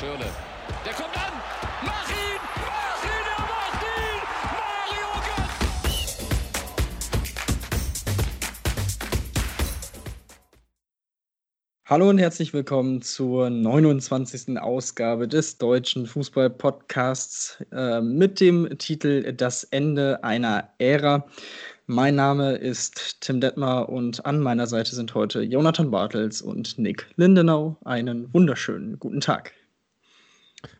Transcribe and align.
Schirle. 0.00 0.24
Der 0.86 0.94
kommt 0.94 1.14
an. 1.14 1.32
Mach 1.84 2.08
ihn! 2.08 2.40
Mach 2.56 3.04
ihn! 3.04 3.26
Er 3.36 3.42
macht 3.52 3.82
ihn! 3.84 4.20
Mario 4.56 5.08
Götze! 5.26 6.24
Hallo 11.84 12.08
und 12.08 12.16
herzlich 12.16 12.54
willkommen 12.54 13.02
zur 13.02 13.50
29. 13.50 14.58
Ausgabe 14.58 15.28
des 15.28 15.58
Deutschen 15.58 16.06
Fußball-Podcasts 16.06 17.62
äh, 17.70 18.00
mit 18.00 18.40
dem 18.40 18.78
Titel 18.78 19.34
Das 19.34 19.64
Ende 19.64 20.24
einer 20.24 20.70
Ära. 20.78 21.26
Mein 21.84 22.14
Name 22.14 22.52
ist 22.54 23.20
Tim 23.20 23.42
Detmer 23.42 23.90
und 23.90 24.24
an 24.24 24.40
meiner 24.40 24.66
Seite 24.66 24.94
sind 24.94 25.14
heute 25.14 25.42
Jonathan 25.42 25.90
Bartels 25.90 26.40
und 26.40 26.78
Nick 26.78 27.06
Lindenau. 27.16 27.76
Einen 27.84 28.32
wunderschönen 28.32 28.98
guten 28.98 29.20
Tag. 29.20 29.52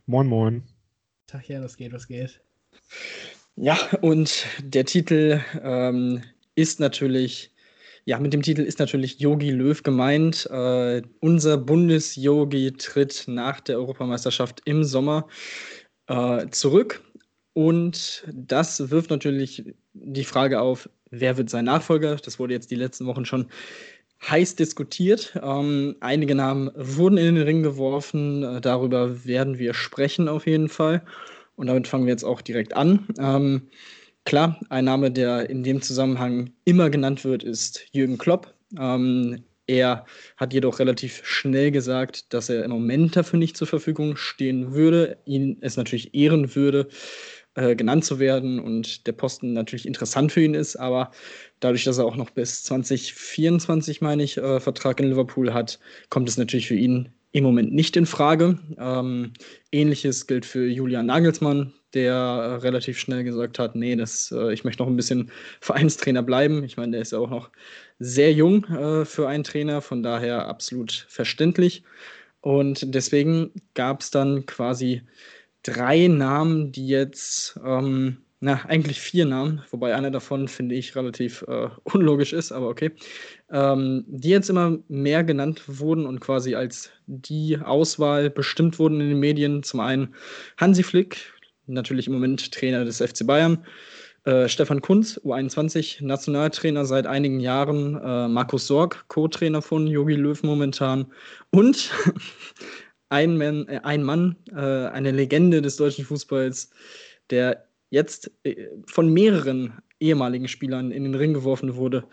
Moin, 0.06 0.26
moin. 0.26 0.62
Tag, 1.26 1.48
ja, 1.48 1.62
was 1.62 1.76
geht, 1.76 1.92
was 1.92 2.08
geht. 2.08 2.40
Ja, 3.56 3.78
und 4.00 4.46
der 4.62 4.84
Titel 4.84 5.40
ähm, 5.62 6.22
ist 6.54 6.80
natürlich, 6.80 7.52
ja, 8.04 8.18
mit 8.18 8.32
dem 8.32 8.42
Titel 8.42 8.62
ist 8.62 8.78
natürlich 8.78 9.20
Yogi 9.20 9.50
Löw 9.50 9.82
gemeint. 9.82 10.46
Äh, 10.50 11.02
unser 11.20 11.58
Bundes-Yogi 11.58 12.72
tritt 12.72 13.24
nach 13.26 13.60
der 13.60 13.76
Europameisterschaft 13.76 14.62
im 14.64 14.82
Sommer 14.84 15.28
äh, 16.06 16.48
zurück. 16.50 17.02
Und 17.52 18.24
das 18.32 18.90
wirft 18.90 19.10
natürlich 19.10 19.64
die 19.92 20.24
Frage 20.24 20.60
auf, 20.60 20.88
wer 21.10 21.36
wird 21.36 21.50
sein 21.50 21.64
Nachfolger? 21.64 22.16
Das 22.16 22.38
wurde 22.38 22.54
jetzt 22.54 22.70
die 22.70 22.76
letzten 22.76 23.06
Wochen 23.06 23.24
schon 23.24 23.48
heiß 24.28 24.56
diskutiert. 24.56 25.38
Ähm, 25.42 25.96
einige 26.00 26.34
Namen 26.34 26.70
wurden 26.74 27.18
in 27.18 27.34
den 27.34 27.44
Ring 27.44 27.62
geworfen. 27.62 28.42
Äh, 28.42 28.60
darüber 28.60 29.24
werden 29.24 29.58
wir 29.58 29.74
sprechen 29.74 30.28
auf 30.28 30.46
jeden 30.46 30.68
Fall. 30.68 31.02
Und 31.56 31.66
damit 31.66 31.88
fangen 31.88 32.06
wir 32.06 32.12
jetzt 32.12 32.24
auch 32.24 32.40
direkt 32.40 32.74
an. 32.74 33.06
Ähm, 33.18 33.68
klar, 34.24 34.58
ein 34.68 34.84
Name, 34.84 35.10
der 35.10 35.50
in 35.50 35.62
dem 35.62 35.82
Zusammenhang 35.82 36.52
immer 36.64 36.90
genannt 36.90 37.24
wird, 37.24 37.42
ist 37.42 37.84
Jürgen 37.92 38.18
Klopp. 38.18 38.54
Ähm, 38.78 39.44
er 39.66 40.04
hat 40.36 40.52
jedoch 40.52 40.80
relativ 40.80 41.20
schnell 41.24 41.70
gesagt, 41.70 42.34
dass 42.34 42.48
er 42.48 42.64
im 42.64 42.72
Moment 42.72 43.14
dafür 43.14 43.38
nicht 43.38 43.56
zur 43.56 43.68
Verfügung 43.68 44.16
stehen 44.16 44.72
würde, 44.72 45.18
ihn 45.26 45.58
es 45.60 45.76
natürlich 45.76 46.12
ehren 46.12 46.56
würde, 46.56 46.88
äh, 47.54 47.76
genannt 47.76 48.04
zu 48.04 48.18
werden 48.18 48.58
und 48.58 49.06
der 49.06 49.12
Posten 49.12 49.52
natürlich 49.52 49.86
interessant 49.86 50.32
für 50.32 50.42
ihn 50.42 50.54
ist, 50.54 50.74
aber 50.76 51.12
dadurch, 51.60 51.84
dass 51.84 51.98
er 51.98 52.06
auch 52.06 52.16
noch 52.16 52.30
bis 52.30 52.62
2024, 52.64 54.00
meine 54.00 54.22
ich, 54.22 54.36
äh, 54.38 54.60
Vertrag 54.60 55.00
in 55.00 55.08
Liverpool 55.08 55.52
hat, 55.54 55.78
kommt 56.08 56.28
es 56.28 56.36
natürlich 56.36 56.68
für 56.68 56.74
ihn 56.74 57.10
im 57.32 57.44
Moment 57.44 57.72
nicht 57.72 57.96
in 57.96 58.06
Frage. 58.06 58.58
Ähm, 58.78 59.32
Ähnliches 59.70 60.26
gilt 60.26 60.44
für 60.44 60.66
Julian 60.66 61.06
Nagelsmann, 61.06 61.72
der 61.94 62.14
äh, 62.14 62.54
relativ 62.56 62.98
schnell 62.98 63.24
gesagt 63.24 63.58
hat, 63.58 63.76
nee, 63.76 63.94
das, 63.94 64.32
äh, 64.32 64.52
ich 64.52 64.64
möchte 64.64 64.82
noch 64.82 64.90
ein 64.90 64.96
bisschen 64.96 65.30
Vereinstrainer 65.60 66.22
bleiben. 66.22 66.64
Ich 66.64 66.76
meine, 66.76 66.92
der 66.92 67.02
ist 67.02 67.12
ja 67.12 67.18
auch 67.18 67.30
noch 67.30 67.50
sehr 67.98 68.32
jung 68.32 68.64
äh, 68.64 69.04
für 69.04 69.28
einen 69.28 69.44
Trainer, 69.44 69.80
von 69.80 70.02
daher 70.02 70.48
absolut 70.48 71.06
verständlich. 71.08 71.84
Und 72.40 72.94
deswegen 72.94 73.52
gab 73.74 74.00
es 74.00 74.10
dann 74.10 74.46
quasi 74.46 75.02
drei 75.62 76.08
Namen, 76.08 76.72
die 76.72 76.88
jetzt, 76.88 77.58
ähm, 77.64 78.18
na, 78.42 78.64
eigentlich 78.66 79.00
vier 79.00 79.26
Namen, 79.26 79.62
wobei 79.70 79.94
einer 79.94 80.10
davon 80.10 80.48
finde 80.48 80.74
ich 80.74 80.96
relativ 80.96 81.42
äh, 81.46 81.68
unlogisch 81.84 82.32
ist, 82.32 82.52
aber 82.52 82.68
okay, 82.68 82.90
ähm, 83.50 84.04
die 84.08 84.30
jetzt 84.30 84.48
immer 84.48 84.78
mehr 84.88 85.22
genannt 85.24 85.62
wurden 85.66 86.06
und 86.06 86.20
quasi 86.20 86.54
als 86.54 86.90
die 87.06 87.58
Auswahl 87.58 88.30
bestimmt 88.30 88.78
wurden 88.78 89.00
in 89.00 89.10
den 89.10 89.20
Medien. 89.20 89.62
Zum 89.62 89.80
einen 89.80 90.14
Hansi 90.56 90.82
Flick, 90.82 91.18
natürlich 91.66 92.06
im 92.06 92.14
Moment 92.14 92.52
Trainer 92.52 92.84
des 92.86 92.98
FC 92.98 93.26
Bayern. 93.26 93.64
Äh, 94.24 94.48
Stefan 94.48 94.80
Kunz, 94.80 95.18
U21, 95.22 96.04
Nationaltrainer 96.04 96.86
seit 96.86 97.06
einigen 97.06 97.40
Jahren. 97.40 97.96
Äh, 97.96 98.28
Markus 98.28 98.66
Sorg, 98.66 99.04
Co-Trainer 99.08 99.60
von 99.60 99.86
Jogi 99.86 100.14
Löw 100.14 100.42
momentan. 100.42 101.12
Und 101.50 101.90
ein, 103.10 103.36
Man, 103.36 103.68
äh, 103.68 103.80
ein 103.82 104.02
Mann, 104.02 104.36
äh, 104.50 104.56
eine 104.56 105.10
Legende 105.10 105.60
des 105.60 105.76
deutschen 105.76 106.04
Fußballs, 106.06 106.70
der 107.30 107.69
jetzt 107.90 108.30
äh, 108.44 108.68
von 108.86 109.12
mehreren 109.12 109.82
ehemaligen 110.00 110.48
Spielern 110.48 110.90
in 110.90 111.04
den 111.04 111.14
Ring 111.14 111.34
geworfen 111.34 111.76
wurde. 111.76 112.04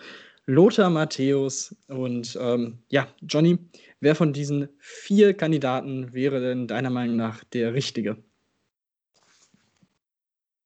Lothar 0.46 0.90
Matthäus. 0.90 1.76
Und 1.88 2.38
ähm, 2.42 2.80
ja, 2.90 3.08
Johnny, 3.22 3.58
wer 4.00 4.16
von 4.16 4.34
diesen 4.34 4.70
vier 4.80 5.34
Kandidaten 5.34 6.14
wäre 6.14 6.42
denn 6.42 6.68
deiner 6.68 6.90
Meinung 6.90 7.16
nach 7.16 7.44
der 7.46 7.74
richtige? 7.74 8.18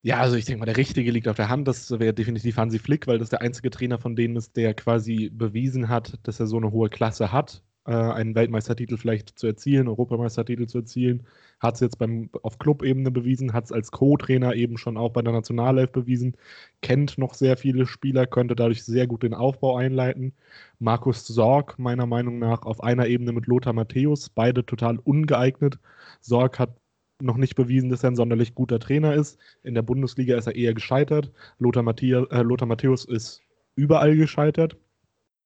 Ja, 0.04 0.18
also 0.18 0.34
ich 0.34 0.44
denke 0.46 0.60
mal, 0.60 0.66
der 0.66 0.76
Richtige 0.76 1.12
liegt 1.12 1.28
auf 1.28 1.36
der 1.36 1.48
Hand. 1.48 1.68
Das 1.68 1.90
wäre 1.90 2.12
definitiv 2.12 2.56
Hansi 2.56 2.80
Flick, 2.80 3.06
weil 3.06 3.18
das 3.18 3.30
der 3.30 3.40
einzige 3.40 3.70
Trainer 3.70 3.98
von 3.98 4.16
denen 4.16 4.34
ist, 4.34 4.56
der 4.56 4.74
quasi 4.74 5.30
bewiesen 5.32 5.88
hat, 5.88 6.18
dass 6.24 6.40
er 6.40 6.48
so 6.48 6.56
eine 6.56 6.72
hohe 6.72 6.90
Klasse 6.90 7.30
hat, 7.30 7.62
äh, 7.86 7.92
einen 7.92 8.34
Weltmeistertitel 8.34 8.96
vielleicht 8.96 9.38
zu 9.38 9.46
erzielen, 9.46 9.88
Europameistertitel 9.88 10.66
zu 10.66 10.78
erzielen. 10.78 11.26
Hat 11.60 11.74
es 11.74 11.80
jetzt 11.80 11.98
beim, 11.98 12.30
auf 12.42 12.58
Clubebene 12.58 13.10
bewiesen, 13.10 13.52
hat 13.52 13.64
es 13.64 13.72
als 13.72 13.90
Co-Trainer 13.90 14.54
eben 14.54 14.78
schon 14.78 14.96
auch 14.96 15.10
bei 15.10 15.22
der 15.22 15.32
Nationalelf 15.32 15.92
bewiesen, 15.92 16.36
kennt 16.80 17.18
noch 17.18 17.34
sehr 17.34 17.56
viele 17.56 17.86
Spieler, 17.86 18.26
könnte 18.26 18.56
dadurch 18.56 18.84
sehr 18.84 19.06
gut 19.06 19.22
den 19.22 19.34
Aufbau 19.34 19.76
einleiten. 19.76 20.32
Markus 20.78 21.26
Sorg, 21.26 21.78
meiner 21.78 22.06
Meinung 22.06 22.38
nach, 22.38 22.62
auf 22.62 22.82
einer 22.82 23.06
Ebene 23.06 23.32
mit 23.32 23.46
Lothar 23.46 23.72
Matthäus, 23.72 24.28
beide 24.28 24.64
total 24.66 24.98
ungeeignet. 24.98 25.78
Sorg 26.20 26.58
hat 26.58 26.76
noch 27.20 27.36
nicht 27.36 27.54
bewiesen, 27.54 27.88
dass 27.88 28.02
er 28.02 28.10
ein 28.10 28.16
sonderlich 28.16 28.54
guter 28.54 28.78
Trainer 28.80 29.14
ist. 29.14 29.38
In 29.62 29.74
der 29.74 29.82
Bundesliga 29.82 30.36
ist 30.36 30.46
er 30.46 30.56
eher 30.56 30.74
gescheitert. 30.74 31.30
Lothar, 31.58 31.82
Matthäus, 31.82 32.28
äh, 32.30 32.42
Lothar 32.42 32.66
Matthäus 32.66 33.04
ist 33.04 33.42
überall 33.76 34.16
gescheitert. 34.16 34.76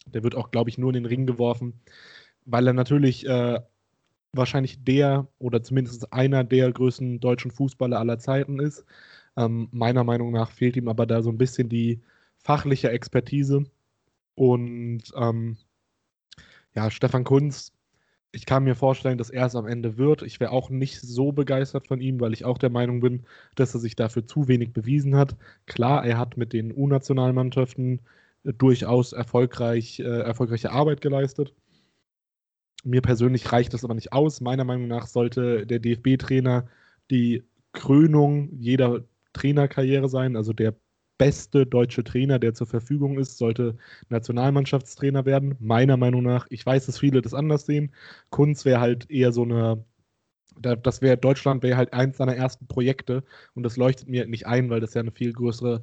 Der 0.07 0.23
wird 0.23 0.35
auch, 0.35 0.51
glaube 0.51 0.71
ich, 0.71 0.79
nur 0.79 0.91
in 0.91 0.95
den 0.95 1.07
Ring 1.07 1.27
geworfen, 1.27 1.75
weil 2.47 2.67
er 2.67 2.73
natürlich 2.73 3.27
äh, 3.27 3.61
wahrscheinlich 4.33 4.83
der 4.85 5.29
oder 5.39 5.63
zumindest 5.63 6.13
einer 6.13 6.45
der 6.45 6.73
größten 6.73 7.21
deutschen 7.21 7.51
Fußballer 7.51 7.99
aller 7.99 8.19
Zeiten 8.19 8.61
ist. 8.61 8.85
Ähm, 9.37 9.69
meiner 9.73 10.05
Meinung 10.05 10.33
nach 10.33 10.51
fehlt 10.51 10.77
ihm 10.77 10.89
aber 10.89 11.07
da 11.07 11.23
so 11.23 11.31
ein 11.31 11.39
bisschen 11.39 11.69
die 11.69 12.03
fachliche 12.39 12.91
Expertise. 12.91 13.65
Und 14.35 15.03
ähm, 15.17 15.57
ja, 16.75 16.91
Stefan 16.91 17.25
Kunz, 17.25 17.73
ich 18.33 18.47
kann 18.47 18.65
mir 18.65 18.75
vorstellen, 18.75 19.19
dass 19.19 19.31
er 19.31 19.47
es 19.47 19.57
am 19.57 19.67
Ende 19.67 19.97
wird. 19.97 20.23
Ich 20.23 20.41
wäre 20.41 20.53
auch 20.53 20.71
nicht 20.71 21.01
so 21.01 21.33
begeistert 21.33 21.87
von 21.89 22.01
ihm, 22.01 22.21
weil 22.21 22.35
ich 22.35 22.45
auch 22.45 22.59
der 22.59 22.71
Meinung 22.71 23.01
bin, 23.01 23.25
dass 23.55 23.75
er 23.75 23.81
sich 23.81 23.97
dafür 23.97 24.27
zu 24.27 24.49
wenig 24.49 24.73
bewiesen 24.73 25.17
hat. 25.17 25.37
Klar, 25.67 26.05
er 26.05 26.19
hat 26.19 26.37
mit 26.37 26.53
den 26.53 26.73
U-Nationalmannschaften 26.75 28.01
äh, 28.45 28.53
durchaus 28.53 29.13
erfolgreich, 29.13 30.01
äh, 30.01 30.05
erfolgreiche 30.05 30.71
Arbeit 30.73 31.01
geleistet. 31.01 31.55
Mir 32.87 33.03
persönlich 33.03 33.51
reicht 33.53 33.75
das 33.75 33.85
aber 33.85 33.95
nicht 33.95 34.13
aus. 34.13 34.41
Meiner 34.41 34.65
Meinung 34.65 34.89
nach 34.89 35.07
sollte 35.07 35.67
der 35.67 35.81
DFB-Trainer 35.81 36.67
die 37.11 37.43
Krönung 37.73 38.51
jeder 38.59 39.05
Trainerkarriere 39.33 40.09
sein, 40.09 40.37
also 40.37 40.53
der 40.53 40.75
beste 41.19 41.67
deutsche 41.67 42.05
Trainer, 42.05 42.39
der 42.39 42.55
zur 42.55 42.67
Verfügung 42.67 43.19
ist, 43.19 43.39
sollte 43.39 43.77
Nationalmannschaftstrainer 44.09 45.25
werden. 45.25 45.57
Meiner 45.61 45.97
Meinung 45.97 46.23
nach, 46.23 46.47
ich 46.51 46.65
weiß, 46.65 46.87
dass 46.87 46.99
viele 46.99 47.23
das 47.23 47.35
anders 47.35 47.67
sehen. 47.67 47.93
Kunz 48.31 48.65
wäre 48.65 48.81
halt 48.81 49.11
eher 49.11 49.33
so 49.33 49.43
eine, 49.43 49.85
das 50.61 51.03
wäre 51.03 51.17
Deutschland 51.19 51.63
wäre 51.63 51.77
halt 51.77 51.93
eins 51.93 52.19
seiner 52.19 52.37
ersten 52.37 52.67
Projekte 52.67 53.25
und 53.55 53.63
das 53.63 53.77
leuchtet 53.77 54.09
mir 54.09 54.27
nicht 54.27 54.47
ein, 54.47 54.71
weil 54.71 54.81
das 54.81 54.95
ja 54.95 55.01
eine 55.03 55.13
viel 55.13 55.33
größere 55.33 55.83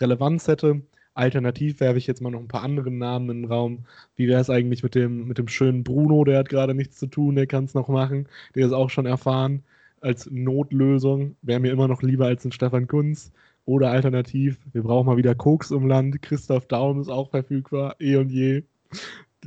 Relevanz 0.00 0.48
hätte. 0.48 0.82
Alternativ 1.14 1.80
werfe 1.80 1.98
ich 1.98 2.06
jetzt 2.06 2.20
mal 2.20 2.30
noch 2.30 2.40
ein 2.40 2.48
paar 2.48 2.62
andere 2.62 2.90
Namen 2.90 3.30
in 3.30 3.42
den 3.42 3.50
Raum. 3.50 3.86
Wie 4.16 4.28
wäre 4.28 4.40
es 4.40 4.50
eigentlich 4.50 4.82
mit 4.82 4.94
dem, 4.94 5.26
mit 5.26 5.38
dem 5.38 5.48
schönen 5.48 5.84
Bruno? 5.84 6.24
Der 6.24 6.38
hat 6.38 6.48
gerade 6.48 6.74
nichts 6.74 6.98
zu 6.98 7.06
tun, 7.06 7.36
der 7.36 7.46
kann 7.46 7.64
es 7.64 7.74
noch 7.74 7.88
machen. 7.88 8.28
Der 8.54 8.66
ist 8.66 8.72
auch 8.72 8.90
schon 8.90 9.06
erfahren. 9.06 9.62
Als 10.00 10.28
Notlösung 10.30 11.36
wäre 11.42 11.60
mir 11.60 11.72
immer 11.72 11.88
noch 11.88 12.02
lieber 12.02 12.26
als 12.26 12.44
ein 12.44 12.52
Stefan 12.52 12.88
Kunz. 12.88 13.32
Oder 13.64 13.90
alternativ, 13.90 14.58
wir 14.72 14.82
brauchen 14.82 15.06
mal 15.06 15.16
wieder 15.16 15.34
Koks 15.34 15.70
im 15.70 15.86
Land. 15.86 16.20
Christoph 16.20 16.66
Daum 16.66 17.00
ist 17.00 17.08
auch 17.08 17.30
verfügbar, 17.30 17.96
eh 17.98 18.16
und 18.16 18.30
je. 18.30 18.64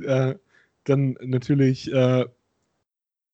Äh, 0.02 0.34
dann 0.84 1.16
natürlich 1.22 1.92
äh, 1.92 2.24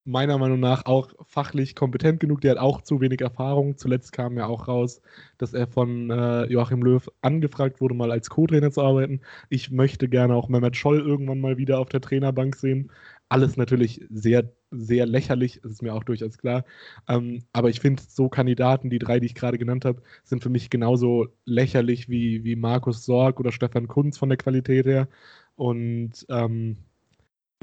meiner 0.05 0.37
Meinung 0.39 0.61
nach 0.61 0.85
auch 0.87 1.12
fachlich 1.27 1.75
kompetent 1.75 2.21
genug. 2.21 2.41
Der 2.43 2.53
hat 2.53 2.59
auch 2.59 2.83
zu 2.83 3.01
wenig 3.01 3.21
Erfahrung. 3.21 3.77
Zuletzt 3.79 4.12
kam 4.12 4.37
ja 4.37 4.47
auch 4.47 4.69
raus, 4.69 5.01
dass 5.39 5.55
er 5.55 5.67
von 5.67 6.11
äh, 6.11 6.45
Joachim 6.45 6.83
Löw 6.83 7.09
angefragt 7.23 7.81
wurde, 7.81 7.95
mal 7.95 8.12
als 8.12 8.29
Co-Trainer 8.31 8.71
zu 8.71 8.83
arbeiten. 8.83 9.21
Ich 9.49 9.71
möchte 9.71 10.09
gerne 10.09 10.35
auch 10.35 10.49
Mehmet 10.49 10.77
Scholl 10.77 11.01
irgendwann 11.01 11.41
mal 11.41 11.56
wieder 11.56 11.79
auf 11.79 11.89
der 11.89 12.03
Trainerbank 12.03 12.55
sehen. 12.56 12.91
Alles 13.31 13.56
natürlich 13.56 14.05
sehr, 14.11 14.53
sehr 14.71 15.06
lächerlich, 15.06 15.61
das 15.62 15.73
ist 15.73 15.83
mir 15.83 15.95
auch 15.95 16.05
durchaus 16.05 16.37
klar. 16.39 16.65
Ähm, 17.09 17.45
aber 17.53 17.71
ich 17.71 17.81
finde, 17.81 18.03
so 18.06 18.29
Kandidaten, 18.29 18.91
die 18.91 18.99
drei, 18.99 19.21
die 19.21 19.27
ich 19.27 19.35
gerade 19.35 19.59
genannt 19.59 19.87
habe, 19.87 20.03
sind 20.25 20.43
für 20.43 20.51
mich 20.51 20.69
genauso 20.71 21.29
lächerlich 21.47 22.09
wie, 22.11 22.45
wie 22.45 22.56
Markus 22.56 23.05
Sorg 23.05 23.41
oder 23.41 23.53
Stefan 23.53 23.89
Kunz 23.89 24.19
von 24.19 24.29
der 24.29 24.39
Qualität 24.39 24.87
her. 24.87 25.09
Und 25.56 26.27
ähm, 26.29 26.77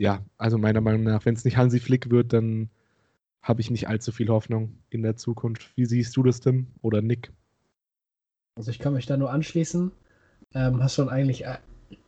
ja, 0.02 0.26
also 0.40 0.58
meiner 0.58 0.82
Meinung 0.82 1.04
nach, 1.04 1.26
wenn 1.26 1.36
es 1.36 1.46
nicht 1.46 1.58
Hansi 1.58 1.80
Flick 1.80 2.10
wird, 2.10 2.34
dann 2.34 2.72
habe 3.44 3.62
ich 3.62 3.70
nicht 3.70 3.88
allzu 3.88 4.12
viel 4.12 4.30
Hoffnung 4.30 4.78
in 4.90 5.04
der 5.04 5.16
Zukunft. 5.16 5.78
Wie 5.78 5.86
siehst 5.86 6.18
du 6.18 6.24
das, 6.24 6.40
Tim 6.40 6.66
oder 6.82 7.04
Nick? 7.04 7.32
Also 8.56 8.72
ich 8.72 8.80
kann 8.80 8.94
mich 8.94 9.06
da 9.06 9.16
nur 9.16 9.32
anschließen. 9.32 9.92
Ähm, 10.56 10.82
hast 10.82 10.96
schon 10.96 11.10
eigentlich 11.10 11.46
äh, 11.46 11.58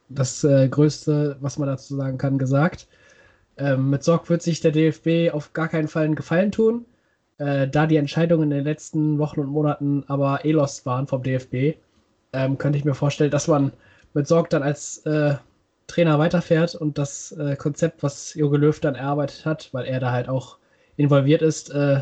das 0.10 0.44
äh, 0.44 0.68
Größte, 0.70 1.38
was 1.40 1.60
man 1.60 1.68
dazu 1.68 1.96
sagen 1.96 2.18
kann, 2.18 2.40
gesagt. 2.40 2.88
Ähm, 3.58 3.92
mit 3.92 4.04
Sorg 4.04 4.28
wird 4.28 4.42
sich 4.42 4.60
der 4.60 4.72
DFB 4.72 5.32
auf 5.32 5.54
gar 5.54 5.68
keinen 5.68 5.88
Fall 5.88 6.06
einen 6.06 6.16
Gefallen 6.16 6.52
tun, 6.52 6.86
äh, 7.38 7.68
da 7.68 7.86
die 7.86 7.98
Entscheidungen 7.98 8.52
in 8.52 8.58
den 8.58 8.64
letzten 8.64 9.20
Wochen 9.20 9.40
und 9.40 9.50
Monaten 9.50 10.04
aber 10.08 10.46
eh 10.46 10.52
lost 10.52 10.88
waren 10.88 11.06
vom 11.06 11.22
DFB. 11.22 11.78
Ähm, 12.34 12.58
könnte 12.58 12.80
ich 12.80 12.86
mir 12.86 12.96
vorstellen, 12.96 13.30
dass 13.30 13.48
man 13.48 13.72
mit 14.16 14.28
Sorg 14.28 14.50
dann 14.50 14.64
als 14.64 15.06
äh, 15.06 15.36
Trainer 15.88 16.20
weiterfährt 16.20 16.76
und 16.76 16.98
das 16.98 17.32
äh, 17.34 17.56
Konzept, 17.56 18.04
was 18.04 18.34
Jogi 18.34 18.58
Löw 18.58 18.80
dann 18.80 18.96
erarbeitet 18.96 19.46
hat, 19.46 19.70
weil 19.74 19.86
er 19.86 20.00
da 20.00 20.12
halt 20.12 20.30
auch 20.30 20.58
involviert 20.98 21.42
ist, 21.42 21.70
äh, 21.72 22.02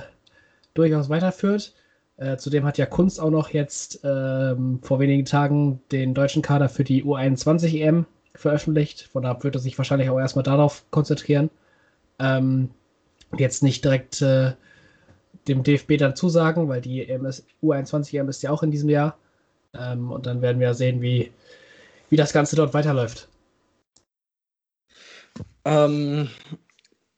durchaus 0.73 1.09
weiterführt. 1.09 1.73
Äh, 2.17 2.37
zudem 2.37 2.65
hat 2.65 2.77
ja 2.77 2.85
Kunst 2.85 3.19
auch 3.19 3.31
noch 3.31 3.49
jetzt 3.49 4.01
ähm, 4.03 4.79
vor 4.83 4.99
wenigen 4.99 5.25
Tagen 5.25 5.81
den 5.91 6.13
deutschen 6.13 6.41
Kader 6.41 6.69
für 6.69 6.83
die 6.83 7.03
U21 7.03 7.81
EM 7.81 8.05
veröffentlicht. 8.35 9.09
Von 9.11 9.23
daher 9.23 9.43
wird 9.43 9.55
er 9.55 9.61
sich 9.61 9.77
wahrscheinlich 9.77 10.09
auch 10.09 10.19
erstmal 10.19 10.43
darauf 10.43 10.83
konzentrieren. 10.91 11.49
Ähm, 12.19 12.69
jetzt 13.37 13.63
nicht 13.63 13.83
direkt 13.83 14.21
äh, 14.21 14.51
dem 15.47 15.63
DFB 15.63 15.97
dann 15.97 16.15
zusagen, 16.15 16.69
weil 16.69 16.81
die 16.81 17.07
EMS, 17.09 17.45
U21 17.63 18.19
EM 18.19 18.29
ist 18.29 18.43
ja 18.43 18.51
auch 18.51 18.63
in 18.63 18.71
diesem 18.71 18.89
Jahr. 18.89 19.17
Ähm, 19.73 20.11
und 20.11 20.25
dann 20.25 20.41
werden 20.41 20.59
wir 20.59 20.73
sehen, 20.73 21.01
wie, 21.01 21.31
wie 22.09 22.17
das 22.17 22.33
Ganze 22.33 22.55
dort 22.55 22.73
weiterläuft. 22.73 23.29
Ähm, 25.65 26.29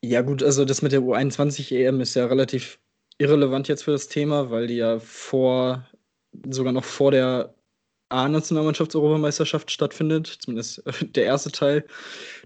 ja, 0.01 0.21
gut, 0.21 0.43
also 0.43 0.65
das 0.65 0.81
mit 0.81 0.91
der 0.91 1.01
U21 1.01 1.73
EM 1.75 2.01
ist 2.01 2.15
ja 2.15 2.25
relativ 2.25 2.79
irrelevant 3.17 3.67
jetzt 3.67 3.83
für 3.83 3.91
das 3.91 4.07
Thema, 4.07 4.51
weil 4.51 4.67
die 4.67 4.75
ja 4.75 4.99
vor, 4.99 5.87
sogar 6.49 6.73
noch 6.73 6.83
vor 6.83 7.11
der 7.11 7.55
A-Nationalmannschafts-Europameisterschaft 8.09 9.71
stattfindet, 9.71 10.27
zumindest 10.27 10.83
der 11.15 11.25
erste 11.25 11.51
Teil. 11.51 11.85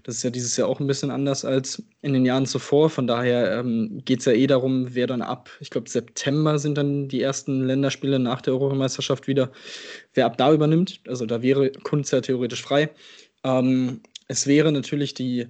Das 0.04 0.16
ist 0.16 0.22
ja 0.22 0.30
dieses 0.30 0.56
Jahr 0.56 0.68
auch 0.68 0.80
ein 0.80 0.86
bisschen 0.86 1.10
anders 1.10 1.44
als 1.44 1.82
in 2.00 2.14
den 2.14 2.24
Jahren 2.24 2.46
zuvor. 2.46 2.90
Von 2.90 3.06
daher 3.06 3.58
ähm, 3.58 4.00
geht 4.04 4.20
es 4.20 4.24
ja 4.24 4.32
eh 4.32 4.46
darum, 4.46 4.94
wer 4.94 5.06
dann 5.06 5.20
ab, 5.20 5.50
ich 5.60 5.70
glaube, 5.70 5.90
September 5.90 6.58
sind 6.58 6.78
dann 6.78 7.08
die 7.08 7.22
ersten 7.22 7.66
Länderspiele 7.66 8.18
nach 8.18 8.40
der 8.40 8.54
Europameisterschaft 8.54 9.26
wieder, 9.26 9.52
wer 10.14 10.26
ab 10.26 10.38
da 10.38 10.52
übernimmt. 10.52 11.00
Also 11.06 11.26
da 11.26 11.42
wäre 11.42 11.70
Kunst 11.70 12.12
ja 12.12 12.20
theoretisch 12.20 12.62
frei. 12.62 12.90
Ähm, 13.44 14.00
es 14.28 14.46
wäre 14.46 14.72
natürlich 14.72 15.12
die 15.14 15.48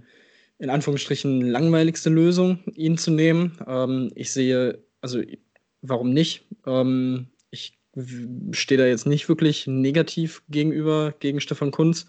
in 0.59 0.71
Anführungsstrichen 0.71 1.41
langweiligste 1.41 2.11
Lösung, 2.11 2.59
ihn 2.75 2.99
zu 2.99 3.11
nehmen. 3.11 3.59
Ähm, 3.67 4.11
ich 4.15 4.33
sehe, 4.33 4.83
also 5.01 5.21
warum 5.83 6.11
nicht? 6.11 6.47
Ähm, 6.67 7.29
ich 7.51 7.79
stehe 8.53 8.79
da 8.81 8.87
jetzt 8.87 9.07
nicht 9.07 9.29
wirklich 9.29 9.67
negativ 9.67 10.43
gegenüber 10.49 11.15
gegen 11.21 11.41
Stefan 11.41 11.71
Kunz, 11.71 12.07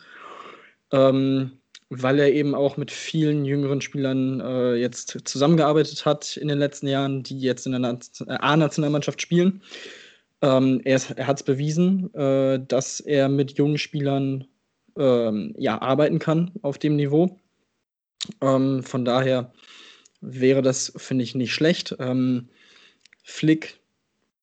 ähm, 0.92 1.52
weil 1.90 2.20
er 2.20 2.32
eben 2.32 2.56
auch 2.56 2.78
mit 2.78 2.92
vielen 2.92 3.46
jüngeren 3.46 3.82
Spielern 3.82 4.42
äh, 4.42 4.76
jetzt 4.76 5.18
zusammengearbeitet 5.26 6.06
hat 6.06 6.38
in 6.38 6.48
den 6.48 6.60
letzten 6.60 6.88
Jahren, 6.88 7.24
die 7.24 7.40
jetzt 7.40 7.66
in 7.66 7.72
der 7.72 7.82
äh, 7.82 8.38
A-Nationalmannschaft 8.40 9.22
spielen. 9.22 9.62
Ähm, 10.42 10.82
er, 10.86 11.02
er 11.16 11.28
hat 11.28 11.38
es 11.38 11.44
bewiesen, 11.44 12.14
äh, 12.14 12.60
dass 12.66 13.00
er 13.00 13.28
mit 13.30 13.58
jungen 13.58 13.78
Spielern 13.78 14.46
ähm, 14.98 15.54
ja, 15.58 15.82
arbeiten 15.82 16.20
kann 16.20 16.52
auf 16.62 16.78
dem 16.78 16.96
Niveau. 16.96 17.40
Ähm, 18.42 18.84
von 18.84 19.06
daher 19.06 19.54
wäre 20.22 20.62
das, 20.62 20.94
finde 20.98 21.24
ich, 21.24 21.36
nicht 21.36 21.54
schlecht. 21.54 21.96
Ähm, 22.00 22.50
Flick 23.24 23.80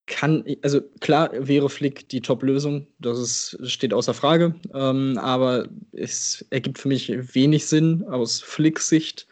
kann, 0.07 0.45
also 0.63 0.81
klar 1.01 1.31
wäre 1.33 1.69
Flick 1.69 2.09
die 2.09 2.21
Top-Lösung, 2.21 2.87
das 3.01 3.19
ist, 3.19 3.71
steht 3.71 3.93
außer 3.93 4.15
Frage, 4.15 4.55
ähm, 4.73 5.19
aber 5.19 5.69
es 5.93 6.47
ergibt 6.51 6.79
für 6.79 6.89
mich 6.89 7.11
wenig 7.35 7.67
Sinn, 7.67 8.05
aus 8.05 8.41
Flicks 8.41 8.89
Sicht 8.89 9.27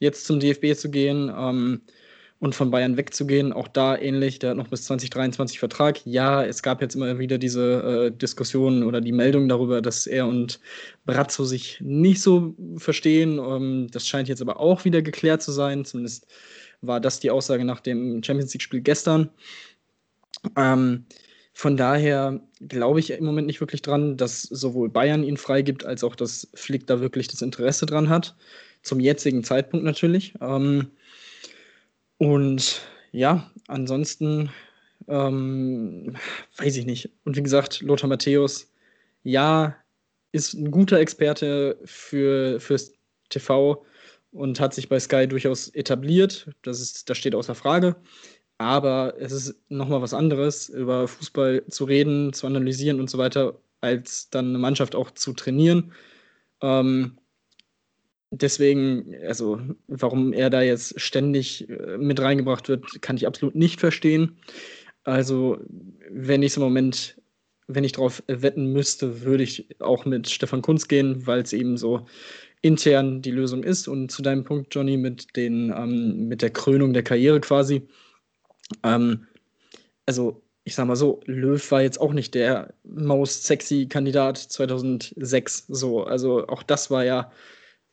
jetzt 0.00 0.26
zum 0.26 0.40
DFB 0.40 0.74
zu 0.74 0.90
gehen. 0.90 1.32
Ähm, 1.34 1.82
und 2.42 2.56
von 2.56 2.72
Bayern 2.72 2.96
wegzugehen. 2.96 3.52
Auch 3.52 3.68
da 3.68 3.96
ähnlich, 3.96 4.40
der 4.40 4.50
hat 4.50 4.56
noch 4.56 4.66
bis 4.66 4.82
2023 4.86 5.60
Vertrag. 5.60 6.04
Ja, 6.04 6.44
es 6.44 6.60
gab 6.64 6.82
jetzt 6.82 6.96
immer 6.96 7.20
wieder 7.20 7.38
diese 7.38 8.08
äh, 8.08 8.10
Diskussionen 8.10 8.82
oder 8.82 9.00
die 9.00 9.12
Meldung 9.12 9.48
darüber, 9.48 9.80
dass 9.80 10.08
er 10.08 10.26
und 10.26 10.58
Brazzo 11.06 11.44
sich 11.44 11.78
nicht 11.80 12.20
so 12.20 12.56
verstehen. 12.78 13.38
Ähm, 13.38 13.86
das 13.92 14.08
scheint 14.08 14.28
jetzt 14.28 14.42
aber 14.42 14.58
auch 14.58 14.84
wieder 14.84 15.02
geklärt 15.02 15.40
zu 15.40 15.52
sein. 15.52 15.84
Zumindest 15.84 16.26
war 16.80 16.98
das 16.98 17.20
die 17.20 17.30
Aussage 17.30 17.64
nach 17.64 17.78
dem 17.78 18.20
Champions 18.24 18.52
League-Spiel 18.52 18.80
gestern. 18.80 19.30
Ähm, 20.56 21.04
von 21.52 21.76
daher 21.76 22.40
glaube 22.66 22.98
ich 22.98 23.10
im 23.10 23.24
Moment 23.24 23.46
nicht 23.46 23.60
wirklich 23.60 23.82
dran, 23.82 24.16
dass 24.16 24.42
sowohl 24.42 24.88
Bayern 24.88 25.22
ihn 25.22 25.36
freigibt, 25.36 25.84
als 25.84 26.02
auch, 26.02 26.16
dass 26.16 26.48
Flick 26.54 26.88
da 26.88 27.00
wirklich 27.00 27.28
das 27.28 27.40
Interesse 27.40 27.86
dran 27.86 28.08
hat. 28.08 28.34
Zum 28.82 28.98
jetzigen 28.98 29.44
Zeitpunkt 29.44 29.84
natürlich. 29.84 30.34
Ähm, 30.40 30.88
und 32.22 32.80
ja, 33.10 33.50
ansonsten 33.66 34.48
ähm, 35.08 36.16
weiß 36.56 36.76
ich 36.76 36.86
nicht. 36.86 37.10
Und 37.24 37.36
wie 37.36 37.42
gesagt, 37.42 37.80
Lothar 37.80 38.08
Matthäus, 38.08 38.70
ja, 39.24 39.74
ist 40.30 40.54
ein 40.54 40.70
guter 40.70 41.00
Experte 41.00 41.76
für, 41.84 42.60
fürs 42.60 42.92
TV 43.28 43.84
und 44.30 44.60
hat 44.60 44.72
sich 44.72 44.88
bei 44.88 45.00
Sky 45.00 45.26
durchaus 45.26 45.66
etabliert. 45.70 46.48
Das, 46.62 46.80
ist, 46.80 47.10
das 47.10 47.18
steht 47.18 47.34
außer 47.34 47.56
Frage. 47.56 47.96
Aber 48.56 49.14
es 49.18 49.32
ist 49.32 49.56
nochmal 49.68 50.00
was 50.00 50.14
anderes, 50.14 50.68
über 50.68 51.08
Fußball 51.08 51.66
zu 51.66 51.84
reden, 51.86 52.32
zu 52.32 52.46
analysieren 52.46 53.00
und 53.00 53.10
so 53.10 53.18
weiter, 53.18 53.58
als 53.80 54.30
dann 54.30 54.50
eine 54.50 54.58
Mannschaft 54.58 54.94
auch 54.94 55.10
zu 55.10 55.32
trainieren. 55.32 55.92
Ähm, 56.60 57.18
deswegen, 58.32 59.14
also 59.26 59.60
warum 59.86 60.32
er 60.32 60.50
da 60.50 60.62
jetzt 60.62 61.00
ständig 61.00 61.68
äh, 61.68 61.98
mit 61.98 62.20
reingebracht 62.20 62.68
wird, 62.68 63.02
kann 63.02 63.16
ich 63.16 63.26
absolut 63.26 63.54
nicht 63.54 63.78
verstehen. 63.78 64.36
Also, 65.04 65.58
wenn 66.10 66.42
ich 66.42 66.56
im 66.56 66.62
Moment, 66.62 67.20
wenn 67.68 67.84
ich 67.84 67.92
darauf 67.92 68.22
wetten 68.26 68.72
müsste, 68.72 69.22
würde 69.22 69.44
ich 69.44 69.68
auch 69.80 70.04
mit 70.04 70.28
Stefan 70.28 70.62
Kunz 70.62 70.88
gehen, 70.88 71.26
weil 71.26 71.42
es 71.42 71.52
eben 71.52 71.76
so 71.76 72.06
intern 72.62 73.22
die 73.22 73.30
Lösung 73.30 73.64
ist. 73.64 73.88
Und 73.88 74.10
zu 74.10 74.22
deinem 74.22 74.44
Punkt, 74.44 74.74
Johnny, 74.74 74.96
mit, 74.96 75.36
den, 75.36 75.72
ähm, 75.76 76.28
mit 76.28 76.42
der 76.42 76.50
Krönung 76.50 76.92
der 76.92 77.02
Karriere 77.02 77.40
quasi. 77.40 77.82
Ähm, 78.84 79.26
also, 80.06 80.42
ich 80.64 80.74
sag 80.76 80.86
mal 80.86 80.96
so, 80.96 81.20
Löw 81.26 81.70
war 81.72 81.82
jetzt 81.82 82.00
auch 82.00 82.12
nicht 82.12 82.34
der 82.34 82.72
most 82.84 83.44
sexy 83.44 83.86
Kandidat 83.88 84.38
2006. 84.38 85.66
So, 85.68 86.04
also 86.04 86.46
auch 86.46 86.62
das 86.62 86.90
war 86.90 87.04
ja 87.04 87.32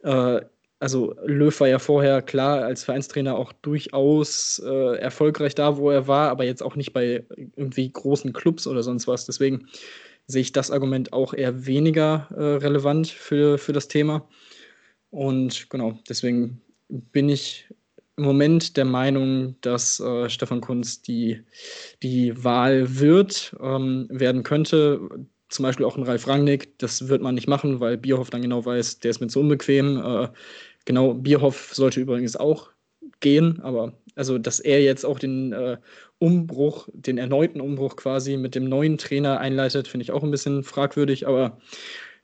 äh, 0.03 0.41
also 0.79 1.13
Löw 1.25 1.57
war 1.59 1.67
ja 1.67 1.79
vorher 1.79 2.21
klar 2.21 2.63
als 2.63 2.85
Vereinstrainer 2.85 3.35
auch 3.35 3.51
durchaus 3.51 4.61
äh, 4.65 4.97
erfolgreich 4.97 5.53
da, 5.53 5.77
wo 5.77 5.91
er 5.91 6.07
war, 6.07 6.29
aber 6.29 6.45
jetzt 6.45 6.63
auch 6.63 6.75
nicht 6.77 6.93
bei 6.93 7.25
irgendwie 7.55 7.91
großen 7.91 8.31
Clubs 8.31 8.65
oder 8.65 8.81
sonst 8.81 9.07
was. 9.07 9.25
Deswegen 9.25 9.67
sehe 10.27 10.41
ich 10.41 10.53
das 10.53 10.71
Argument 10.71 11.11
auch 11.11 11.33
eher 11.33 11.65
weniger 11.65 12.27
äh, 12.31 12.63
relevant 12.63 13.07
für, 13.07 13.57
für 13.57 13.73
das 13.73 13.89
Thema. 13.89 14.27
Und 15.09 15.69
genau, 15.69 15.99
deswegen 16.07 16.61
bin 16.87 17.27
ich 17.27 17.67
im 18.15 18.23
Moment 18.23 18.77
der 18.77 18.85
Meinung, 18.85 19.55
dass 19.61 19.99
äh, 19.99 20.29
Stefan 20.29 20.61
Kunz 20.61 21.01
die, 21.01 21.41
die 22.03 22.43
Wahl 22.43 22.99
wird, 22.99 23.55
ähm, 23.61 24.07
werden 24.09 24.43
könnte 24.43 25.09
zum 25.49 25.63
Beispiel 25.63 25.85
auch 25.85 25.97
ein 25.97 26.03
Ralf 26.03 26.27
Rangnick, 26.27 26.77
das 26.79 27.07
wird 27.07 27.21
man 27.21 27.35
nicht 27.35 27.47
machen, 27.47 27.79
weil 27.79 27.97
Bierhoff 27.97 28.29
dann 28.29 28.41
genau 28.41 28.65
weiß, 28.65 28.99
der 28.99 29.11
ist 29.11 29.19
mir 29.19 29.27
zu 29.27 29.39
unbequem. 29.39 29.97
Äh, 29.97 30.29
genau, 30.85 31.13
Bierhoff 31.13 31.73
sollte 31.73 31.99
übrigens 31.99 32.35
auch 32.35 32.69
gehen, 33.19 33.59
aber 33.61 33.93
also, 34.15 34.37
dass 34.37 34.59
er 34.59 34.81
jetzt 34.81 35.05
auch 35.05 35.19
den 35.19 35.53
äh, 35.53 35.77
Umbruch, 36.19 36.89
den 36.93 37.17
erneuten 37.17 37.61
Umbruch 37.61 37.95
quasi 37.95 38.37
mit 38.37 38.55
dem 38.55 38.65
neuen 38.65 38.97
Trainer 38.97 39.39
einleitet, 39.39 39.87
finde 39.87 40.03
ich 40.03 40.11
auch 40.11 40.23
ein 40.23 40.31
bisschen 40.31 40.63
fragwürdig, 40.63 41.27
aber 41.27 41.59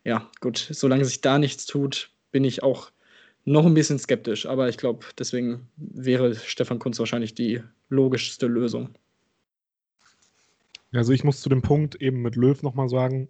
ja, 0.04 0.30
gut, 0.42 0.58
solange 0.72 1.06
sich 1.06 1.22
da 1.22 1.40
nichts 1.40 1.66
tut, 1.66 2.12
bin 2.32 2.44
ich 2.44 2.64
auch 2.64 2.92
noch 3.46 3.66
ein 3.66 3.74
bisschen 3.74 4.00
skeptisch, 4.00 4.46
aber 4.46 4.70
ich 4.70 4.78
glaube, 4.78 5.06
deswegen 5.18 5.70
wäre 5.78 6.36
Stefan 6.36 6.80
Kunz 6.80 7.00
wahrscheinlich 7.00 7.34
die 7.34 7.62
logischste 7.90 8.48
Lösung. 8.48 8.90
Also 10.96 11.14
ich 11.14 11.24
muss 11.24 11.42
zu 11.42 11.50
dem 11.50 11.62
Punkt 11.62 11.96
eben 11.96 12.22
mit 12.22 12.36
Löw 12.36 12.62
nochmal 12.64 12.90
sagen, 12.90 13.28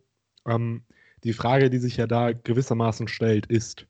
ähm, 0.48 0.84
die 1.24 1.34
Frage, 1.34 1.70
die 1.70 1.80
sich 1.80 1.98
ja 1.98 2.08
da 2.08 2.32
gewissermaßen 2.34 3.08
stellt, 3.08 3.48
ist, 3.48 3.88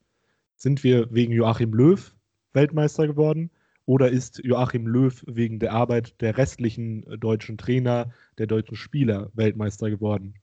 sind 0.56 0.84
wir 0.84 1.14
wegen 1.14 1.34
Joachim 1.34 1.74
Löw 1.74 2.16
Weltmeister 2.54 3.08
geworden 3.08 3.52
oder 3.86 4.10
ist 4.10 4.40
Joachim 4.44 4.88
Löw 4.88 5.24
wegen 5.28 5.60
der 5.60 5.74
Arbeit 5.74 6.20
der 6.22 6.38
restlichen 6.38 7.04
deutschen 7.20 7.58
Trainer, 7.58 8.12
der 8.38 8.48
deutschen 8.48 8.78
Spieler 8.78 9.30
Weltmeister 9.34 9.90
geworden? 9.90 10.36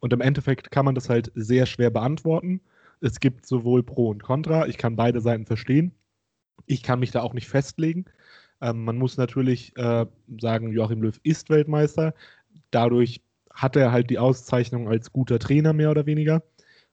Und 0.00 0.12
im 0.12 0.20
Endeffekt 0.20 0.70
kann 0.70 0.84
man 0.84 0.94
das 0.94 1.10
halt 1.10 1.30
sehr 1.34 1.66
schwer 1.66 1.90
beantworten. 1.90 2.60
Es 3.00 3.20
gibt 3.20 3.46
sowohl 3.46 3.82
Pro 3.82 4.08
und 4.08 4.22
Contra. 4.22 4.66
Ich 4.66 4.78
kann 4.78 4.96
beide 4.96 5.20
Seiten 5.20 5.46
verstehen. 5.46 5.92
Ich 6.66 6.82
kann 6.82 7.00
mich 7.00 7.10
da 7.10 7.20
auch 7.22 7.34
nicht 7.34 7.48
festlegen. 7.48 8.06
Ähm, 8.60 8.84
man 8.84 8.96
muss 8.96 9.16
natürlich 9.16 9.76
äh, 9.76 10.06
sagen, 10.40 10.72
Joachim 10.72 11.02
Löw 11.02 11.18
ist 11.22 11.50
Weltmeister. 11.50 12.14
Dadurch 12.70 13.22
hat 13.52 13.76
er 13.76 13.92
halt 13.92 14.10
die 14.10 14.18
Auszeichnung 14.18 14.88
als 14.88 15.12
guter 15.12 15.38
Trainer 15.38 15.72
mehr 15.72 15.90
oder 15.90 16.06
weniger. 16.06 16.42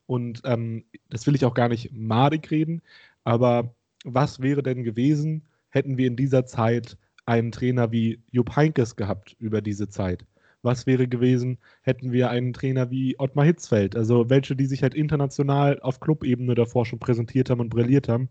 Und 0.05 0.41
ähm, 0.45 0.85
das 1.09 1.27
will 1.27 1.35
ich 1.35 1.45
auch 1.45 1.53
gar 1.53 1.69
nicht 1.69 1.91
madig 1.93 2.49
reden, 2.49 2.81
aber 3.23 3.75
was 4.05 4.41
wäre 4.41 4.63
denn 4.63 4.83
gewesen, 4.83 5.43
hätten 5.69 5.97
wir 5.97 6.07
in 6.07 6.15
dieser 6.15 6.45
Zeit 6.45 6.97
einen 7.25 7.51
Trainer 7.51 7.91
wie 7.91 8.23
Jupp 8.31 8.55
Heinkes 8.55 8.95
gehabt 8.95 9.35
über 9.39 9.61
diese 9.61 9.89
Zeit? 9.89 10.25
Was 10.61 10.87
wäre 10.87 11.07
gewesen, 11.07 11.59
hätten 11.81 12.11
wir 12.13 12.29
einen 12.29 12.53
Trainer 12.53 12.89
wie 12.89 13.19
Ottmar 13.19 13.45
Hitzfeld, 13.45 13.95
also 13.95 14.29
welche, 14.29 14.55
die 14.55 14.65
sich 14.65 14.81
halt 14.81 14.95
international 14.95 15.79
auf 15.81 15.99
Clubebene 15.99 16.55
davor 16.55 16.85
schon 16.85 16.99
präsentiert 16.99 17.49
haben 17.49 17.59
und 17.59 17.69
brilliert 17.69 18.07
haben, 18.07 18.29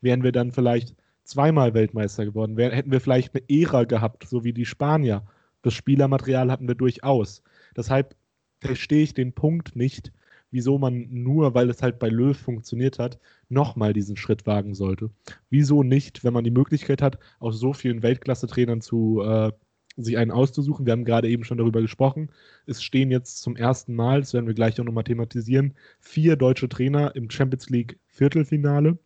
wären 0.00 0.22
wir 0.22 0.32
dann 0.32 0.50
vielleicht 0.52 0.96
zweimal 1.24 1.74
Weltmeister 1.74 2.24
geworden, 2.24 2.56
Wär, 2.56 2.72
hätten 2.72 2.90
wir 2.90 3.00
vielleicht 3.00 3.34
eine 3.34 3.44
Ära 3.48 3.84
gehabt, 3.84 4.26
so 4.28 4.44
wie 4.44 4.52
die 4.54 4.64
Spanier. 4.64 5.24
Das 5.62 5.74
Spielermaterial 5.74 6.50
hatten 6.50 6.68
wir 6.68 6.74
durchaus. 6.74 7.42
Deshalb 7.76 8.16
verstehe 8.60 9.02
ich 9.02 9.14
den 9.14 9.32
Punkt 9.32 9.76
nicht, 9.76 10.12
wieso 10.50 10.78
man 10.78 11.08
nur, 11.10 11.54
weil 11.54 11.68
es 11.70 11.82
halt 11.82 11.98
bei 11.98 12.08
Löw 12.08 12.36
funktioniert 12.36 12.98
hat, 12.98 13.18
nochmal 13.48 13.92
diesen 13.92 14.16
Schritt 14.16 14.46
wagen 14.46 14.74
sollte. 14.74 15.10
Wieso 15.50 15.82
nicht, 15.82 16.24
wenn 16.24 16.32
man 16.32 16.44
die 16.44 16.50
Möglichkeit 16.50 17.02
hat, 17.02 17.18
aus 17.38 17.58
so 17.58 17.72
vielen 17.72 18.02
Weltklasse-Trainern 18.02 18.80
zu 18.80 19.22
äh, 19.22 19.52
sich 19.96 20.16
einen 20.16 20.30
auszusuchen. 20.30 20.86
Wir 20.86 20.92
haben 20.92 21.04
gerade 21.04 21.28
eben 21.28 21.44
schon 21.44 21.58
darüber 21.58 21.80
gesprochen. 21.82 22.30
Es 22.66 22.82
stehen 22.82 23.10
jetzt 23.10 23.42
zum 23.42 23.56
ersten 23.56 23.94
Mal, 23.94 24.20
das 24.20 24.32
werden 24.32 24.46
wir 24.46 24.54
gleich 24.54 24.80
auch 24.80 24.84
nochmal 24.84 25.04
thematisieren, 25.04 25.74
vier 26.00 26.36
deutsche 26.36 26.68
Trainer 26.68 27.14
im 27.16 27.30
Champions 27.30 27.68
League 27.68 27.98
Viertelfinale. 28.06 28.98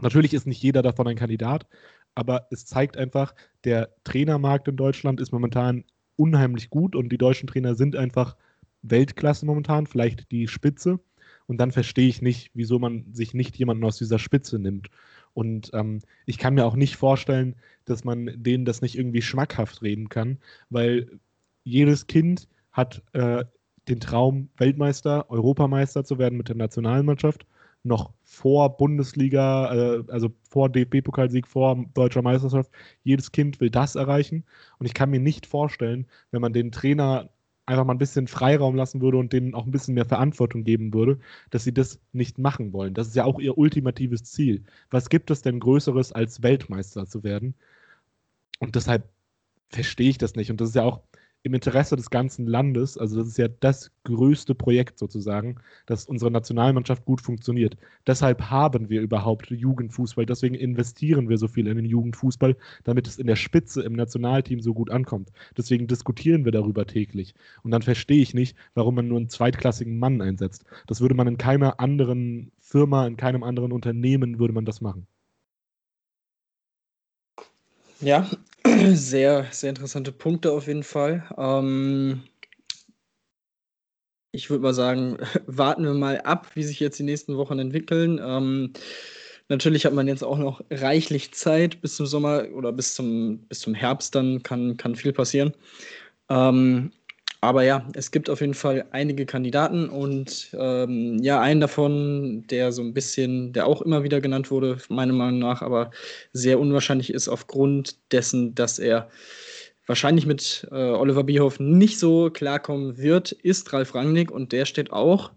Natürlich 0.00 0.34
ist 0.34 0.46
nicht 0.46 0.62
jeder 0.62 0.82
davon 0.82 1.06
ein 1.06 1.16
Kandidat, 1.16 1.66
aber 2.14 2.46
es 2.50 2.66
zeigt 2.66 2.96
einfach, 2.96 3.34
der 3.64 3.90
Trainermarkt 4.04 4.68
in 4.68 4.76
Deutschland 4.76 5.20
ist 5.20 5.32
momentan 5.32 5.84
unheimlich 6.16 6.70
gut 6.70 6.94
und 6.94 7.10
die 7.10 7.18
deutschen 7.18 7.46
Trainer 7.46 7.74
sind 7.74 7.96
einfach 7.96 8.36
Weltklasse 8.82 9.46
momentan, 9.46 9.86
vielleicht 9.86 10.30
die 10.30 10.48
Spitze. 10.48 11.00
Und 11.46 11.58
dann 11.58 11.72
verstehe 11.72 12.08
ich 12.08 12.22
nicht, 12.22 12.50
wieso 12.54 12.78
man 12.78 13.12
sich 13.12 13.34
nicht 13.34 13.56
jemanden 13.56 13.84
aus 13.84 13.98
dieser 13.98 14.18
Spitze 14.18 14.58
nimmt. 14.58 14.88
Und 15.34 15.70
ähm, 15.72 16.00
ich 16.26 16.38
kann 16.38 16.54
mir 16.54 16.66
auch 16.66 16.76
nicht 16.76 16.96
vorstellen, 16.96 17.56
dass 17.84 18.04
man 18.04 18.30
denen 18.36 18.64
das 18.64 18.82
nicht 18.82 18.96
irgendwie 18.96 19.22
schmackhaft 19.22 19.82
reden 19.82 20.08
kann, 20.08 20.38
weil 20.70 21.18
jedes 21.64 22.06
Kind 22.06 22.48
hat 22.70 23.02
äh, 23.12 23.44
den 23.88 24.00
Traum, 24.00 24.50
Weltmeister, 24.56 25.30
Europameister 25.30 26.04
zu 26.04 26.18
werden 26.18 26.36
mit 26.38 26.48
der 26.48 26.56
Nationalmannschaft, 26.56 27.46
noch 27.84 28.12
vor 28.22 28.76
Bundesliga, 28.76 29.74
äh, 29.74 30.04
also 30.08 30.32
vor 30.48 30.68
DFB-Pokalsieg, 30.68 31.46
vor 31.46 31.84
deutscher 31.94 32.22
Meisterschaft. 32.22 32.70
Jedes 33.04 33.32
Kind 33.32 33.60
will 33.60 33.70
das 33.70 33.94
erreichen. 33.96 34.44
Und 34.78 34.86
ich 34.86 34.94
kann 34.94 35.10
mir 35.10 35.20
nicht 35.20 35.46
vorstellen, 35.46 36.06
wenn 36.30 36.40
man 36.40 36.52
den 36.52 36.72
Trainer 36.72 37.30
einfach 37.66 37.84
mal 37.84 37.94
ein 37.94 37.98
bisschen 37.98 38.26
Freiraum 38.26 38.74
lassen 38.74 39.00
würde 39.00 39.18
und 39.18 39.32
denen 39.32 39.54
auch 39.54 39.66
ein 39.66 39.70
bisschen 39.70 39.94
mehr 39.94 40.04
Verantwortung 40.04 40.64
geben 40.64 40.92
würde, 40.92 41.18
dass 41.50 41.64
sie 41.64 41.74
das 41.74 42.00
nicht 42.12 42.38
machen 42.38 42.72
wollen. 42.72 42.94
Das 42.94 43.08
ist 43.08 43.16
ja 43.16 43.24
auch 43.24 43.38
ihr 43.38 43.56
ultimatives 43.58 44.24
Ziel. 44.24 44.64
Was 44.90 45.08
gibt 45.08 45.30
es 45.30 45.42
denn 45.42 45.60
Größeres, 45.60 46.12
als 46.12 46.42
Weltmeister 46.42 47.06
zu 47.06 47.22
werden? 47.22 47.54
Und 48.58 48.76
deshalb 48.76 49.08
verstehe 49.70 50.10
ich 50.10 50.18
das 50.18 50.36
nicht. 50.36 50.50
Und 50.50 50.60
das 50.60 50.70
ist 50.70 50.74
ja 50.76 50.84
auch 50.84 51.02
im 51.44 51.54
Interesse 51.54 51.96
des 51.96 52.10
ganzen 52.10 52.46
Landes, 52.46 52.96
also 52.96 53.16
das 53.18 53.28
ist 53.28 53.38
ja 53.38 53.48
das 53.48 53.90
größte 54.04 54.54
Projekt 54.54 54.98
sozusagen, 54.98 55.56
dass 55.86 56.06
unsere 56.06 56.30
Nationalmannschaft 56.30 57.04
gut 57.04 57.20
funktioniert. 57.20 57.76
Deshalb 58.06 58.50
haben 58.50 58.88
wir 58.88 59.00
überhaupt 59.00 59.50
Jugendfußball, 59.50 60.24
deswegen 60.24 60.54
investieren 60.54 61.28
wir 61.28 61.38
so 61.38 61.48
viel 61.48 61.66
in 61.66 61.76
den 61.76 61.84
Jugendfußball, 61.84 62.56
damit 62.84 63.08
es 63.08 63.18
in 63.18 63.26
der 63.26 63.36
Spitze 63.36 63.82
im 63.82 63.94
Nationalteam 63.94 64.60
so 64.60 64.72
gut 64.72 64.90
ankommt. 64.90 65.30
Deswegen 65.56 65.88
diskutieren 65.88 66.44
wir 66.44 66.52
darüber 66.52 66.86
täglich. 66.86 67.34
Und 67.64 67.72
dann 67.72 67.82
verstehe 67.82 68.22
ich 68.22 68.34
nicht, 68.34 68.56
warum 68.74 68.94
man 68.94 69.08
nur 69.08 69.18
einen 69.18 69.28
zweitklassigen 69.28 69.98
Mann 69.98 70.20
einsetzt. 70.20 70.64
Das 70.86 71.00
würde 71.00 71.14
man 71.14 71.26
in 71.26 71.38
keiner 71.38 71.80
anderen 71.80 72.52
Firma, 72.60 73.06
in 73.06 73.16
keinem 73.16 73.42
anderen 73.42 73.72
Unternehmen 73.72 74.38
würde 74.38 74.54
man 74.54 74.64
das 74.64 74.80
machen. 74.80 75.06
Ja, 78.00 78.28
sehr, 78.94 79.46
sehr 79.50 79.70
interessante 79.70 80.12
Punkte 80.12 80.52
auf 80.52 80.66
jeden 80.66 80.82
Fall. 80.82 81.24
Ähm, 81.36 82.22
ich 84.32 84.50
würde 84.50 84.62
mal 84.62 84.74
sagen, 84.74 85.18
warten 85.46 85.84
wir 85.84 85.94
mal 85.94 86.20
ab, 86.22 86.50
wie 86.54 86.62
sich 86.62 86.80
jetzt 86.80 86.98
die 86.98 87.04
nächsten 87.04 87.36
Wochen 87.36 87.58
entwickeln. 87.58 88.20
Ähm, 88.22 88.72
natürlich 89.48 89.84
hat 89.84 89.92
man 89.92 90.08
jetzt 90.08 90.24
auch 90.24 90.38
noch 90.38 90.62
reichlich 90.70 91.32
Zeit 91.34 91.80
bis 91.80 91.96
zum 91.96 92.06
Sommer 92.06 92.46
oder 92.54 92.72
bis 92.72 92.94
zum, 92.94 93.40
bis 93.48 93.60
zum 93.60 93.74
Herbst, 93.74 94.14
dann 94.14 94.42
kann, 94.42 94.76
kann 94.76 94.96
viel 94.96 95.12
passieren. 95.12 95.52
Ähm, 96.28 96.92
aber 97.42 97.64
ja, 97.64 97.84
es 97.94 98.12
gibt 98.12 98.30
auf 98.30 98.40
jeden 98.40 98.54
Fall 98.54 98.86
einige 98.92 99.26
Kandidaten 99.26 99.88
und 99.88 100.50
ähm, 100.56 101.18
ja, 101.24 101.40
einen 101.40 101.60
davon, 101.60 102.46
der 102.46 102.70
so 102.70 102.82
ein 102.82 102.94
bisschen, 102.94 103.52
der 103.52 103.66
auch 103.66 103.82
immer 103.82 104.04
wieder 104.04 104.20
genannt 104.20 104.52
wurde, 104.52 104.78
meiner 104.88 105.12
Meinung 105.12 105.40
nach, 105.40 105.60
aber 105.60 105.90
sehr 106.32 106.60
unwahrscheinlich 106.60 107.12
ist 107.12 107.26
aufgrund 107.26 107.96
dessen, 108.12 108.54
dass 108.54 108.78
er 108.78 109.10
wahrscheinlich 109.88 110.24
mit 110.24 110.68
äh, 110.70 110.92
Oliver 110.92 111.24
Bierhoff 111.24 111.58
nicht 111.58 111.98
so 111.98 112.30
klarkommen 112.30 112.96
wird, 112.96 113.32
ist 113.32 113.72
Ralf 113.72 113.96
Rangnick 113.96 114.30
und 114.30 114.52
der 114.52 114.64
steht 114.64 114.92
auch 114.92 115.32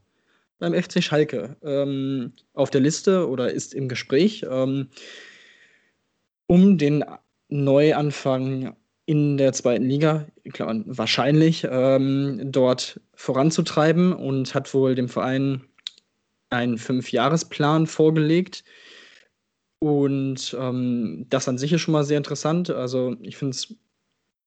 beim 0.60 0.76
FC 0.76 1.04
Schalke 1.04 1.58
ähm, 1.64 2.34
auf 2.54 2.70
der 2.70 2.82
Liste 2.82 3.28
oder 3.28 3.52
ist 3.52 3.74
im 3.74 3.90
Gespräch, 3.90 4.46
ähm, 4.48 4.90
um 6.46 6.78
den 6.78 7.04
Neuanfang 7.50 8.76
in 9.06 9.38
der 9.38 9.54
zweiten 9.54 9.86
Liga, 9.86 10.28
klar, 10.52 10.82
wahrscheinlich, 10.86 11.68
ähm, 11.70 12.40
dort 12.52 13.00
voranzutreiben 13.14 14.14
und 14.14 14.56
hat 14.56 14.74
wohl 14.74 14.96
dem 14.96 15.10
Verein 15.10 15.62
einen 16.50 16.78
Fünfjahresplan 16.78 17.86
vorgelegt. 17.88 18.64
Und 19.80 20.56
ähm, 20.60 21.28
das 21.30 21.48
an 21.48 21.58
sich 21.58 21.74
ist 21.74 21.82
schon 21.82 21.92
mal 21.92 22.04
sehr 22.04 22.18
interessant. 22.18 22.70
Also 22.72 23.16
ich 23.22 23.38
finde 23.38 23.52
es 23.52 23.76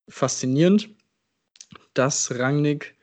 faszinierend, 0.08 0.88
dass 1.94 2.36
Rangnick 2.36 2.96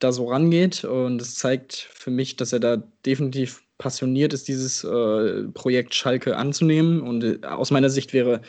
da 0.00 0.12
so 0.12 0.28
rangeht. 0.28 0.84
Und 0.84 1.22
es 1.22 1.36
zeigt 1.36 1.74
für 1.74 2.10
mich, 2.10 2.36
dass 2.36 2.52
er 2.52 2.60
da 2.60 2.76
definitiv 3.06 3.62
passioniert 3.78 4.34
ist, 4.34 4.48
dieses 4.48 4.84
äh, 4.84 5.44
Projekt 5.54 5.94
Schalke 5.94 6.36
anzunehmen. 6.36 7.00
Und 7.00 7.24
äh, 7.24 7.46
aus 7.46 7.70
meiner 7.70 7.88
Sicht 7.90 8.12
wäre 8.12 8.42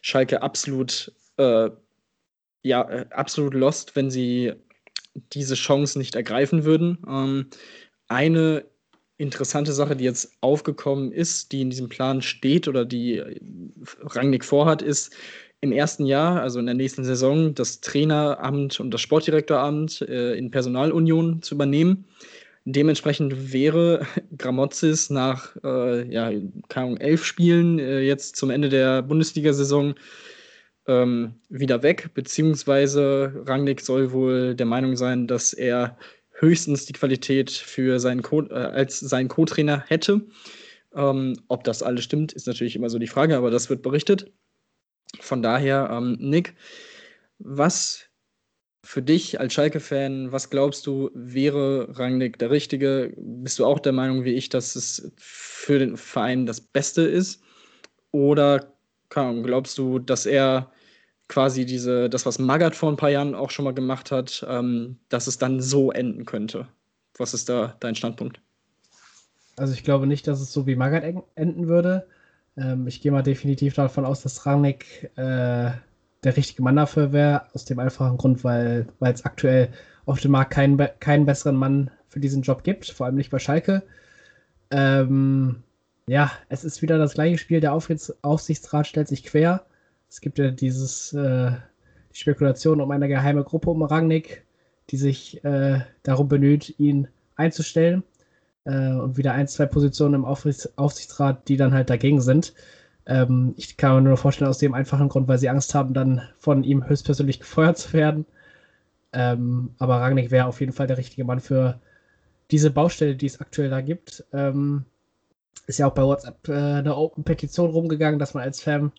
Schalke 0.00 0.40
absolut 0.40 1.12
äh, 1.36 1.70
ja, 2.62 2.88
äh, 2.88 3.06
absolut 3.10 3.54
lost, 3.54 3.96
wenn 3.96 4.10
sie 4.10 4.52
diese 5.32 5.54
Chance 5.54 5.98
nicht 5.98 6.14
ergreifen 6.14 6.64
würden. 6.64 6.98
Ähm, 7.08 7.46
eine 8.08 8.64
interessante 9.18 9.72
Sache, 9.72 9.96
die 9.96 10.04
jetzt 10.04 10.32
aufgekommen 10.40 11.12
ist, 11.12 11.52
die 11.52 11.62
in 11.62 11.70
diesem 11.70 11.88
Plan 11.88 12.22
steht 12.22 12.68
oder 12.68 12.84
die 12.84 13.22
Rangnick 14.02 14.44
vorhat, 14.44 14.82
ist 14.82 15.14
im 15.60 15.72
ersten 15.72 16.04
Jahr, 16.04 16.42
also 16.42 16.58
in 16.58 16.66
der 16.66 16.74
nächsten 16.74 17.04
Saison, 17.04 17.54
das 17.54 17.80
Traineramt 17.80 18.78
und 18.78 18.90
das 18.92 19.00
Sportdirektoramt 19.00 20.02
äh, 20.02 20.34
in 20.34 20.50
Personalunion 20.50 21.40
zu 21.42 21.54
übernehmen. 21.54 22.04
Dementsprechend 22.66 23.52
wäre 23.52 24.06
Gramozis 24.36 25.08
nach 25.08 25.56
äh, 25.64 26.12
ja, 26.12 26.30
elf 26.98 27.24
Spielen 27.24 27.78
äh, 27.78 28.00
jetzt 28.00 28.36
zum 28.36 28.50
Ende 28.50 28.68
der 28.68 29.02
Bundesliga-Saison 29.02 29.94
ähm, 30.86 31.34
wieder 31.48 31.82
weg, 31.82 32.10
beziehungsweise 32.14 33.42
Rangnick 33.46 33.80
soll 33.80 34.12
wohl 34.12 34.54
der 34.54 34.66
Meinung 34.66 34.96
sein, 34.96 35.26
dass 35.26 35.52
er 35.52 35.98
höchstens 36.38 36.86
die 36.86 36.92
Qualität 36.92 37.50
für 37.50 37.98
seinen 37.98 38.22
Co 38.22 38.42
äh, 38.42 38.54
als 38.54 39.00
seinen 39.00 39.28
Co-Trainer 39.28 39.84
hätte. 39.86 40.22
Ähm, 40.94 41.38
ob 41.48 41.64
das 41.64 41.82
alles 41.82 42.04
stimmt, 42.04 42.32
ist 42.32 42.46
natürlich 42.46 42.76
immer 42.76 42.90
so 42.90 42.98
die 42.98 43.06
Frage, 43.06 43.36
aber 43.36 43.50
das 43.50 43.68
wird 43.70 43.82
berichtet. 43.82 44.32
Von 45.20 45.42
daher, 45.42 45.88
ähm, 45.92 46.16
Nick, 46.20 46.54
was 47.38 48.04
für 48.82 49.02
dich 49.02 49.40
als 49.40 49.52
Schalke-Fan, 49.52 50.30
was 50.30 50.48
glaubst 50.48 50.86
du, 50.86 51.10
wäre 51.12 51.88
Rangnick 51.98 52.38
der 52.38 52.50
Richtige? 52.50 53.12
Bist 53.16 53.58
du 53.58 53.66
auch 53.66 53.80
der 53.80 53.92
Meinung 53.92 54.24
wie 54.24 54.34
ich, 54.34 54.48
dass 54.48 54.76
es 54.76 55.10
für 55.16 55.78
den 55.78 55.96
Verein 55.96 56.46
das 56.46 56.60
Beste 56.60 57.02
ist? 57.02 57.42
Oder 58.12 58.72
glaubst 59.08 59.78
du, 59.78 59.98
dass 59.98 60.24
er 60.24 60.70
quasi 61.28 61.66
diese, 61.66 62.08
das, 62.08 62.26
was 62.26 62.38
Magath 62.38 62.76
vor 62.76 62.90
ein 62.90 62.96
paar 62.96 63.10
Jahren 63.10 63.34
auch 63.34 63.50
schon 63.50 63.64
mal 63.64 63.74
gemacht 63.74 64.10
hat, 64.10 64.46
ähm, 64.48 64.98
dass 65.08 65.26
es 65.26 65.38
dann 65.38 65.60
so 65.60 65.90
enden 65.90 66.24
könnte. 66.24 66.68
Was 67.18 67.34
ist 67.34 67.48
da 67.48 67.76
dein 67.80 67.94
Standpunkt? 67.94 68.40
Also 69.56 69.72
ich 69.72 69.84
glaube 69.84 70.06
nicht, 70.06 70.28
dass 70.28 70.40
es 70.40 70.52
so 70.52 70.66
wie 70.66 70.76
Magath 70.76 71.04
enden 71.34 71.66
würde. 71.66 72.06
Ähm, 72.56 72.86
ich 72.86 73.00
gehe 73.00 73.12
mal 73.12 73.22
definitiv 73.22 73.74
davon 73.74 74.04
aus, 74.04 74.22
dass 74.22 74.46
Rangnick 74.46 75.10
äh, 75.16 75.70
der 76.24 76.36
richtige 76.36 76.62
Mann 76.62 76.76
dafür 76.76 77.12
wäre, 77.12 77.46
aus 77.54 77.64
dem 77.64 77.78
einfachen 77.78 78.18
Grund, 78.18 78.44
weil 78.44 78.86
es 79.00 79.24
aktuell 79.24 79.70
auf 80.04 80.20
dem 80.20 80.32
Markt 80.32 80.52
keinen, 80.52 80.76
keinen 81.00 81.26
besseren 81.26 81.56
Mann 81.56 81.90
für 82.08 82.20
diesen 82.20 82.42
Job 82.42 82.64
gibt, 82.64 82.86
vor 82.86 83.06
allem 83.06 83.16
nicht 83.16 83.30
bei 83.30 83.38
Schalke. 83.38 83.82
Ähm, 84.70 85.62
ja, 86.08 86.30
es 86.48 86.64
ist 86.64 86.82
wieder 86.82 86.98
das 86.98 87.14
gleiche 87.14 87.38
Spiel, 87.38 87.60
der 87.60 87.72
Aufsichtsrat 87.72 88.86
stellt 88.86 89.08
sich 89.08 89.24
quer 89.24 89.66
Es 90.08 90.20
gibt 90.20 90.38
ja 90.38 90.50
dieses 90.50 91.12
äh, 91.12 91.52
die 92.12 92.18
Spekulation 92.18 92.80
um 92.80 92.90
eine 92.90 93.08
geheime 93.08 93.44
Gruppe 93.44 93.70
um 93.70 93.82
Rangnick, 93.82 94.44
die 94.90 94.96
sich 94.96 95.44
äh, 95.44 95.80
darum 96.02 96.28
bemüht, 96.28 96.78
ihn 96.78 97.08
einzustellen. 97.36 98.02
Äh, 98.64 98.94
und 98.94 99.16
wieder 99.16 99.32
ein, 99.32 99.48
zwei 99.48 99.66
Positionen 99.66 100.14
im 100.14 100.24
Aufsichts 100.24 100.76
Aufsichtsrat, 100.76 101.48
die 101.48 101.56
dann 101.56 101.74
halt 101.74 101.90
dagegen 101.90 102.20
sind. 102.20 102.54
Ähm, 103.06 103.54
ich 103.56 103.76
kann 103.76 103.94
mir 103.96 104.08
nur 104.08 104.16
vorstellen, 104.16 104.50
aus 104.50 104.58
dem 104.58 104.74
einfachen 104.74 105.08
Grund, 105.08 105.28
weil 105.28 105.38
sie 105.38 105.48
Angst 105.48 105.74
haben, 105.74 105.94
dann 105.94 106.22
von 106.38 106.64
ihm 106.64 106.88
höchstpersönlich 106.88 107.40
gefeuert 107.40 107.78
zu 107.78 107.92
werden. 107.92 108.26
Ähm, 109.12 109.74
aber 109.78 110.00
Rangnick 110.00 110.30
wäre 110.30 110.46
auf 110.46 110.60
jeden 110.60 110.72
Fall 110.72 110.86
der 110.88 110.98
richtige 110.98 111.24
Mann 111.24 111.40
für 111.40 111.80
diese 112.50 112.70
Baustelle, 112.70 113.16
die 113.16 113.26
es 113.26 113.40
aktuell 113.40 113.70
da 113.70 113.80
gibt. 113.80 114.24
Ähm, 114.32 114.84
ist 115.66 115.78
ja 115.78 115.86
auch 115.88 115.94
bei 115.94 116.02
WhatsApp 116.02 116.48
äh, 116.48 116.52
eine 116.52 116.96
Open-Petition 116.96 117.70
rumgegangen, 117.70 118.18
dass 118.18 118.34
man 118.34 118.42
als 118.42 118.60
Fan 118.60 118.92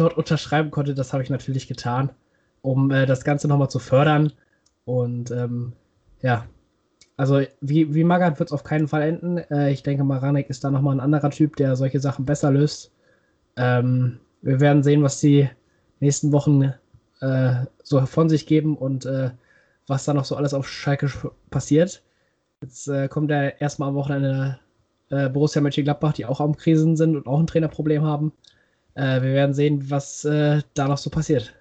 dort 0.00 0.16
unterschreiben 0.16 0.70
konnte. 0.70 0.94
Das 0.94 1.12
habe 1.12 1.22
ich 1.22 1.30
natürlich 1.30 1.68
getan, 1.68 2.10
um 2.62 2.90
äh, 2.90 3.06
das 3.06 3.24
Ganze 3.24 3.48
nochmal 3.48 3.70
zu 3.70 3.78
fördern. 3.78 4.32
Und 4.84 5.30
ähm, 5.30 5.72
ja, 6.22 6.46
also 7.16 7.42
wie, 7.60 7.94
wie 7.94 8.04
Magath 8.04 8.38
wird 8.38 8.48
es 8.48 8.52
auf 8.52 8.64
keinen 8.64 8.88
Fall 8.88 9.02
enden. 9.02 9.38
Äh, 9.38 9.72
ich 9.72 9.82
denke, 9.82 10.04
Maranek 10.04 10.48
ist 10.48 10.64
da 10.64 10.70
nochmal 10.70 10.96
ein 10.96 11.00
anderer 11.00 11.30
Typ, 11.30 11.56
der 11.56 11.76
solche 11.76 12.00
Sachen 12.00 12.24
besser 12.24 12.50
löst. 12.50 12.92
Ähm, 13.56 14.18
wir 14.42 14.60
werden 14.60 14.82
sehen, 14.82 15.02
was 15.02 15.20
die 15.20 15.48
nächsten 16.00 16.32
Wochen 16.32 16.72
äh, 17.20 17.66
so 17.82 18.04
von 18.06 18.28
sich 18.28 18.46
geben 18.46 18.76
und 18.76 19.04
äh, 19.04 19.30
was 19.86 20.04
da 20.04 20.14
noch 20.14 20.24
so 20.24 20.36
alles 20.36 20.54
auf 20.54 20.68
Schalke 20.68 21.10
passiert. 21.50 22.02
Jetzt 22.62 22.88
äh, 22.88 23.08
kommt 23.08 23.30
ja 23.30 23.48
erstmal 23.48 23.90
am 23.90 23.96
Wochenende 23.96 24.58
äh, 25.10 25.28
Borussia 25.28 25.60
Mönchengladbach, 25.60 26.12
die 26.12 26.26
auch 26.26 26.40
am 26.40 26.56
Krisen 26.56 26.96
sind 26.96 27.16
und 27.16 27.26
auch 27.26 27.38
ein 27.38 27.46
Trainerproblem 27.46 28.02
haben. 28.02 28.32
Äh, 28.94 29.22
wir 29.22 29.32
werden 29.32 29.54
sehen, 29.54 29.90
was 29.90 30.24
äh, 30.24 30.62
da 30.74 30.88
noch 30.88 30.98
so 30.98 31.10
passiert. 31.10 31.54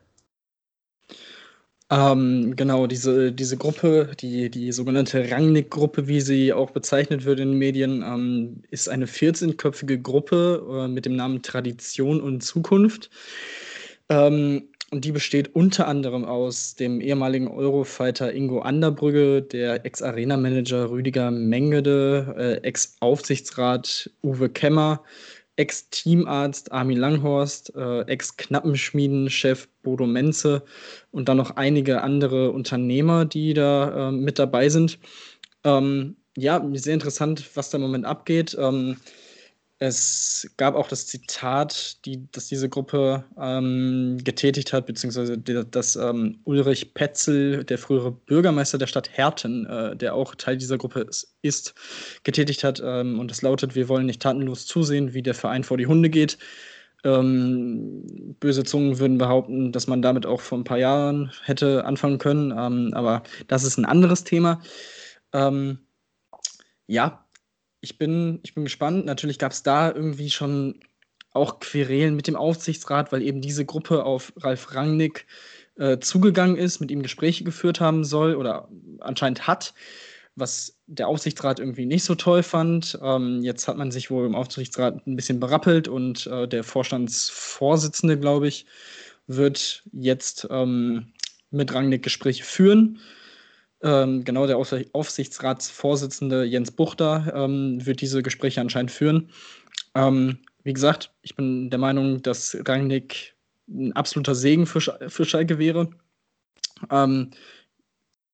Ähm, 1.92 2.56
genau, 2.56 2.86
diese, 2.86 3.32
diese 3.32 3.58
Gruppe, 3.58 4.12
die, 4.20 4.52
die 4.52 4.72
sogenannte 4.72 5.32
Rangnick-Gruppe, 5.32 6.08
wie 6.08 6.22
sie 6.22 6.54
auch 6.54 6.70
bezeichnet 6.70 7.26
wird 7.26 7.40
in 7.40 7.50
den 7.50 7.58
Medien, 7.58 8.04
ähm, 8.04 8.62
ist 8.70 8.90
eine 8.90 9.08
14-köpfige 9.08 10.00
Gruppe 10.00 10.64
äh, 10.72 10.88
mit 10.88 11.06
dem 11.06 11.16
Namen 11.16 11.42
Tradition 11.42 12.22
und 12.22 12.42
Zukunft. 12.42 13.10
Ähm, 14.10 14.70
und 14.92 15.06
die 15.06 15.12
besteht 15.12 15.56
unter 15.56 15.88
anderem 15.88 16.26
aus 16.26 16.76
dem 16.76 17.02
ehemaligen 17.02 17.48
Eurofighter 17.48 18.34
Ingo 18.34 18.60
Anderbrügge, 18.62 19.42
der 19.42 19.86
Ex-Arena-Manager 19.86 20.90
Rüdiger 20.92 21.32
Mengede, 21.32 22.36
äh, 22.38 22.68
Ex-Aufsichtsrat 22.68 24.10
Uwe 24.24 24.50
Kemmer, 24.50 25.04
Ex-Teamarzt 25.60 26.72
Armin 26.72 26.98
Langhorst, 26.98 27.76
äh, 27.76 28.02
Ex-Knappenschmieden-Chef 28.04 29.68
Bodo 29.84 30.08
Menze 30.08 30.64
und 31.12 31.28
dann 31.28 31.36
noch 31.36 31.58
einige 31.58 32.02
andere 32.02 32.52
Unternehmer, 32.52 33.26
die 33.26 33.54
da 33.54 34.08
äh, 34.08 34.12
mit 34.14 34.40
dabei 34.40 34.70
sind. 34.70 35.00
Ähm, 35.66 36.16
ja, 36.38 36.66
sehr 36.76 36.94
interessant, 36.94 37.46
was 37.56 37.70
da 37.70 37.78
im 37.78 37.82
Moment 37.82 38.06
abgeht. 38.06 38.56
Ähm, 38.58 38.96
es 39.80 40.52
gab 40.58 40.76
auch 40.76 40.90
das 40.90 41.08
Zitat, 41.08 42.06
die, 42.06 42.28
das 42.34 42.48
diese 42.48 42.68
Gruppe 42.68 43.24
ähm, 43.40 44.18
getätigt 44.22 44.74
hat, 44.74 44.86
beziehungsweise 44.86 45.38
dass 45.38 45.96
ähm, 45.96 46.40
Ulrich 46.44 46.94
Petzel, 46.94 47.64
der 47.64 47.78
frühere 47.78 48.12
Bürgermeister 48.12 48.78
der 48.78 48.88
Stadt 48.88 49.10
Herten, 49.10 49.66
äh, 49.68 49.96
der 49.96 50.16
auch 50.16 50.36
Teil 50.36 50.58
dieser 50.58 50.78
Gruppe 50.78 51.08
ist, 51.42 51.76
getätigt 52.26 52.66
hat. 52.66 52.82
Ähm, 52.84 53.20
und 53.20 53.32
es 53.32 53.42
lautet, 53.42 53.74
wir 53.74 53.88
wollen 53.88 54.06
nicht 54.06 54.22
tatenlos 54.22 54.66
zusehen, 54.66 55.14
wie 55.14 55.24
der 55.24 55.34
Verein 55.34 55.64
vor 55.64 55.78
die 55.78 55.88
Hunde 55.88 56.10
geht. 56.10 56.38
Ähm, 57.06 58.36
böse 58.42 58.66
Zungen 58.66 59.00
würden 59.00 59.18
behaupten, 59.18 59.72
dass 59.72 59.88
man 59.88 60.02
damit 60.02 60.26
auch 60.26 60.42
vor 60.42 60.58
ein 60.58 60.66
paar 60.66 60.78
Jahren 60.78 61.32
hätte 61.46 61.86
anfangen 61.86 62.18
können, 62.18 62.52
ähm, 62.52 62.94
aber 62.94 63.24
das 63.48 63.64
ist 63.64 63.78
ein 63.78 63.86
anderes 63.86 64.26
Thema. 64.26 64.62
Ähm, 65.32 65.80
ja, 66.88 67.26
ich 67.82 67.98
bin, 67.98 68.40
ich 68.44 68.54
bin 68.54 68.64
gespannt. 68.64 69.06
Natürlich 69.06 69.40
gab 69.40 69.52
es 69.52 69.64
da 69.64 69.92
irgendwie 69.92 70.30
schon 70.30 70.80
auch 71.32 71.60
Querelen 71.60 72.16
mit 72.16 72.28
dem 72.28 72.36
Aufsichtsrat, 72.36 73.12
weil 73.12 73.22
eben 73.22 73.42
diese 73.42 73.66
Gruppe 73.66 74.04
auf 74.04 74.34
Ralf 74.38 74.74
Rangnick 74.74 75.28
äh, 75.78 76.00
zugegangen 76.00 76.58
ist, 76.58 76.80
mit 76.80 76.92
ihm 76.92 77.04
Gespräche 77.04 77.44
geführt 77.44 77.80
haben 77.80 78.04
soll 78.04 78.36
oder 78.36 78.68
anscheinend 79.00 79.48
hat, 79.48 79.74
was 80.36 80.78
der 80.88 81.08
Aufsichtsrat 81.08 81.60
irgendwie 81.60 81.86
nicht 81.86 82.04
so 82.04 82.16
toll 82.16 82.44
fand. 82.44 82.98
Ähm, 83.02 83.42
jetzt 83.44 83.68
hat 83.68 83.78
man 83.78 83.92
sich 83.92 84.10
wohl 84.10 84.26
im 84.26 84.36
Aufsichtsrat 84.36 85.06
ein 85.06 85.16
bisschen 85.16 85.40
berappelt 85.40 85.88
und 85.88 86.28
äh, 86.28 86.48
der 86.48 86.64
Vorstandsvorsitzende, 86.64 88.20
glaube 88.20 88.48
ich, 88.48 88.66
wird 89.28 89.84
jetzt 89.92 90.48
ähm, 90.50 91.14
mit 91.52 91.74
Rangnick 91.74 92.04
Gespräche 92.04 92.44
führen. 92.44 93.00
Ähm, 93.82 94.24
genau, 94.26 94.46
der 94.46 94.58
Aufsichtsratsvorsitzende 94.58 96.44
Jens 96.44 96.72
Buchter 96.72 97.32
ähm, 97.34 97.86
wird 97.86 98.02
diese 98.02 98.22
Gespräche 98.22 98.60
anscheinend 98.62 98.92
führen. 98.92 99.30
Ähm, 99.96 100.40
wie 100.64 100.74
gesagt, 100.74 101.14
ich 101.22 101.36
bin 101.36 101.70
der 101.70 101.80
Meinung, 101.80 102.22
dass 102.22 102.58
Rangnick 102.66 103.36
ein 103.70 103.94
absoluter 103.94 104.36
Segen 104.36 104.66
für, 104.66 104.82
Sch 104.82 104.92
für 105.08 105.26
Schalke 105.26 105.60
wäre. 105.60 105.90
Ähm, 106.90 107.32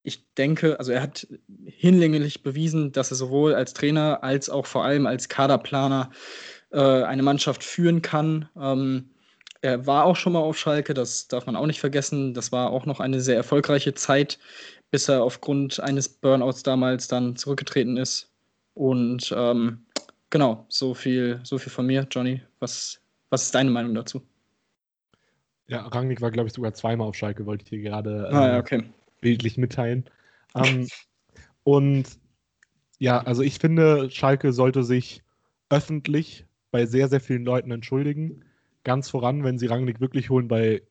ich 0.02 0.34
denke, 0.34 0.80
also 0.80 0.92
er 0.92 1.02
hat 1.02 1.28
hinlänglich 1.66 2.44
bewiesen, 2.44 2.92
dass 2.92 3.12
er 3.12 3.18
sowohl 3.18 3.56
als 3.56 3.74
Trainer 3.74 4.24
als 4.24 4.50
auch 4.50 4.66
vor 4.66 4.84
allem 4.86 5.08
als 5.08 5.30
Kaderplaner 5.30 6.12
äh, 6.72 6.80
eine 6.80 7.24
Mannschaft 7.24 7.64
führen 7.64 8.02
kann. 8.02 8.50
Ähm, 9.66 9.72
er 9.72 9.88
war 9.88 10.06
auch 10.06 10.16
schon 10.16 10.34
mal 10.34 10.40
auf 10.40 10.58
Schalke, 10.58 10.94
das 10.94 11.28
darf 11.28 11.46
man 11.46 11.56
auch 11.56 11.66
nicht 11.66 11.80
vergessen. 11.80 12.34
Das 12.34 12.52
war 12.52 12.72
auch 12.72 12.86
noch 12.86 13.00
eine 13.00 13.22
sehr 13.22 13.36
erfolgreiche 13.36 13.94
Zeit 13.94 14.40
bis 14.92 15.10
er 15.10 15.24
aufgrund 15.24 15.82
eines 15.82 16.08
Burnouts 16.08 16.64
damals 16.64 17.10
dann 17.10 17.36
zurückgetreten 17.36 17.98
ist. 17.98 18.32
Und 18.76 19.34
ähm, 19.36 19.86
genau, 20.30 20.66
so 20.70 20.94
viel, 20.94 21.42
so 21.44 21.58
viel 21.58 21.72
von 21.72 21.86
mir, 21.86 22.08
Johnny. 22.10 22.42
Was, 22.60 23.02
was 23.30 23.44
ist 23.44 23.56
deine 23.56 23.72
Meinung 23.72 23.94
dazu? 23.94 24.22
Ja, 25.68 25.86
Rangnick 25.88 26.22
war, 26.22 26.32
glaube 26.32 26.48
ich, 26.48 26.54
sogar 26.54 26.74
zweimal 26.74 27.10
auf 27.10 27.16
Schalke, 27.16 27.46
wollte 27.46 27.64
ich 27.64 27.70
dir 27.70 27.82
gerade 27.82 28.30
äh, 28.32 28.36
ah, 28.36 28.48
ja, 28.54 28.60
okay. 28.60 28.84
bildlich 29.20 29.58
mitteilen. 29.58 30.06
Ähm, 30.56 30.88
und 31.64 32.06
ja, 32.98 33.20
also 33.20 33.42
ich 33.42 33.60
finde, 33.60 34.10
Schalke 34.12 34.54
sollte 34.54 34.84
sich 34.84 35.24
öffentlich 35.70 36.46
bei 36.72 36.86
sehr, 36.86 37.10
sehr 37.10 37.20
vielen 37.20 37.44
Leuten 37.44 37.72
entschuldigen. 37.72 38.46
Ganz 38.86 39.10
voran, 39.10 39.44
wenn 39.44 39.58
sie 39.58 39.66
Rangnick 39.66 40.00
wirklich 40.00 40.30
holen 40.30 40.48
bei 40.48 40.84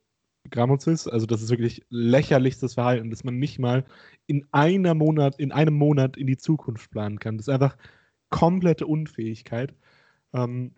Gramozis. 0.50 1.08
Also 1.08 1.26
das 1.26 1.40
ist 1.40 1.50
wirklich 1.50 1.86
lächerlichstes 1.88 2.74
Verhalten, 2.74 3.08
dass 3.10 3.24
man 3.24 3.38
nicht 3.38 3.58
mal 3.58 3.86
in 4.26 4.46
einer 4.52 4.94
Monat, 4.94 5.36
in 5.38 5.52
einem 5.52 5.74
Monat 5.74 6.16
in 6.16 6.26
die 6.26 6.36
Zukunft 6.36 6.90
planen 6.90 7.18
kann. 7.18 7.38
Das 7.38 7.48
ist 7.48 7.54
einfach 7.54 7.78
komplette 8.30 8.86
Unfähigkeit. 8.86 9.74
Ähm, 10.34 10.74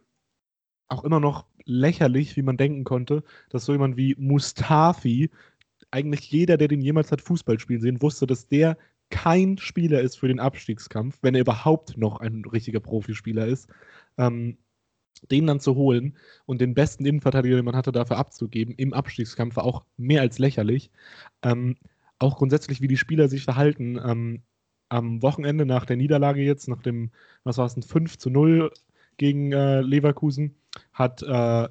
auch 0.88 1.04
immer 1.04 1.18
noch 1.18 1.46
lächerlich, 1.64 2.36
wie 2.36 2.42
man 2.42 2.56
denken 2.56 2.84
konnte, 2.84 3.24
dass 3.50 3.64
so 3.64 3.72
jemand 3.72 3.96
wie 3.96 4.14
Mustafi, 4.18 5.30
eigentlich 5.90 6.30
jeder, 6.30 6.56
der 6.58 6.68
den 6.68 6.80
jemals 6.80 7.10
hat 7.10 7.22
Fußball 7.22 7.58
spielen 7.58 7.80
sehen, 7.80 8.02
wusste, 8.02 8.26
dass 8.26 8.46
der 8.46 8.76
kein 9.10 9.58
Spieler 9.58 10.00
ist 10.00 10.18
für 10.18 10.28
den 10.28 10.40
Abstiegskampf, 10.40 11.18
wenn 11.22 11.34
er 11.34 11.40
überhaupt 11.40 11.96
noch 11.96 12.20
ein 12.20 12.44
richtiger 12.44 12.80
Profispieler 12.80 13.46
ist. 13.46 13.68
Ähm, 14.18 14.58
den 15.30 15.46
dann 15.46 15.60
zu 15.60 15.74
holen 15.74 16.16
und 16.44 16.60
den 16.60 16.74
besten 16.74 17.04
Innenverteidiger, 17.06 17.56
den 17.56 17.64
man 17.64 17.76
hatte, 17.76 17.92
dafür 17.92 18.18
abzugeben, 18.18 18.74
im 18.76 18.92
Abstiegskampf 18.92 19.56
war 19.56 19.64
auch 19.64 19.84
mehr 19.96 20.20
als 20.20 20.38
lächerlich. 20.38 20.90
Ähm, 21.42 21.76
auch 22.18 22.36
grundsätzlich, 22.36 22.80
wie 22.80 22.88
die 22.88 22.96
Spieler 22.96 23.28
sich 23.28 23.44
verhalten. 23.44 23.98
Ähm, 24.02 24.42
am 24.88 25.22
Wochenende 25.22 25.66
nach 25.66 25.84
der 25.84 25.96
Niederlage 25.96 26.42
jetzt, 26.42 26.68
nach 26.68 26.82
dem, 26.82 27.10
was 27.44 27.58
war 27.58 27.66
es, 27.66 27.76
ein 27.76 27.82
5 27.82 28.18
zu 28.18 28.30
0 28.30 28.70
gegen 29.16 29.52
äh, 29.52 29.80
Leverkusen, 29.80 30.54
hat 30.92 31.22
äh, 31.22 31.68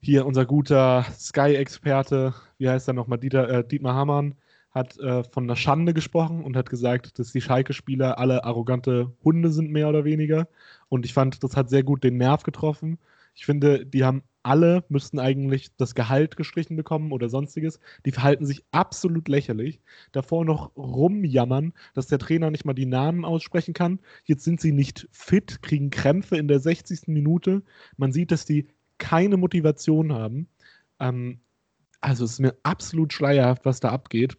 hier 0.00 0.26
unser 0.26 0.46
guter 0.46 1.04
Sky-Experte, 1.18 2.34
wie 2.58 2.68
heißt 2.68 2.88
er 2.88 2.94
nochmal, 2.94 3.18
Dieter, 3.18 3.48
äh, 3.48 3.66
Dietmar 3.66 3.94
Hamann, 3.94 4.34
hat 4.70 4.98
äh, 4.98 5.24
von 5.24 5.44
einer 5.44 5.56
Schande 5.56 5.94
gesprochen 5.94 6.44
und 6.44 6.56
hat 6.56 6.70
gesagt, 6.70 7.18
dass 7.18 7.32
die 7.32 7.40
Schalke-Spieler 7.40 8.18
alle 8.18 8.44
arrogante 8.44 9.12
Hunde 9.24 9.50
sind, 9.50 9.70
mehr 9.70 9.88
oder 9.88 10.04
weniger. 10.04 10.48
Und 10.88 11.04
ich 11.04 11.14
fand, 11.14 11.42
das 11.42 11.56
hat 11.56 11.70
sehr 11.70 11.82
gut 11.82 12.04
den 12.04 12.16
Nerv 12.16 12.42
getroffen. 12.42 12.98
Ich 13.34 13.46
finde, 13.46 13.86
die 13.86 14.04
haben 14.04 14.22
alle, 14.42 14.84
müssten 14.88 15.18
eigentlich 15.18 15.76
das 15.76 15.94
Gehalt 15.94 16.36
gestrichen 16.36 16.76
bekommen 16.76 17.12
oder 17.12 17.28
sonstiges. 17.28 17.80
Die 18.04 18.12
verhalten 18.12 18.46
sich 18.46 18.64
absolut 18.72 19.28
lächerlich. 19.28 19.80
Davor 20.12 20.44
noch 20.44 20.74
rumjammern, 20.76 21.72
dass 21.94 22.06
der 22.06 22.18
Trainer 22.18 22.50
nicht 22.50 22.64
mal 22.64 22.74
die 22.74 22.86
Namen 22.86 23.24
aussprechen 23.24 23.74
kann. 23.74 24.00
Jetzt 24.24 24.44
sind 24.44 24.60
sie 24.60 24.72
nicht 24.72 25.08
fit, 25.12 25.62
kriegen 25.62 25.90
Krämpfe 25.90 26.36
in 26.36 26.48
der 26.48 26.60
60. 26.60 27.08
Minute. 27.08 27.62
Man 27.96 28.12
sieht, 28.12 28.32
dass 28.32 28.44
die 28.44 28.68
keine 28.98 29.36
Motivation 29.36 30.12
haben. 30.12 30.48
Ähm, 30.98 31.40
also 32.00 32.24
es 32.24 32.32
ist 32.32 32.40
mir 32.40 32.56
absolut 32.62 33.12
schleierhaft, 33.12 33.64
was 33.64 33.80
da 33.80 33.90
abgeht. 33.90 34.36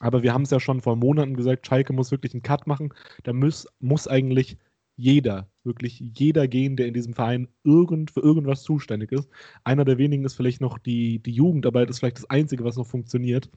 Aber 0.00 0.22
wir 0.22 0.34
haben 0.34 0.42
es 0.42 0.50
ja 0.50 0.60
schon 0.60 0.80
vor 0.80 0.96
Monaten 0.96 1.36
gesagt, 1.36 1.66
Schalke 1.66 1.92
muss 1.92 2.10
wirklich 2.10 2.34
einen 2.34 2.42
Cut 2.42 2.66
machen. 2.66 2.92
Da 3.22 3.32
muss, 3.32 3.66
muss 3.80 4.08
eigentlich 4.08 4.58
jeder, 4.96 5.48
wirklich 5.64 6.00
jeder 6.00 6.46
gehen, 6.48 6.76
der 6.76 6.86
in 6.86 6.94
diesem 6.94 7.14
Verein 7.14 7.48
irgend, 7.64 8.10
für 8.10 8.20
irgendwas 8.20 8.62
zuständig 8.62 9.12
ist. 9.12 9.28
Einer 9.64 9.84
der 9.84 9.98
wenigen 9.98 10.24
ist 10.24 10.34
vielleicht 10.34 10.60
noch 10.60 10.78
die, 10.78 11.18
die 11.20 11.32
Jugendarbeit, 11.32 11.90
ist 11.90 12.00
vielleicht 12.00 12.18
das 12.18 12.30
Einzige, 12.30 12.64
was 12.64 12.76
noch 12.76 12.86
funktioniert. 12.86 13.50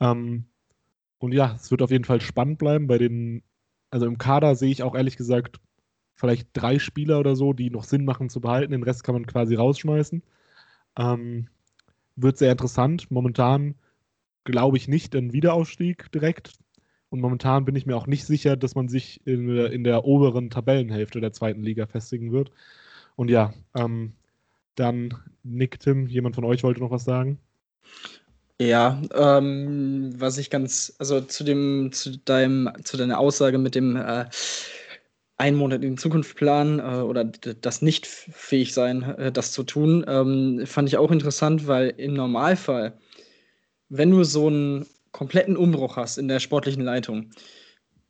Ähm, 0.00 0.44
und 1.18 1.32
ja, 1.32 1.54
es 1.54 1.70
wird 1.70 1.82
auf 1.82 1.90
jeden 1.90 2.04
Fall 2.04 2.20
spannend 2.20 2.58
bleiben. 2.58 2.86
Bei 2.86 2.98
den, 2.98 3.42
also 3.90 4.06
im 4.06 4.18
Kader 4.18 4.54
sehe 4.54 4.70
ich 4.70 4.82
auch 4.82 4.94
ehrlich 4.94 5.16
gesagt 5.16 5.60
vielleicht 6.14 6.48
drei 6.52 6.78
Spieler 6.78 7.20
oder 7.20 7.36
so, 7.36 7.52
die 7.52 7.70
noch 7.70 7.84
Sinn 7.84 8.04
machen 8.04 8.28
zu 8.28 8.40
behalten. 8.40 8.72
Den 8.72 8.82
Rest 8.82 9.04
kann 9.04 9.14
man 9.14 9.26
quasi 9.26 9.54
rausschmeißen. 9.54 10.22
Ähm, 10.98 11.48
wird 12.16 12.38
sehr 12.38 12.52
interessant. 12.52 13.10
Momentan 13.10 13.74
glaube 14.48 14.78
ich 14.78 14.88
nicht 14.88 15.14
an 15.14 15.32
Wiederaufstieg 15.32 16.10
direkt. 16.10 16.52
Und 17.10 17.20
momentan 17.20 17.64
bin 17.64 17.76
ich 17.76 17.86
mir 17.86 17.96
auch 17.96 18.06
nicht 18.06 18.24
sicher, 18.24 18.56
dass 18.56 18.74
man 18.74 18.88
sich 18.88 19.20
in, 19.26 19.48
in 19.48 19.84
der 19.84 20.04
oberen 20.04 20.50
Tabellenhälfte 20.50 21.20
der 21.20 21.32
zweiten 21.32 21.62
Liga 21.62 21.86
festigen 21.86 22.32
wird. 22.32 22.50
Und 23.16 23.30
ja, 23.30 23.52
ähm, 23.74 24.12
dann 24.74 25.14
Nick, 25.42 25.80
Tim, 25.80 26.06
jemand 26.06 26.34
von 26.34 26.44
euch 26.44 26.62
wollte 26.62 26.80
noch 26.80 26.90
was 26.90 27.04
sagen? 27.04 27.38
Ja, 28.60 29.00
ähm, 29.14 30.12
was 30.18 30.38
ich 30.38 30.50
ganz, 30.50 30.94
also 30.98 31.20
zu 31.20 31.44
dem, 31.44 31.90
zu 31.92 32.18
deinem, 32.18 32.70
zu 32.84 32.96
deiner 32.96 33.18
Aussage 33.18 33.58
mit 33.58 33.74
dem 33.74 33.96
äh, 33.96 34.26
einen 35.36 35.56
Monat 35.56 35.84
in 35.84 35.96
Zukunft 35.96 36.36
planen 36.36 36.80
äh, 36.80 37.02
oder 37.02 37.24
das 37.24 37.82
nicht 37.82 38.06
fähig 38.06 38.74
sein, 38.74 39.02
äh, 39.02 39.30
das 39.30 39.52
zu 39.52 39.62
tun, 39.62 40.04
ähm, 40.08 40.66
fand 40.66 40.88
ich 40.88 40.96
auch 40.96 41.10
interessant, 41.10 41.66
weil 41.66 41.94
im 41.96 42.14
Normalfall, 42.14 42.98
wenn 43.88 44.10
du 44.10 44.24
so 44.24 44.46
einen 44.48 44.86
kompletten 45.12 45.56
Umbruch 45.56 45.96
hast 45.96 46.18
in 46.18 46.28
der 46.28 46.40
sportlichen 46.40 46.84
Leitung, 46.84 47.30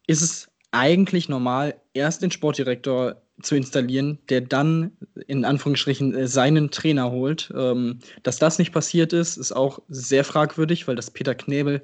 ist 0.07 0.23
es 0.23 0.49
eigentlich 0.71 1.29
normal, 1.29 1.81
erst 1.95 2.23
den 2.23 2.31
Sportdirektor 2.31 3.23
zu 3.43 3.55
installieren, 3.55 4.19
der 4.29 4.41
dann 4.41 4.97
in 5.27 5.45
Anführungsstrichen 5.45 6.27
seinen 6.27 6.71
Trainer 6.71 7.11
holt. 7.11 7.53
Ähm, 7.57 8.01
dass 8.23 8.39
das 8.39 8.59
nicht 8.59 8.73
passiert 8.73 9.13
ist, 9.13 9.37
ist 9.37 9.53
auch 9.53 9.81
sehr 9.89 10.25
fragwürdig, 10.25 10.89
weil 10.89 10.97
das 10.97 11.11
Peter 11.11 11.35
Knebel 11.35 11.83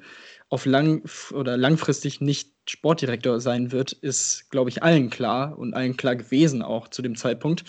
auf 0.48 0.66
lang 0.66 1.02
oder 1.32 1.56
langfristig 1.56 2.20
nicht 2.20 2.50
Sportdirektor 2.68 3.40
sein 3.40 3.72
wird, 3.72 3.92
ist, 3.92 4.50
glaube 4.50 4.70
ich, 4.70 4.82
allen 4.82 5.10
klar 5.10 5.56
und 5.58 5.74
allen 5.74 5.96
klar 5.96 6.16
gewesen 6.16 6.62
auch 6.62 6.88
zu 6.88 7.02
dem 7.02 7.16
Zeitpunkt. 7.16 7.64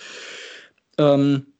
Ähm, 0.97 1.54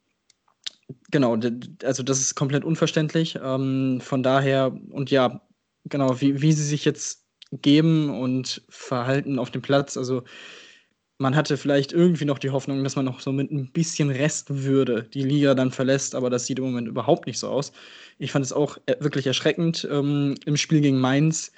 genau, 1.12 1.38
also 1.84 2.04
das 2.04 2.20
ist 2.20 2.36
komplett 2.36 2.64
unverständlich. 2.64 3.40
Ähm, 3.42 4.00
von 4.02 4.24
daher, 4.24 4.76
und 4.92 5.12
ja, 5.12 5.42
genau, 5.86 6.20
wie, 6.22 6.42
wie 6.42 6.52
sie 6.52 6.64
sich 6.64 6.86
jetzt 6.86 7.26
geben 7.52 8.10
und 8.10 8.64
verhalten 8.70 9.40
auf 9.40 9.52
dem 9.52 9.62
Platz, 9.62 9.98
also 9.98 10.24
man 11.18 11.36
hatte 11.36 11.58
vielleicht 11.58 11.94
irgendwie 11.94 12.26
noch 12.26 12.40
die 12.40 12.50
Hoffnung, 12.50 12.84
dass 12.84 12.96
man 12.96 13.06
noch 13.06 13.22
so 13.22 13.32
mit 13.32 13.52
ein 13.52 13.72
bisschen 13.72 14.10
Restwürde 14.10 15.04
die 15.04 15.24
Liga 15.24 15.56
dann 15.56 15.72
verlässt, 15.72 16.14
aber 16.14 16.30
das 16.30 16.46
sieht 16.46 16.60
im 16.60 16.66
Moment 16.66 16.88
überhaupt 16.88 17.26
nicht 17.26 17.40
so 17.40 17.48
aus. 17.48 17.72
Ich 18.18 18.32
fand 18.32 18.44
es 18.44 18.52
auch 18.52 18.78
äh, 18.86 18.96
wirklich 19.00 19.26
erschreckend 19.26 19.88
ähm, 19.90 20.36
im 20.46 20.58
Spiel 20.58 20.82
gegen 20.82 21.00
Mainz. 21.00 21.52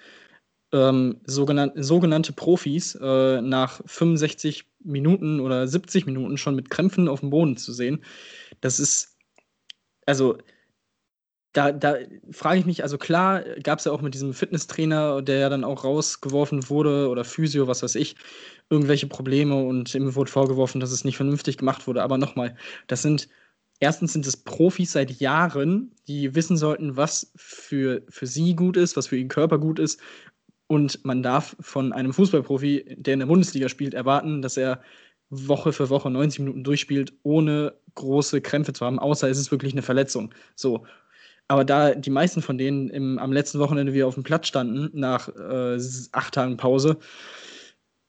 Ähm, 0.73 1.21
sogenan 1.25 1.71
sogenannte 1.75 2.33
Profis 2.33 2.93
äh, 2.95 3.41
nach 3.41 3.81
65 3.85 4.65
Minuten 4.83 5.39
oder 5.39 5.65
70 5.65 6.05
Minuten 6.05 6.37
schon 6.37 6.55
mit 6.55 6.69
Krämpfen 6.69 7.07
auf 7.07 7.21
dem 7.21 7.29
Boden 7.29 7.55
zu 7.57 7.71
sehen. 7.71 8.03
Das 8.61 8.79
ist, 8.79 9.16
also 10.07 10.37
da, 11.53 11.71
da 11.71 11.97
frage 12.31 12.59
ich 12.59 12.65
mich, 12.65 12.83
also 12.83 12.97
klar, 12.97 13.41
gab 13.63 13.79
es 13.79 13.85
ja 13.85 13.91
auch 13.91 14.01
mit 14.01 14.13
diesem 14.13 14.33
Fitnesstrainer, 14.33 15.21
der 15.23 15.39
ja 15.39 15.49
dann 15.49 15.63
auch 15.63 15.83
rausgeworfen 15.83 16.69
wurde, 16.69 17.09
oder 17.09 17.23
Physio, 17.23 17.67
was 17.67 17.81
weiß 17.81 17.95
ich, 17.95 18.15
irgendwelche 18.69 19.07
Probleme 19.07 19.55
und 19.55 19.93
ihm 19.95 20.13
wurde 20.15 20.29
vorgeworfen, 20.29 20.79
dass 20.79 20.91
es 20.91 21.03
nicht 21.03 21.17
vernünftig 21.17 21.57
gemacht 21.57 21.87
wurde. 21.87 22.03
Aber 22.03 22.17
nochmal, 22.19 22.55
das 22.85 23.01
sind, 23.01 23.27
erstens 23.79 24.13
sind 24.13 24.27
es 24.27 24.37
Profis 24.37 24.91
seit 24.91 25.19
Jahren, 25.19 25.91
die 26.07 26.35
wissen 26.35 26.57
sollten, 26.57 26.95
was 26.95 27.31
für, 27.35 28.03
für 28.09 28.27
sie 28.27 28.55
gut 28.55 28.77
ist, 28.77 28.95
was 28.95 29.07
für 29.07 29.17
ihren 29.17 29.29
Körper 29.29 29.57
gut 29.57 29.79
ist. 29.79 29.99
Und 30.67 31.03
man 31.05 31.23
darf 31.23 31.55
von 31.61 31.93
einem 31.93 32.13
Fußballprofi, 32.13 32.97
der 32.97 33.15
in 33.15 33.19
der 33.21 33.27
Bundesliga 33.27 33.69
spielt, 33.69 33.93
erwarten, 33.93 34.41
dass 34.41 34.57
er 34.57 34.81
Woche 35.29 35.73
für 35.73 35.89
Woche 35.89 36.09
90 36.09 36.39
Minuten 36.39 36.63
durchspielt, 36.63 37.13
ohne 37.23 37.73
große 37.95 38.41
Krämpfe 38.41 38.73
zu 38.73 38.85
haben, 38.85 38.99
außer 38.99 39.29
es 39.29 39.37
ist 39.37 39.51
wirklich 39.51 39.73
eine 39.73 39.81
Verletzung. 39.81 40.33
So. 40.55 40.85
Aber 41.49 41.63
da 41.63 41.95
die 41.95 42.09
meisten 42.09 42.41
von 42.41 42.57
denen 42.57 42.89
im, 42.89 43.19
am 43.19 43.31
letzten 43.31 43.59
Wochenende 43.59 43.93
wieder 43.93 44.07
auf 44.07 44.15
dem 44.15 44.23
Platz 44.23 44.47
standen, 44.47 44.89
nach 44.93 45.29
äh, 45.29 45.79
acht 46.11 46.33
Tagen 46.33 46.57
Pause, 46.57 46.97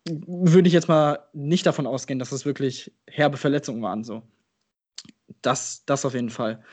würde 0.07 0.69
ich 0.69 0.75
jetzt 0.75 0.89
mal 0.89 1.21
nicht 1.33 1.67
davon 1.67 1.87
ausgehen, 1.87 2.19
dass 2.19 2.33
es 2.33 2.47
wirklich 2.47 2.93
herbe 3.07 3.37
Verletzungen 3.37 3.83
waren. 3.83 4.05
So. 4.05 4.23
Das, 5.43 5.85
das 5.87 6.05
auf 6.05 6.15
jeden 6.15 6.31
Fall. 6.31 6.65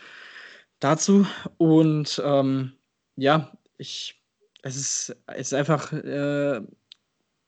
Dazu. 0.79 1.27
Und 1.57 2.21
ähm, 2.23 2.73
ja, 3.15 3.51
ich, 3.77 4.21
es 4.63 4.75
ist, 4.75 5.15
es 5.27 5.47
ist 5.47 5.53
einfach 5.53 5.93
äh, 5.93 6.61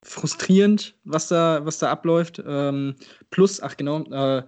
frustrierend, 0.08 0.96
was 1.04 1.28
da, 1.28 1.66
was 1.66 1.80
da 1.80 1.92
abläuft. 1.92 2.42
Ähm, 2.46 2.96
plus, 3.30 3.62
ach 3.62 3.76
genau, 3.78 4.04
äh, 4.06 4.44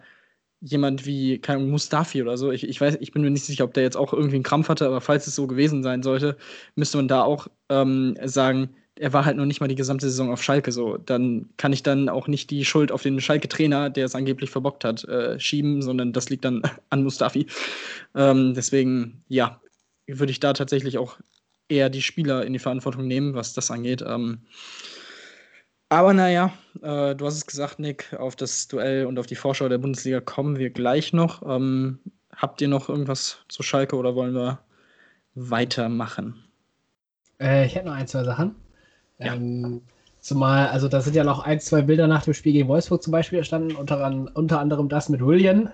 jemand 0.62 1.06
wie 1.06 1.39
keine 1.39 1.63
Mustafi 1.63 2.22
oder 2.22 2.38
so. 2.38 2.52
Ich, 2.52 2.67
ich 2.67 2.80
weiß, 2.80 2.98
ich 3.00 3.12
bin 3.12 3.22
mir 3.22 3.30
nicht 3.30 3.45
sicher, 3.45 3.65
ob 3.65 3.74
der 3.74 3.84
jetzt 3.84 3.98
auch 3.98 4.13
irgendwie 4.13 4.36
einen 4.36 4.43
Krampf 4.43 4.69
hatte, 4.69 4.86
aber 4.86 5.02
falls 5.02 5.28
es 5.28 5.36
so 5.36 5.48
gewesen 5.48 5.84
sein 5.84 6.04
sollte, 6.04 6.38
müsste 6.76 6.98
man 6.98 7.08
da 7.08 7.24
auch 7.24 7.48
ähm, 7.69 8.15
sagen, 8.24 8.69
er 8.95 9.13
war 9.13 9.24
halt 9.26 9.38
noch 9.38 9.45
nicht 9.45 9.62
mal 9.62 9.67
die 9.67 9.76
gesamte 9.76 10.10
Saison 10.10 10.32
auf 10.32 10.43
Schalke 10.43 10.72
so. 10.72 10.98
Dann 10.98 11.50
kann 11.58 11.72
ich 11.72 11.84
dann 11.84 12.10
auch 12.10 12.28
nicht 12.28 12.50
die 12.52 12.65
Schuld 12.65 12.91
auf 12.91 13.02
den 13.02 13.22
Schalke-Trainer, 13.22 13.89
der 13.89 14.06
es 14.06 14.15
angeblich 14.15 14.50
verbockt 14.50 14.84
hat, 14.84 15.06
äh, 15.06 15.39
schieben, 15.39 15.82
sondern 15.82 16.12
das 16.12 16.30
liegt 16.30 16.43
dann 16.45 16.62
an 16.89 17.04
Mustafi. 17.04 17.48
Ähm, 18.15 18.54
deswegen, 18.54 19.24
ja, 19.28 19.62
würde 20.08 20.32
ich 20.32 20.39
da 20.39 20.54
tatsächlich 20.54 20.98
auch 20.98 21.17
eher 21.69 21.89
die 21.89 22.02
Spieler 22.02 22.45
in 22.45 22.54
die 22.54 22.60
Verantwortung 22.60 23.08
nehmen, 23.08 23.36
was 23.36 23.54
das 23.54 23.72
angeht. 23.72 24.04
Ähm, 24.06 24.39
aber 25.89 26.13
naja, 26.13 26.54
äh, 26.82 27.15
du 27.15 27.25
hast 27.25 27.36
es 27.36 27.45
gesagt, 27.45 27.80
Nick, 27.80 28.13
auf 28.17 28.36
das 28.36 28.67
Duell 28.67 29.06
und 29.06 29.19
auf 29.19 29.25
die 29.25 29.36
Vorschau 29.36 29.67
der 29.69 29.80
Bundesliga 29.80 30.21
kommen 30.21 30.58
wir 30.58 30.69
gleich 30.69 31.13
noch. 31.13 31.41
Ähm, 31.43 31.99
habt 32.36 32.62
ihr 32.62 32.67
noch 32.67 32.89
irgendwas 32.89 33.39
zu 33.47 33.63
Schalke 33.63 33.95
oder 33.95 34.15
wollen 34.15 34.34
wir 34.34 34.60
weitermachen? 35.36 36.43
Äh, 37.39 37.65
ich 37.65 37.75
hätte 37.75 37.88
noch 37.88 37.95
ein, 37.95 38.08
zwei 38.08 38.23
Sachen. 38.23 38.56
Ja. 39.17 39.34
Ähm, 39.34 39.82
zumal, 40.19 40.67
also 40.67 40.88
da 40.88 41.02
sind 41.02 41.15
ja 41.15 41.23
noch 41.23 41.39
ein, 41.39 41.60
zwei 41.60 41.82
Bilder 41.82 42.08
nach 42.08 42.23
dem 42.23 42.34
Spiel 42.34 42.54
gegen 42.54 42.67
Wolfsburg 42.67 43.02
zum 43.02 43.12
Beispiel 43.12 43.39
entstanden, 43.39 43.75
unter, 43.75 44.06
unter 44.34 44.60
anderem 44.60 44.89
das 44.89 45.10
mit 45.10 45.25
William. 45.25 45.69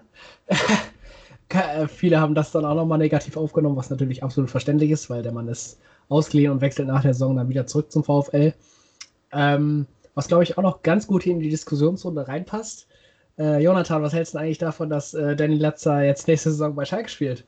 Äh, 1.49 1.87
viele 1.87 2.19
haben 2.19 2.33
das 2.33 2.51
dann 2.51 2.65
auch 2.65 2.73
nochmal 2.73 2.97
negativ 2.97 3.37
aufgenommen, 3.37 3.75
was 3.75 3.91
natürlich 3.91 4.23
absolut 4.23 4.49
verständlich 4.49 4.89
ist, 4.89 5.11
weil 5.11 5.21
der 5.21 5.31
Mann 5.31 5.47
ist 5.47 5.79
ausgeliehen 6.09 6.51
und 6.51 6.61
wechselt 6.61 6.87
nach 6.87 7.03
der 7.03 7.13
Saison 7.13 7.35
dann 7.35 7.49
wieder 7.49 7.67
zurück 7.67 7.91
zum 7.91 8.03
VfL. 8.03 8.51
Ähm, 9.31 9.85
was, 10.15 10.27
glaube 10.27 10.43
ich, 10.43 10.57
auch 10.57 10.63
noch 10.63 10.81
ganz 10.81 11.05
gut 11.05 11.23
hier 11.23 11.33
in 11.33 11.39
die 11.39 11.49
Diskussionsrunde 11.49 12.27
reinpasst. 12.27 12.87
Äh, 13.37 13.61
Jonathan, 13.61 14.01
was 14.01 14.13
hältst 14.13 14.33
du 14.33 14.39
eigentlich 14.39 14.57
davon, 14.57 14.89
dass 14.89 15.13
äh, 15.13 15.35
Danny 15.35 15.57
Latzer 15.57 16.03
jetzt 16.03 16.27
nächste 16.27 16.51
Saison 16.51 16.73
bei 16.73 16.85
Schalke 16.85 17.09
spielt? 17.09 17.45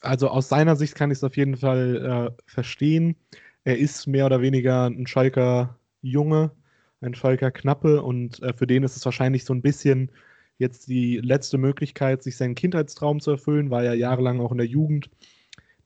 Also 0.00 0.28
aus 0.28 0.48
seiner 0.48 0.76
Sicht 0.76 0.94
kann 0.94 1.10
ich 1.10 1.18
es 1.18 1.24
auf 1.24 1.36
jeden 1.36 1.56
Fall 1.56 2.34
äh, 2.36 2.42
verstehen. 2.50 3.16
Er 3.64 3.78
ist 3.78 4.06
mehr 4.06 4.26
oder 4.26 4.40
weniger 4.40 4.86
ein 4.86 5.06
Schalker 5.06 5.78
Junge, 6.00 6.52
ein 7.00 7.14
Schalker 7.14 7.50
Knappe 7.50 8.02
und 8.02 8.42
äh, 8.42 8.54
für 8.54 8.66
den 8.66 8.84
ist 8.84 8.96
es 8.96 9.04
wahrscheinlich 9.04 9.44
so 9.44 9.52
ein 9.52 9.62
bisschen 9.62 10.10
jetzt 10.56 10.88
die 10.88 11.18
letzte 11.18 11.58
Möglichkeit, 11.58 12.22
sich 12.22 12.36
seinen 12.36 12.54
Kindheitstraum 12.54 13.20
zu 13.20 13.32
erfüllen, 13.32 13.70
war 13.70 13.84
ja 13.84 13.92
jahrelang 13.92 14.40
auch 14.40 14.52
in 14.52 14.58
der 14.58 14.66
Jugend 14.66 15.10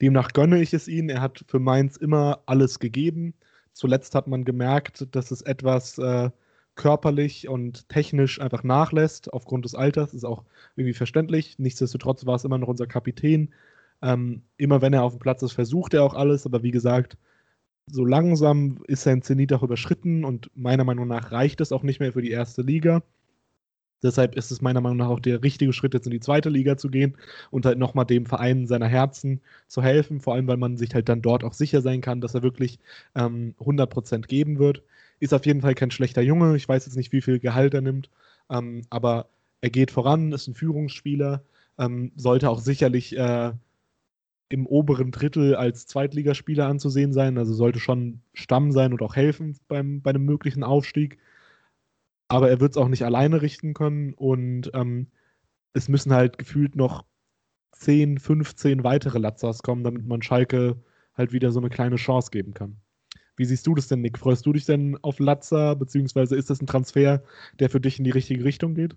Demnach 0.02 0.32
gönne 0.32 0.60
ich 0.60 0.74
es 0.74 0.88
ihm. 0.88 1.08
Er 1.08 1.20
hat 1.20 1.44
für 1.46 1.60
Mainz 1.60 1.96
immer 1.96 2.42
alles 2.46 2.80
gegeben. 2.80 3.34
Zuletzt 3.72 4.14
hat 4.16 4.26
man 4.26 4.44
gemerkt, 4.44 5.06
dass 5.14 5.30
es 5.30 5.42
etwas 5.42 5.96
äh, 5.98 6.30
körperlich 6.74 7.48
und 7.48 7.88
technisch 7.88 8.40
einfach 8.40 8.64
nachlässt 8.64 9.32
aufgrund 9.32 9.64
des 9.64 9.76
Alters. 9.76 10.12
Ist 10.12 10.24
auch 10.24 10.44
irgendwie 10.76 10.94
verständlich. 10.94 11.58
Nichtsdestotrotz 11.58 12.26
war 12.26 12.34
es 12.34 12.44
immer 12.44 12.58
noch 12.58 12.68
unser 12.68 12.88
Kapitän. 12.88 13.54
Ähm, 14.02 14.42
immer 14.56 14.82
wenn 14.82 14.92
er 14.92 15.04
auf 15.04 15.14
dem 15.14 15.20
Platz 15.20 15.42
ist, 15.42 15.52
versucht 15.52 15.94
er 15.94 16.02
auch 16.02 16.14
alles. 16.14 16.46
Aber 16.46 16.64
wie 16.64 16.72
gesagt, 16.72 17.16
so 17.86 18.04
langsam 18.04 18.82
ist 18.88 19.02
sein 19.04 19.22
Zenit 19.22 19.52
auch 19.52 19.62
überschritten 19.62 20.24
und 20.24 20.50
meiner 20.56 20.84
Meinung 20.84 21.06
nach 21.08 21.30
reicht 21.32 21.60
es 21.60 21.72
auch 21.72 21.84
nicht 21.84 22.00
mehr 22.00 22.12
für 22.12 22.22
die 22.22 22.30
erste 22.30 22.62
Liga. 22.62 23.02
Deshalb 24.02 24.36
ist 24.36 24.50
es 24.50 24.60
meiner 24.60 24.80
Meinung 24.80 24.98
nach 24.98 25.08
auch 25.08 25.20
der 25.20 25.42
richtige 25.42 25.72
Schritt, 25.72 25.94
jetzt 25.94 26.06
in 26.06 26.12
die 26.12 26.20
zweite 26.20 26.48
Liga 26.48 26.76
zu 26.76 26.88
gehen 26.90 27.16
und 27.50 27.66
halt 27.66 27.78
nochmal 27.78 28.04
dem 28.04 28.26
Verein 28.26 28.66
seiner 28.66 28.88
Herzen 28.88 29.40
zu 29.68 29.82
helfen, 29.82 30.20
vor 30.20 30.34
allem 30.34 30.48
weil 30.48 30.56
man 30.56 30.76
sich 30.76 30.94
halt 30.94 31.08
dann 31.08 31.22
dort 31.22 31.44
auch 31.44 31.52
sicher 31.52 31.82
sein 31.82 32.00
kann, 32.00 32.20
dass 32.20 32.34
er 32.34 32.42
wirklich 32.42 32.78
ähm, 33.14 33.54
100% 33.60 34.26
geben 34.26 34.58
wird. 34.58 34.82
Ist 35.20 35.34
auf 35.34 35.46
jeden 35.46 35.60
Fall 35.62 35.74
kein 35.74 35.90
schlechter 35.90 36.22
Junge. 36.22 36.56
Ich 36.56 36.68
weiß 36.68 36.86
jetzt 36.86 36.96
nicht, 36.96 37.12
wie 37.12 37.22
viel 37.22 37.38
Gehalt 37.38 37.74
er 37.74 37.80
nimmt, 37.80 38.10
ähm, 38.50 38.82
aber 38.90 39.28
er 39.60 39.70
geht 39.70 39.90
voran, 39.92 40.32
ist 40.32 40.48
ein 40.48 40.54
Führungsspieler, 40.54 41.42
ähm, 41.78 42.12
sollte 42.16 42.50
auch 42.50 42.58
sicherlich 42.58 43.16
äh, 43.16 43.52
im 44.52 44.66
oberen 44.66 45.10
Drittel 45.12 45.56
als 45.56 45.86
Zweitligaspieler 45.86 46.66
anzusehen 46.66 47.12
sein, 47.12 47.38
also 47.38 47.54
sollte 47.54 47.80
schon 47.80 48.20
Stamm 48.34 48.70
sein 48.72 48.92
und 48.92 49.00
auch 49.00 49.16
helfen 49.16 49.56
beim, 49.68 50.02
bei 50.02 50.10
einem 50.10 50.24
möglichen 50.24 50.62
Aufstieg. 50.62 51.18
Aber 52.32 52.48
er 52.48 52.60
wird 52.60 52.70
es 52.70 52.76
auch 52.78 52.88
nicht 52.88 53.04
alleine 53.04 53.42
richten 53.42 53.74
können 53.74 54.14
und 54.14 54.70
ähm, 54.72 55.08
es 55.74 55.90
müssen 55.90 56.14
halt 56.14 56.38
gefühlt 56.38 56.76
noch 56.76 57.04
10, 57.72 58.16
15 58.16 58.84
weitere 58.84 59.18
Latzers 59.18 59.62
kommen, 59.62 59.84
damit 59.84 60.06
man 60.06 60.22
Schalke 60.22 60.82
halt 61.12 61.34
wieder 61.34 61.52
so 61.52 61.60
eine 61.60 61.68
kleine 61.68 61.96
Chance 61.96 62.30
geben 62.30 62.54
kann. 62.54 62.78
Wie 63.36 63.44
siehst 63.44 63.66
du 63.66 63.74
das 63.74 63.88
denn, 63.88 64.00
Nick? 64.00 64.18
Freust 64.18 64.46
du 64.46 64.54
dich 64.54 64.64
denn 64.64 64.96
auf 65.02 65.18
Latzer, 65.18 65.76
beziehungsweise 65.76 66.34
ist 66.34 66.48
das 66.48 66.62
ein 66.62 66.66
Transfer, 66.66 67.22
der 67.60 67.68
für 67.68 67.80
dich 67.80 67.98
in 67.98 68.04
die 68.04 68.10
richtige 68.10 68.44
Richtung 68.44 68.74
geht? 68.74 68.96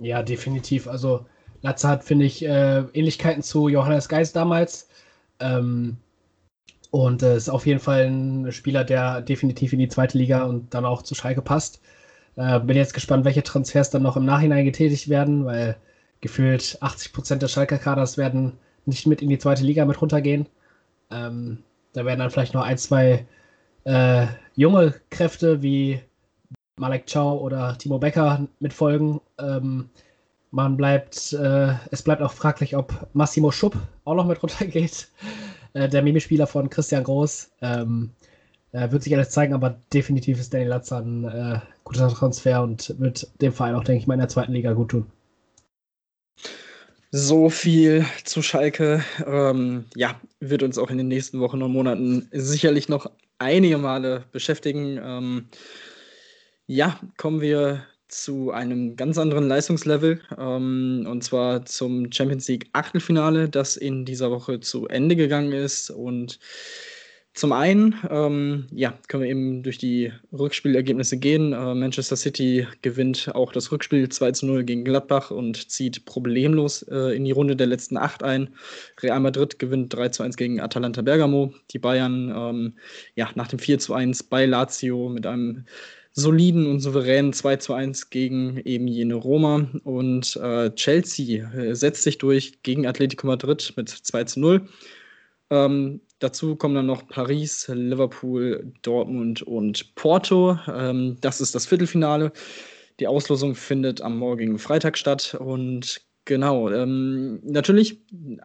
Ja, 0.00 0.22
definitiv. 0.22 0.88
Also 0.88 1.26
Latzer 1.60 1.88
hat, 1.90 2.04
finde 2.04 2.24
ich, 2.24 2.42
äh, 2.42 2.84
Ähnlichkeiten 2.94 3.42
zu 3.42 3.68
Johannes 3.68 4.08
Geist 4.08 4.34
damals. 4.34 4.88
Ähm, 5.40 5.98
und 6.90 7.22
äh, 7.22 7.36
ist 7.36 7.50
auf 7.50 7.66
jeden 7.66 7.80
Fall 7.80 8.06
ein 8.06 8.50
Spieler, 8.50 8.84
der 8.84 9.20
definitiv 9.20 9.74
in 9.74 9.78
die 9.78 9.88
zweite 9.88 10.16
Liga 10.16 10.44
und 10.44 10.72
dann 10.72 10.86
auch 10.86 11.02
zu 11.02 11.14
Schalke 11.14 11.42
passt. 11.42 11.82
Äh, 12.36 12.60
bin 12.60 12.76
jetzt 12.76 12.94
gespannt, 12.94 13.24
welche 13.24 13.42
Transfers 13.42 13.90
dann 13.90 14.02
noch 14.02 14.16
im 14.16 14.24
Nachhinein 14.24 14.64
getätigt 14.64 15.08
werden, 15.08 15.44
weil 15.44 15.76
gefühlt 16.20 16.78
80 16.80 17.12
Prozent 17.12 17.42
des 17.42 17.52
Schalker 17.52 17.78
Kaders 17.78 18.18
werden 18.18 18.58
nicht 18.86 19.06
mit 19.06 19.22
in 19.22 19.28
die 19.28 19.38
zweite 19.38 19.64
Liga 19.64 19.84
mit 19.84 20.00
runtergehen. 20.00 20.46
Ähm, 21.10 21.62
da 21.92 22.04
werden 22.04 22.20
dann 22.20 22.30
vielleicht 22.30 22.54
noch 22.54 22.64
ein, 22.64 22.78
zwei 22.78 23.26
äh, 23.84 24.26
junge 24.54 24.94
Kräfte 25.10 25.62
wie 25.62 26.00
Malek 26.76 27.06
Chow 27.06 27.40
oder 27.40 27.76
Timo 27.78 27.98
Becker 27.98 28.46
mitfolgen. 28.58 29.20
Ähm, 29.38 29.90
man 30.50 30.76
bleibt, 30.76 31.32
äh, 31.32 31.74
es 31.90 32.02
bleibt 32.02 32.22
auch 32.22 32.32
fraglich, 32.32 32.76
ob 32.76 33.08
Massimo 33.12 33.50
Schupp 33.50 33.76
auch 34.04 34.14
noch 34.14 34.26
mit 34.26 34.42
runtergeht. 34.42 35.08
Äh, 35.72 35.88
der 35.88 36.02
Mimispieler 36.02 36.48
von 36.48 36.68
Christian 36.68 37.04
Groß. 37.04 37.52
Ähm, 37.62 38.10
äh, 38.72 38.90
wird 38.90 39.02
sich 39.02 39.14
alles 39.14 39.30
zeigen, 39.30 39.54
aber 39.54 39.78
definitiv 39.92 40.38
ist 40.38 40.52
Daniel 40.52 40.70
Latzer 40.70 40.98
ein 40.98 41.24
äh, 41.24 41.60
guter 41.84 42.08
Transfer 42.08 42.62
und 42.62 42.94
wird 42.98 43.28
dem 43.40 43.52
Verein 43.52 43.74
auch, 43.74 43.84
denke 43.84 44.00
ich 44.00 44.06
mal, 44.06 44.14
in 44.14 44.20
der 44.20 44.28
zweiten 44.28 44.52
Liga 44.52 44.72
gut 44.72 44.90
tun. 44.90 45.06
So 47.12 47.50
viel 47.50 48.06
zu 48.24 48.40
Schalke. 48.40 49.04
Ähm, 49.26 49.86
ja, 49.96 50.20
wird 50.38 50.62
uns 50.62 50.78
auch 50.78 50.90
in 50.90 50.98
den 50.98 51.08
nächsten 51.08 51.40
Wochen 51.40 51.60
und 51.60 51.72
Monaten 51.72 52.28
sicherlich 52.30 52.88
noch 52.88 53.10
einige 53.38 53.78
Male 53.78 54.24
beschäftigen. 54.30 55.00
Ähm, 55.02 55.48
ja, 56.66 57.00
kommen 57.16 57.40
wir 57.40 57.82
zu 58.06 58.50
einem 58.52 58.96
ganz 58.96 59.18
anderen 59.18 59.48
Leistungslevel, 59.48 60.20
ähm, 60.38 61.06
und 61.08 61.22
zwar 61.22 61.64
zum 61.64 62.10
Champions 62.12 62.46
League 62.48 62.68
Achtelfinale, 62.72 63.48
das 63.48 63.76
in 63.76 64.04
dieser 64.04 64.30
Woche 64.30 64.60
zu 64.60 64.86
Ende 64.88 65.16
gegangen 65.16 65.52
ist. 65.52 65.90
Und 65.90 66.38
zum 67.32 67.52
einen, 67.52 67.94
ähm, 68.10 68.66
ja, 68.72 68.98
können 69.06 69.22
wir 69.22 69.30
eben 69.30 69.62
durch 69.62 69.78
die 69.78 70.12
Rückspielergebnisse 70.32 71.16
gehen. 71.16 71.52
Äh, 71.52 71.74
Manchester 71.74 72.16
City 72.16 72.66
gewinnt 72.82 73.30
auch 73.34 73.52
das 73.52 73.70
Rückspiel 73.70 74.08
2 74.08 74.32
zu 74.32 74.46
0 74.46 74.64
gegen 74.64 74.84
Gladbach 74.84 75.30
und 75.30 75.70
zieht 75.70 76.04
problemlos 76.06 76.82
äh, 76.82 77.14
in 77.16 77.24
die 77.24 77.30
Runde 77.30 77.54
der 77.54 77.68
letzten 77.68 77.96
acht 77.96 78.24
ein. 78.24 78.50
Real 79.00 79.20
Madrid 79.20 79.60
gewinnt 79.60 79.94
3 79.94 80.08
zu 80.08 80.22
1 80.24 80.36
gegen 80.36 80.60
Atalanta 80.60 81.02
Bergamo. 81.02 81.54
Die 81.70 81.78
Bayern, 81.78 82.34
ähm, 82.36 82.74
ja, 83.14 83.30
nach 83.36 83.48
dem 83.48 83.60
4 83.60 83.78
zu 83.78 83.94
1 83.94 84.24
bei 84.24 84.44
Lazio 84.44 85.08
mit 85.08 85.24
einem 85.24 85.66
soliden 86.12 86.66
und 86.66 86.80
souveränen 86.80 87.32
2 87.32 87.56
zu 87.56 87.74
1 87.74 88.10
gegen 88.10 88.60
eben 88.64 88.88
jene 88.88 89.14
Roma. 89.14 89.68
Und 89.84 90.34
äh, 90.36 90.74
Chelsea 90.74 91.48
äh, 91.52 91.76
setzt 91.76 92.02
sich 92.02 92.18
durch 92.18 92.62
gegen 92.64 92.86
Atletico 92.88 93.28
Madrid 93.28 93.72
mit 93.76 93.88
2 93.88 94.24
zu 94.24 94.40
0. 94.40 94.68
Ähm, 95.50 96.00
dazu 96.20 96.54
kommen 96.54 96.76
dann 96.76 96.86
noch 96.86 97.08
Paris, 97.08 97.68
Liverpool, 97.68 98.72
Dortmund 98.82 99.42
und 99.42 99.94
Porto. 99.96 100.58
Ähm, 100.68 101.16
das 101.20 101.40
ist 101.40 101.54
das 101.54 101.66
Viertelfinale. 101.66 102.32
Die 103.00 103.06
Auslosung 103.06 103.54
findet 103.54 104.00
am 104.00 104.18
morgigen 104.18 104.58
Freitag 104.58 104.96
statt 104.96 105.34
und 105.34 106.02
Genau, 106.26 106.70
ähm, 106.70 107.40
natürlich 107.42 107.98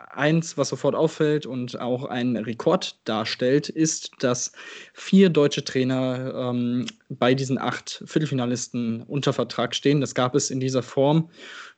eins, 0.09 0.57
was 0.57 0.69
sofort 0.69 0.95
auffällt 0.95 1.45
und 1.45 1.79
auch 1.79 2.05
ein 2.05 2.35
Rekord 2.37 2.97
darstellt, 3.03 3.69
ist, 3.69 4.11
dass 4.19 4.53
vier 4.93 5.29
deutsche 5.29 5.63
Trainer 5.63 6.33
ähm, 6.35 6.85
bei 7.09 7.35
diesen 7.35 7.59
acht 7.59 8.01
Viertelfinalisten 8.05 9.03
unter 9.03 9.33
Vertrag 9.33 9.75
stehen. 9.75 9.99
Das 10.01 10.15
gab 10.15 10.35
es 10.35 10.49
in 10.49 10.59
dieser 10.59 10.81
Form 10.81 11.29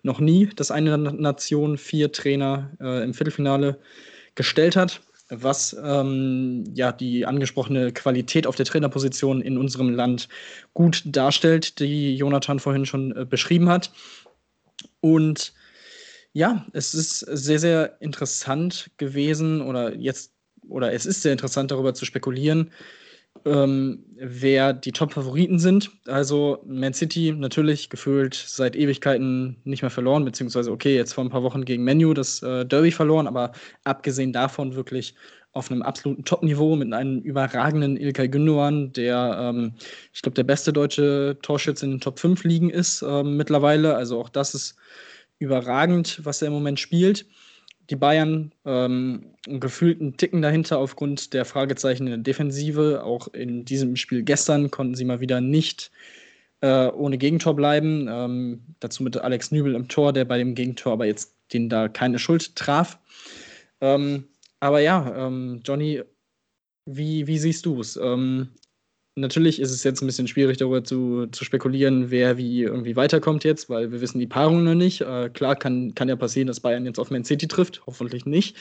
noch 0.03 0.19
nie, 0.19 0.47
dass 0.55 0.71
eine 0.71 0.97
Nation 0.97 1.77
vier 1.77 2.11
Trainer 2.11 2.71
äh, 2.79 3.03
im 3.03 3.13
Viertelfinale 3.13 3.79
gestellt 4.35 4.75
hat, 4.75 5.01
was 5.29 5.75
ähm, 5.83 6.63
ja 6.73 6.91
die 6.91 7.25
angesprochene 7.25 7.91
Qualität 7.91 8.47
auf 8.47 8.55
der 8.55 8.65
Trainerposition 8.65 9.41
in 9.41 9.57
unserem 9.57 9.89
Land 9.89 10.29
gut 10.73 11.03
darstellt, 11.05 11.79
die 11.79 12.15
Jonathan 12.15 12.59
vorhin 12.59 12.85
schon 12.85 13.15
äh, 13.15 13.25
beschrieben 13.25 13.69
hat. 13.69 13.91
Und 15.01 15.53
ja, 16.33 16.65
es 16.73 16.93
ist 16.93 17.19
sehr, 17.19 17.59
sehr 17.59 18.01
interessant 18.01 18.91
gewesen 18.97 19.61
oder 19.61 19.95
jetzt, 19.95 20.33
oder 20.69 20.93
es 20.93 21.05
ist 21.05 21.21
sehr 21.21 21.31
interessant 21.31 21.71
darüber 21.71 21.93
zu 21.93 22.05
spekulieren, 22.05 22.71
ähm, 23.45 24.03
wer 24.15 24.73
die 24.73 24.91
Top-Favoriten 24.91 25.59
sind. 25.59 25.91
Also 26.07 26.63
Man 26.65 26.93
City 26.93 27.33
natürlich 27.35 27.89
gefühlt 27.89 28.33
seit 28.33 28.75
Ewigkeiten 28.75 29.57
nicht 29.63 29.81
mehr 29.81 29.91
verloren, 29.91 30.25
beziehungsweise 30.25 30.71
okay, 30.71 30.95
jetzt 30.95 31.13
vor 31.13 31.23
ein 31.23 31.29
paar 31.29 31.43
Wochen 31.43 31.65
gegen 31.65 31.83
Menu 31.83 32.13
das 32.13 32.41
äh, 32.43 32.65
Derby 32.65 32.91
verloren, 32.91 33.27
aber 33.27 33.51
abgesehen 33.83 34.33
davon 34.33 34.75
wirklich 34.75 35.15
auf 35.53 35.71
einem 35.71 35.81
absoluten 35.81 36.23
Top-Niveau 36.23 36.75
mit 36.75 36.93
einem 36.93 37.19
überragenden 37.19 37.97
Ilkay 37.97 38.27
Gündoğan, 38.27 38.93
der, 38.93 39.37
ähm, 39.39 39.73
ich 40.13 40.21
glaube, 40.21 40.35
der 40.35 40.43
beste 40.43 40.71
deutsche 40.71 41.37
Torschütze 41.41 41.85
in 41.85 41.93
den 41.93 42.01
Top 42.01 42.19
5 42.19 42.43
Ligen 42.43 42.69
ist 42.69 43.01
äh, 43.01 43.23
mittlerweile. 43.23 43.95
Also 43.95 44.19
auch 44.19 44.29
das 44.29 44.53
ist 44.53 44.75
überragend, 45.39 46.19
was 46.23 46.41
er 46.41 46.49
im 46.49 46.53
Moment 46.53 46.79
spielt. 46.79 47.25
Die 47.89 47.95
Bayern 47.95 48.53
ähm, 48.65 49.33
gefühlt 49.45 50.01
einen 50.01 50.17
Ticken 50.17 50.41
dahinter 50.41 50.77
aufgrund 50.77 51.33
der 51.33 51.45
Fragezeichen 51.45 52.07
in 52.07 52.11
der 52.11 52.17
Defensive. 52.17 53.03
Auch 53.03 53.27
in 53.29 53.63
diesem 53.63 53.95
Spiel 53.95 54.23
gestern 54.23 54.71
konnten 54.71 54.95
sie 54.95 55.05
mal 55.05 55.21
wieder 55.21 55.39
nicht 55.39 55.91
äh, 56.61 56.87
ohne 56.87 57.17
Gegentor 57.17 57.55
bleiben. 57.55 58.07
Ähm, 58.09 58.61
dazu 58.79 59.03
mit 59.03 59.17
Alex 59.17 59.51
Nübel 59.51 59.75
im 59.75 59.87
Tor, 59.87 60.11
der 60.11 60.25
bei 60.25 60.37
dem 60.37 60.55
Gegentor 60.55 60.93
aber 60.93 61.05
jetzt 61.05 61.35
den 61.53 61.69
da 61.69 61.87
keine 61.87 62.19
Schuld 62.19 62.55
traf. 62.55 62.99
Ähm, 63.79 64.25
aber 64.59 64.79
ja, 64.79 65.27
ähm, 65.27 65.61
Johnny, 65.63 66.01
wie, 66.85 67.27
wie 67.27 67.37
siehst 67.37 67.65
du 67.65 67.79
es? 67.79 67.97
Natürlich 69.17 69.59
ist 69.59 69.71
es 69.71 69.83
jetzt 69.83 70.01
ein 70.01 70.05
bisschen 70.05 70.27
schwierig, 70.27 70.57
darüber 70.57 70.83
zu, 70.83 71.25
zu 71.27 71.43
spekulieren, 71.43 72.11
wer 72.11 72.37
wie 72.37 72.61
irgendwie 72.61 72.95
weiterkommt 72.95 73.43
jetzt, 73.43 73.67
weil 73.67 73.91
wir 73.91 73.99
wissen 73.99 74.19
die 74.19 74.27
Paarung 74.27 74.63
noch 74.63 74.75
nicht. 74.75 75.01
Äh, 75.01 75.29
klar, 75.29 75.55
kann, 75.55 75.95
kann 75.95 76.07
ja 76.07 76.15
passieren, 76.15 76.47
dass 76.47 76.59
Bayern 76.59 76.85
jetzt 76.85 76.99
auf 76.99 77.09
Man 77.09 77.23
City 77.23 77.47
trifft, 77.47 77.81
hoffentlich 77.87 78.27
nicht. 78.27 78.55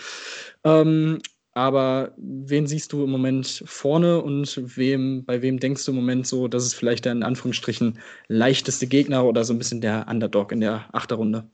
Ähm, 0.64 1.18
aber 1.52 2.12
wen 2.16 2.66
siehst 2.66 2.94
du 2.94 3.04
im 3.04 3.10
Moment 3.10 3.64
vorne 3.66 4.22
und 4.22 4.78
wem, 4.78 5.26
bei 5.26 5.42
wem 5.42 5.60
denkst 5.60 5.84
du 5.84 5.90
im 5.90 5.96
Moment 5.96 6.26
so, 6.26 6.48
dass 6.48 6.64
es 6.64 6.72
vielleicht 6.72 7.04
der 7.04 7.12
in 7.12 7.22
Anführungsstrichen 7.22 7.98
leichteste 8.28 8.86
Gegner 8.86 9.26
oder 9.26 9.44
so 9.44 9.52
ein 9.52 9.58
bisschen 9.58 9.82
der 9.82 10.06
Underdog 10.08 10.52
in 10.52 10.60
der 10.60 10.86
Achterrunde? 10.94 11.44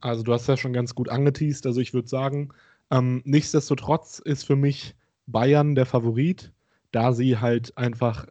Also 0.00 0.22
du 0.22 0.32
hast 0.34 0.46
ja 0.46 0.58
schon 0.58 0.74
ganz 0.74 0.94
gut 0.94 1.08
angeteased, 1.08 1.66
also 1.66 1.80
ich 1.80 1.94
würde 1.94 2.08
sagen, 2.08 2.50
ähm, 2.90 3.22
nichtsdestotrotz 3.24 4.18
ist 4.18 4.44
für 4.44 4.56
mich 4.56 4.94
Bayern 5.26 5.74
der 5.74 5.86
Favorit 5.86 6.52
da 6.92 7.12
sie 7.12 7.38
halt 7.38 7.76
einfach, 7.76 8.26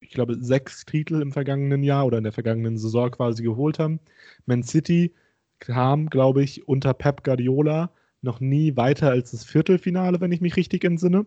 ich 0.00 0.10
glaube, 0.10 0.36
sechs 0.40 0.84
Titel 0.84 1.20
im 1.22 1.32
vergangenen 1.32 1.82
Jahr 1.82 2.06
oder 2.06 2.18
in 2.18 2.24
der 2.24 2.32
vergangenen 2.32 2.78
Saison 2.78 3.10
quasi 3.10 3.42
geholt 3.42 3.78
haben. 3.78 4.00
Man 4.46 4.62
City 4.62 5.12
kam, 5.58 6.10
glaube 6.10 6.42
ich, 6.42 6.68
unter 6.68 6.94
Pep 6.94 7.24
Guardiola 7.24 7.90
noch 8.22 8.40
nie 8.40 8.76
weiter 8.76 9.10
als 9.10 9.30
das 9.32 9.44
Viertelfinale, 9.44 10.20
wenn 10.20 10.32
ich 10.32 10.40
mich 10.40 10.56
richtig 10.56 10.84
entsinne. 10.84 11.26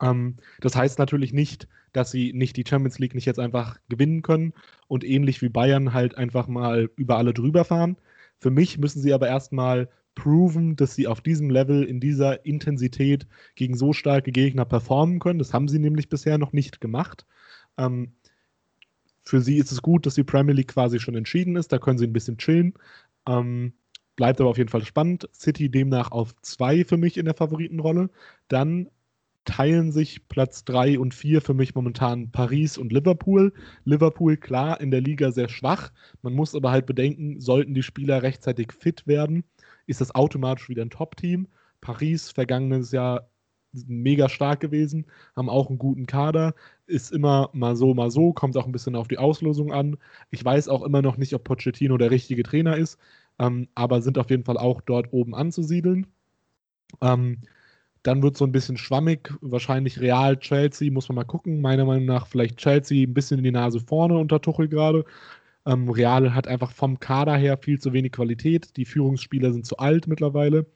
Ähm, 0.00 0.36
das 0.60 0.76
heißt 0.76 0.98
natürlich 0.98 1.32
nicht, 1.32 1.68
dass 1.92 2.10
sie 2.10 2.32
nicht 2.32 2.56
die 2.56 2.64
Champions 2.68 2.98
League 2.98 3.14
nicht 3.14 3.24
jetzt 3.24 3.38
einfach 3.38 3.78
gewinnen 3.88 4.22
können 4.22 4.52
und 4.88 5.04
ähnlich 5.04 5.40
wie 5.42 5.48
Bayern 5.48 5.94
halt 5.94 6.16
einfach 6.16 6.48
mal 6.48 6.90
über 6.96 7.16
alle 7.16 7.32
drüber 7.32 7.64
fahren. 7.64 7.96
Für 8.38 8.50
mich 8.50 8.78
müssen 8.78 9.00
sie 9.00 9.14
aber 9.14 9.28
erstmal 9.28 9.88
proven, 10.16 10.74
dass 10.74 10.96
sie 10.96 11.06
auf 11.06 11.20
diesem 11.20 11.50
Level, 11.50 11.84
in 11.84 12.00
dieser 12.00 12.44
Intensität 12.44 13.28
gegen 13.54 13.76
so 13.76 13.92
starke 13.92 14.32
Gegner 14.32 14.64
performen 14.64 15.20
können. 15.20 15.38
Das 15.38 15.54
haben 15.54 15.68
sie 15.68 15.78
nämlich 15.78 16.08
bisher 16.08 16.38
noch 16.38 16.52
nicht 16.52 16.80
gemacht. 16.80 17.24
Ähm, 17.78 18.12
für 19.22 19.40
sie 19.40 19.58
ist 19.58 19.70
es 19.70 19.82
gut, 19.82 20.06
dass 20.06 20.14
die 20.14 20.24
Premier 20.24 20.54
League 20.54 20.72
quasi 20.72 20.98
schon 20.98 21.14
entschieden 21.14 21.54
ist. 21.54 21.72
Da 21.72 21.78
können 21.78 21.98
sie 21.98 22.06
ein 22.06 22.12
bisschen 22.12 22.38
chillen. 22.38 22.74
Ähm, 23.28 23.74
bleibt 24.16 24.40
aber 24.40 24.50
auf 24.50 24.58
jeden 24.58 24.70
Fall 24.70 24.84
spannend. 24.84 25.28
City 25.32 25.70
demnach 25.70 26.10
auf 26.10 26.34
zwei 26.42 26.84
für 26.84 26.96
mich 26.96 27.18
in 27.18 27.26
der 27.26 27.34
Favoritenrolle. 27.34 28.10
Dann 28.48 28.88
teilen 29.44 29.92
sich 29.92 30.28
Platz 30.28 30.64
3 30.64 30.98
und 30.98 31.14
4 31.14 31.40
für 31.40 31.54
mich 31.54 31.74
momentan 31.74 32.30
Paris 32.32 32.78
und 32.78 32.92
Liverpool. 32.92 33.52
Liverpool 33.84 34.36
klar 34.36 34.80
in 34.80 34.90
der 34.90 35.00
Liga 35.00 35.30
sehr 35.30 35.48
schwach. 35.48 35.92
Man 36.22 36.34
muss 36.34 36.54
aber 36.54 36.70
halt 36.70 36.86
bedenken, 36.86 37.40
sollten 37.40 37.74
die 37.74 37.82
Spieler 37.82 38.22
rechtzeitig 38.22 38.72
fit 38.72 39.06
werden, 39.06 39.44
ist 39.86 40.00
das 40.00 40.14
automatisch 40.14 40.68
wieder 40.68 40.82
ein 40.82 40.90
Top-Team. 40.90 41.48
Paris, 41.80 42.30
vergangenes 42.30 42.92
Jahr 42.92 43.28
mega 43.86 44.28
stark 44.28 44.60
gewesen, 44.60 45.06
haben 45.34 45.50
auch 45.50 45.68
einen 45.68 45.78
guten 45.78 46.06
Kader, 46.06 46.54
ist 46.86 47.12
immer 47.12 47.50
mal 47.52 47.76
so, 47.76 47.94
mal 47.94 48.10
so, 48.10 48.32
kommt 48.32 48.56
auch 48.56 48.66
ein 48.66 48.72
bisschen 48.72 48.96
auf 48.96 49.08
die 49.08 49.18
Auslosung 49.18 49.72
an. 49.72 49.96
Ich 50.30 50.44
weiß 50.44 50.68
auch 50.68 50.82
immer 50.82 51.02
noch 51.02 51.16
nicht, 51.16 51.34
ob 51.34 51.44
Pochettino 51.44 51.98
der 51.98 52.10
richtige 52.10 52.42
Trainer 52.42 52.76
ist, 52.76 52.98
ähm, 53.38 53.68
aber 53.74 54.00
sind 54.02 54.18
auf 54.18 54.30
jeden 54.30 54.44
Fall 54.44 54.56
auch 54.56 54.80
dort 54.80 55.12
oben 55.12 55.34
anzusiedeln. 55.34 56.06
Ähm, 57.02 57.38
dann 58.02 58.22
wird 58.22 58.36
so 58.36 58.44
ein 58.44 58.52
bisschen 58.52 58.76
schwammig, 58.76 59.34
wahrscheinlich 59.40 60.00
Real 60.00 60.38
Chelsea, 60.38 60.92
muss 60.92 61.08
man 61.08 61.16
mal 61.16 61.24
gucken. 61.24 61.60
Meiner 61.60 61.84
Meinung 61.84 62.06
nach 62.06 62.28
vielleicht 62.28 62.56
Chelsea 62.58 63.04
ein 63.04 63.14
bisschen 63.14 63.38
in 63.38 63.44
die 63.44 63.50
Nase 63.50 63.80
vorne 63.80 64.16
unter 64.16 64.40
Tuchel 64.40 64.68
gerade. 64.68 65.04
Ähm, 65.66 65.90
Real 65.90 66.34
hat 66.34 66.46
einfach 66.46 66.70
vom 66.70 67.00
Kader 67.00 67.36
her 67.36 67.58
viel 67.58 67.80
zu 67.80 67.92
wenig 67.92 68.12
Qualität. 68.12 68.76
Die 68.76 68.84
Führungsspieler 68.84 69.52
sind 69.52 69.66
zu 69.66 69.76
alt 69.78 70.06
mittlerweile. 70.06 70.66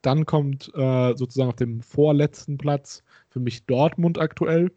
Dann 0.00 0.26
kommt 0.26 0.70
äh, 0.74 1.14
sozusagen 1.16 1.50
auf 1.50 1.56
dem 1.56 1.82
vorletzten 1.82 2.56
Platz 2.56 3.02
für 3.30 3.40
mich 3.40 3.66
Dortmund 3.66 4.18
aktuell. 4.18 4.72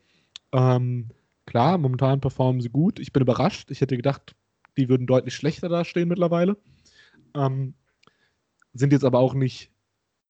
Ähm, 0.51 1.09
klar, 1.45 1.77
momentan 1.77 2.21
performen 2.21 2.61
sie 2.61 2.69
gut. 2.69 2.99
Ich 2.99 3.13
bin 3.13 3.21
überrascht. 3.21 3.69
Ich 3.69 3.81
hätte 3.81 3.95
gedacht, 3.95 4.35
die 4.77 4.89
würden 4.89 5.05
deutlich 5.05 5.35
schlechter 5.35 5.69
dastehen 5.69 6.09
mittlerweile. 6.09 6.57
Ähm, 7.35 7.75
sind 8.73 8.93
jetzt 8.93 9.05
aber 9.05 9.19
auch 9.19 9.35
nicht 9.35 9.69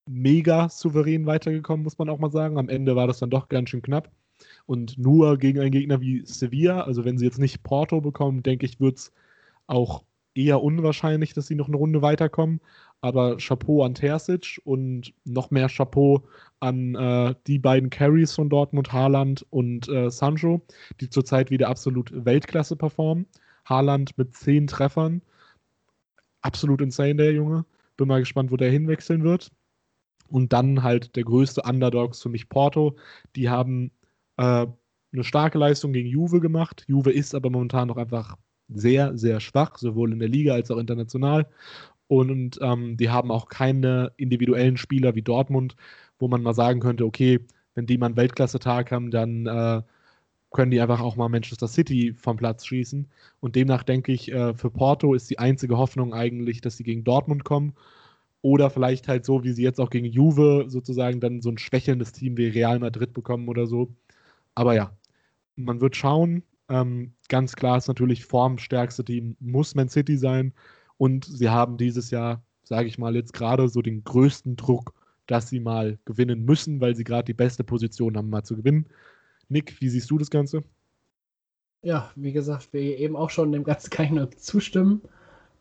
mega 0.08 0.68
souverän 0.68 1.26
weitergekommen, 1.26 1.84
muss 1.84 1.98
man 1.98 2.10
auch 2.10 2.20
mal 2.20 2.32
sagen. 2.32 2.58
Am 2.58 2.68
Ende 2.68 2.98
war 2.98 3.08
das 3.08 3.20
dann 3.20 3.30
doch 3.30 3.48
ganz 3.48 3.70
schön 3.70 3.82
knapp. 3.82 4.12
Und 4.66 4.98
nur 4.98 5.38
gegen 5.38 5.60
einen 5.60 5.72
Gegner 5.72 6.02
wie 6.02 6.26
Sevilla, 6.26 6.82
also 6.82 7.06
wenn 7.06 7.18
sie 7.18 7.26
jetzt 7.26 7.40
nicht 7.40 7.64
Porto 7.64 8.02
bekommen, 8.02 8.44
denke 8.44 8.66
ich, 8.66 8.80
wird 8.80 8.98
es 8.98 9.12
auch 9.68 10.04
eher 10.36 10.62
unwahrscheinlich, 10.62 11.34
dass 11.34 11.48
sie 11.48 11.56
noch 11.56 11.68
eine 11.68 11.78
Runde 11.78 12.02
weiterkommen. 12.02 12.62
Aber 13.02 13.38
Chapeau 13.38 13.84
an 13.84 13.96
Terzic 13.96 14.62
und 14.64 15.14
noch 15.26 15.50
mehr 15.50 15.68
Chapeau 15.68 16.24
an 16.60 16.96
äh, 16.96 17.36
die 17.48 17.58
beiden 17.58 17.90
Carries 17.90 18.34
von 18.34 18.50
Dortmund, 18.50 18.94
Haaland 18.94 19.46
und 19.50 19.90
äh, 19.90 20.12
Sancho, 20.12 20.62
die 21.00 21.10
zurzeit 21.10 21.50
wieder 21.50 21.68
absolut 21.68 22.12
Weltklasse 22.14 22.76
performen. 22.76 23.26
Haaland 23.66 24.18
mit 24.18 24.36
zehn 24.36 24.68
Treffern. 24.68 25.22
Absolut 26.42 26.82
insane, 26.82 27.16
der 27.16 27.34
Junge. 27.34 27.66
Bin 27.98 28.08
mal 28.08 28.20
gespannt, 28.20 28.52
wo 28.52 28.58
der 28.58 28.72
hinwechseln 28.72 29.24
wird. 29.24 29.52
Und 30.28 30.54
dann 30.54 30.84
halt 30.84 31.16
der 31.16 31.24
größte 31.24 31.64
Underdogs 31.64 32.22
für 32.22 32.30
mich 32.30 32.50
Porto. 32.50 32.96
Die 33.36 33.50
haben 33.50 33.92
äh, 34.38 34.68
eine 35.14 35.24
starke 35.24 35.58
Leistung 35.58 35.92
gegen 35.92 36.08
Juve 36.08 36.40
gemacht. 36.40 36.86
Juve 36.88 37.12
ist 37.12 37.36
aber 37.36 37.50
momentan 37.50 37.88
noch 37.88 37.98
einfach 37.98 38.38
sehr, 38.74 39.18
sehr 39.18 39.40
schwach, 39.40 39.78
sowohl 39.78 40.14
in 40.14 40.20
der 40.20 40.30
Liga 40.30 40.54
als 40.54 40.72
auch 40.72 40.78
international. 40.78 41.48
Und 42.08 42.60
ähm, 42.62 42.98
die 42.98 43.10
haben 43.10 43.32
auch 43.32 43.48
keine 43.48 44.12
individuellen 44.18 44.78
Spieler 44.78 45.16
wie 45.16 45.22
Dortmund, 45.22 45.76
wo 46.20 46.28
man 46.28 46.44
mal 46.44 46.54
sagen 46.54 46.82
könnte, 46.82 47.06
okay, 47.06 47.40
wenn 47.76 47.86
die 47.86 47.98
mal 47.98 48.08
einen 48.08 48.18
Weltklasse-Tag 48.18 48.92
haben, 48.92 49.12
dann 49.12 49.48
äh, 49.48 49.82
können 50.52 50.72
die 50.72 50.82
einfach 50.82 51.00
auch 51.02 51.16
mal 51.16 51.30
Manchester 51.30 51.68
City 51.68 52.14
vom 52.14 52.38
Platz 52.38 52.66
schießen. 52.66 53.08
Und 53.40 53.56
demnach 53.56 53.84
denke 53.84 54.12
ich, 54.12 54.32
äh, 54.32 54.54
für 54.54 54.70
Porto 54.70 55.14
ist 55.14 55.30
die 55.30 55.40
einzige 55.40 55.78
Hoffnung 55.78 56.14
eigentlich, 56.14 56.62
dass 56.62 56.78
sie 56.78 56.84
gegen 56.84 57.04
Dortmund 57.04 57.44
kommen 57.46 57.74
oder 58.42 58.70
vielleicht 58.70 59.08
halt 59.08 59.26
so, 59.26 59.44
wie 59.44 59.54
sie 59.54 59.64
jetzt 59.64 59.80
auch 59.80 59.90
gegen 59.90 60.08
Juve 60.08 60.66
sozusagen 60.68 61.20
dann 61.20 61.42
so 61.42 61.50
ein 61.50 61.58
schwächelndes 61.58 62.12
Team 62.12 62.38
wie 62.38 62.48
Real 62.48 62.80
Madrid 62.80 63.14
bekommen 63.14 63.48
oder 63.48 63.68
so. 63.68 63.90
Aber 64.56 64.76
ja, 64.76 64.92
man 65.56 65.82
wird 65.82 65.96
schauen. 65.96 66.44
Ähm, 66.72 67.12
ganz 67.28 67.56
klar 67.58 67.78
ist 67.78 67.90
natürlich 67.90 68.26
formstärkste 68.26 69.04
Team 69.04 69.36
muss 69.42 69.76
Man 69.76 69.90
City 69.90 70.18
sein. 70.18 70.54
Und 70.98 71.26
sie 71.26 71.50
haben 71.50 71.76
dieses 71.76 72.12
Jahr, 72.12 72.44
sage 72.64 72.88
ich 72.88 72.98
mal, 72.98 73.16
jetzt 73.16 73.34
gerade 73.34 73.68
so 73.68 73.82
den 73.82 74.06
größten 74.06 74.56
Druck, 74.56 74.94
dass 75.28 75.50
sie 75.50 75.60
mal 75.60 76.00
gewinnen 76.06 76.46
müssen, 76.46 76.80
weil 76.80 76.96
sie 76.96 77.04
gerade 77.04 77.26
die 77.26 77.34
beste 77.34 77.66
Position 77.66 78.16
haben, 78.16 78.30
mal 78.30 78.44
zu 78.44 78.56
gewinnen. 78.56 78.88
Nick, 79.50 79.82
wie 79.82 79.90
siehst 79.90 80.10
du 80.10 80.18
das 80.18 80.30
Ganze? 80.30 80.64
Ja, 81.82 82.10
wie 82.16 82.32
gesagt, 82.32 82.72
wir 82.72 82.82
eben 83.00 83.18
auch 83.18 83.32
schon 83.32 83.52
dem 83.52 83.66
Ganzen 83.66 83.90
kann 83.90 84.06
ich 84.06 84.12
nur 84.12 84.32
zustimmen. 84.32 85.02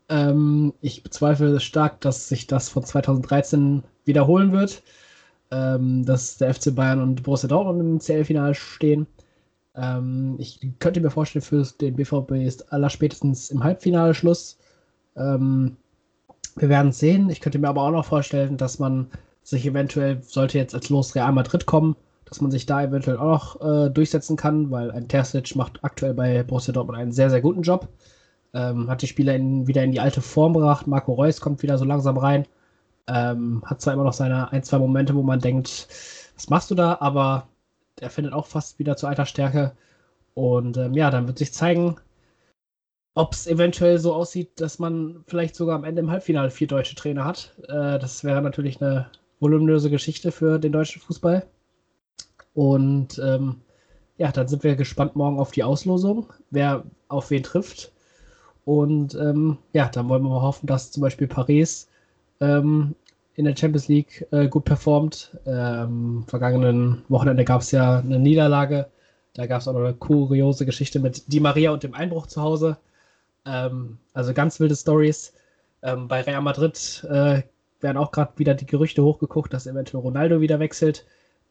Ähm, 0.07 0.73
ich 0.79 1.03
bezweifle 1.03 1.59
stark, 1.59 1.99
dass 1.99 2.29
sich 2.29 2.47
das 2.47 2.69
von 2.69 2.85
2013 2.85 3.83
wiederholen 4.05 4.53
wird. 4.53 4.81
Ähm, 5.53 6.05
dass 6.05 6.37
der 6.37 6.53
FC 6.53 6.73
Bayern 6.73 7.01
und 7.01 7.23
Borussia 7.23 7.49
Dortmund 7.49 7.81
im 7.81 7.99
CL-Finale 7.99 8.55
stehen. 8.55 9.07
Ähm, 9.75 10.35
ich 10.37 10.59
könnte 10.79 11.01
mir 11.01 11.09
vorstellen, 11.09 11.43
für 11.43 11.63
den 11.79 11.95
BVB 11.95 12.31
ist 12.31 12.71
allerspätestens 12.73 13.51
im 13.51 13.63
Halbfinale 13.63 14.13
Schluss. 14.13 14.57
Ähm, 15.15 15.77
wir 16.55 16.69
werden 16.69 16.89
es 16.89 16.99
sehen. 16.99 17.29
Ich 17.29 17.41
könnte 17.41 17.59
mir 17.59 17.69
aber 17.69 17.83
auch 17.83 17.91
noch 17.91 18.05
vorstellen, 18.05 18.57
dass 18.57 18.79
man 18.79 19.07
sich 19.43 19.65
eventuell, 19.65 20.21
sollte 20.21 20.57
jetzt 20.57 20.75
als 20.75 20.89
Los 20.89 21.15
Real 21.15 21.31
Madrid 21.31 21.65
kommen, 21.65 21.95
dass 22.25 22.41
man 22.41 22.51
sich 22.51 22.65
da 22.65 22.83
eventuell 22.83 23.17
auch 23.17 23.57
noch 23.59 23.61
äh, 23.61 23.89
durchsetzen 23.89 24.37
kann, 24.37 24.71
weil 24.71 24.91
ein 24.91 25.07
Terzic 25.07 25.55
macht 25.55 25.83
aktuell 25.83 26.13
bei 26.13 26.43
Borussia 26.43 26.73
Dortmund 26.73 26.97
einen 26.97 27.11
sehr, 27.11 27.29
sehr 27.29 27.41
guten 27.41 27.61
Job. 27.61 27.87
Ähm, 28.53 28.89
hat 28.89 29.01
die 29.01 29.07
Spieler 29.07 29.35
in, 29.35 29.67
wieder 29.67 29.83
in 29.83 29.91
die 29.91 29.99
alte 29.99 30.21
Form 30.21 30.53
gebracht. 30.53 30.87
Marco 30.87 31.13
Reus 31.13 31.39
kommt 31.41 31.63
wieder 31.63 31.77
so 31.77 31.85
langsam 31.85 32.17
rein. 32.17 32.45
Ähm, 33.07 33.63
hat 33.65 33.81
zwar 33.81 33.93
immer 33.93 34.03
noch 34.03 34.13
seine 34.13 34.51
ein, 34.51 34.63
zwei 34.63 34.77
Momente, 34.77 35.15
wo 35.15 35.23
man 35.23 35.39
denkt, 35.39 35.87
was 36.35 36.49
machst 36.49 36.69
du 36.71 36.75
da? 36.75 36.97
Aber 36.99 37.47
er 37.99 38.09
findet 38.09 38.33
auch 38.33 38.45
fast 38.45 38.79
wieder 38.79 38.97
zu 38.97 39.07
alter 39.07 39.25
Stärke. 39.25 39.75
Und 40.33 40.77
ähm, 40.77 40.93
ja, 40.93 41.09
dann 41.11 41.27
wird 41.27 41.37
sich 41.37 41.53
zeigen, 41.53 41.97
ob 43.15 43.33
es 43.33 43.47
eventuell 43.47 43.99
so 43.99 44.13
aussieht, 44.13 44.61
dass 44.61 44.79
man 44.79 45.23
vielleicht 45.27 45.55
sogar 45.55 45.75
am 45.75 45.83
Ende 45.83 46.01
im 46.01 46.09
Halbfinale 46.09 46.49
vier 46.49 46.67
deutsche 46.67 46.95
Trainer 46.95 47.25
hat. 47.25 47.53
Äh, 47.63 47.99
das 47.99 48.23
wäre 48.23 48.41
natürlich 48.41 48.81
eine 48.81 49.09
voluminöse 49.39 49.89
Geschichte 49.89 50.31
für 50.31 50.59
den 50.59 50.71
deutschen 50.71 51.01
Fußball. 51.01 51.45
Und 52.53 53.19
ähm, 53.19 53.61
ja, 54.17 54.31
dann 54.31 54.47
sind 54.47 54.63
wir 54.63 54.75
gespannt 54.75 55.15
morgen 55.15 55.39
auf 55.39 55.51
die 55.51 55.63
Auslosung, 55.63 56.31
wer 56.51 56.83
auf 57.09 57.29
wen 57.31 57.43
trifft. 57.43 57.91
Und 58.65 59.15
ähm, 59.15 59.57
ja, 59.73 59.89
dann 59.89 60.07
wollen 60.09 60.23
wir 60.23 60.29
mal 60.29 60.41
hoffen, 60.41 60.67
dass 60.67 60.91
zum 60.91 61.01
Beispiel 61.01 61.27
Paris 61.27 61.89
ähm, 62.39 62.95
in 63.35 63.45
der 63.45 63.55
Champions 63.55 63.87
League 63.87 64.27
äh, 64.31 64.47
gut 64.47 64.65
performt. 64.65 65.37
Ähm, 65.45 66.23
vergangenen 66.27 67.03
Wochenende 67.09 67.45
gab 67.45 67.61
es 67.61 67.71
ja 67.71 67.99
eine 67.99 68.19
Niederlage. 68.19 68.87
Da 69.33 69.45
gab 69.47 69.61
es 69.61 69.67
auch 69.67 69.73
noch 69.73 69.81
eine 69.81 69.93
kuriose 69.93 70.65
Geschichte 70.65 70.99
mit 70.99 71.31
Di 71.31 71.39
Maria 71.39 71.71
und 71.71 71.83
dem 71.83 71.93
Einbruch 71.93 72.27
zu 72.27 72.41
Hause. 72.41 72.77
Ähm, 73.45 73.97
also 74.13 74.33
ganz 74.33 74.59
wilde 74.59 74.75
Stories. 74.75 75.33
Ähm, 75.81 76.07
bei 76.07 76.21
Real 76.21 76.41
Madrid 76.41 77.05
äh, 77.09 77.41
werden 77.79 77.97
auch 77.97 78.11
gerade 78.11 78.37
wieder 78.37 78.53
die 78.53 78.65
Gerüchte 78.65 79.03
hochgeguckt, 79.03 79.53
dass 79.53 79.67
eventuell 79.67 80.01
Ronaldo 80.01 80.41
wieder 80.41 80.59
wechselt. 80.59 81.05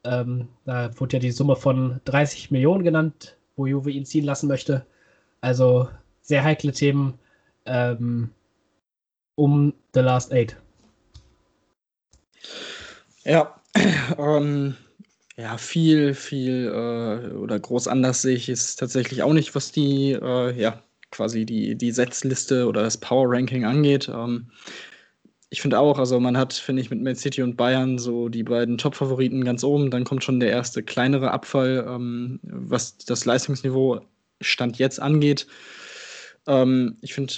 Ähm, 0.04 0.48
da 0.64 0.90
wurde 0.98 1.16
ja 1.16 1.20
die 1.20 1.30
Summe 1.32 1.56
von 1.56 2.00
30 2.04 2.50
Millionen 2.50 2.84
genannt, 2.84 3.36
wo 3.56 3.66
Juve 3.66 3.90
ihn 3.90 4.06
ziehen 4.06 4.24
lassen 4.24 4.48
möchte. 4.48 4.86
Also 5.40 5.88
sehr 6.20 6.44
heikle 6.44 6.72
Themen 6.72 7.18
ähm, 7.66 8.30
um 9.34 9.72
The 9.94 10.00
Last 10.00 10.32
Eight. 10.32 10.56
Ja, 13.24 13.60
ähm, 14.18 14.76
ja, 15.36 15.56
viel, 15.58 16.14
viel 16.14 16.66
äh, 16.66 17.34
oder 17.34 17.58
groß 17.58 17.88
anders 17.88 18.22
sehe 18.22 18.36
ich 18.36 18.48
es 18.48 18.76
tatsächlich 18.76 19.22
auch 19.22 19.32
nicht, 19.32 19.54
was 19.54 19.72
die, 19.72 20.12
äh, 20.12 20.60
ja, 20.60 20.82
quasi 21.10 21.44
die, 21.44 21.76
die 21.76 21.92
Setzliste 21.92 22.66
oder 22.66 22.82
das 22.82 22.98
Power 22.98 23.26
Ranking 23.28 23.64
angeht. 23.64 24.08
Ähm, 24.08 24.50
ich 25.50 25.60
finde 25.60 25.80
auch, 25.80 25.98
also 25.98 26.20
man 26.20 26.36
hat, 26.36 26.52
finde 26.52 26.80
ich, 26.80 26.90
mit 26.90 27.02
Man 27.02 27.16
City 27.16 27.42
und 27.42 27.56
Bayern 27.56 27.98
so 27.98 28.28
die 28.28 28.44
beiden 28.44 28.78
Top-Favoriten 28.78 29.44
ganz 29.44 29.64
oben. 29.64 29.90
Dann 29.90 30.04
kommt 30.04 30.22
schon 30.22 30.38
der 30.38 30.50
erste 30.50 30.82
kleinere 30.82 31.32
Abfall, 31.32 31.84
ähm, 31.88 32.38
was 32.42 32.98
das 32.98 33.24
Leistungsniveau 33.24 34.00
Stand 34.40 34.78
jetzt 34.78 35.00
angeht. 35.00 35.48
Ähm, 36.46 36.96
ich 37.00 37.14
finde, 37.14 37.34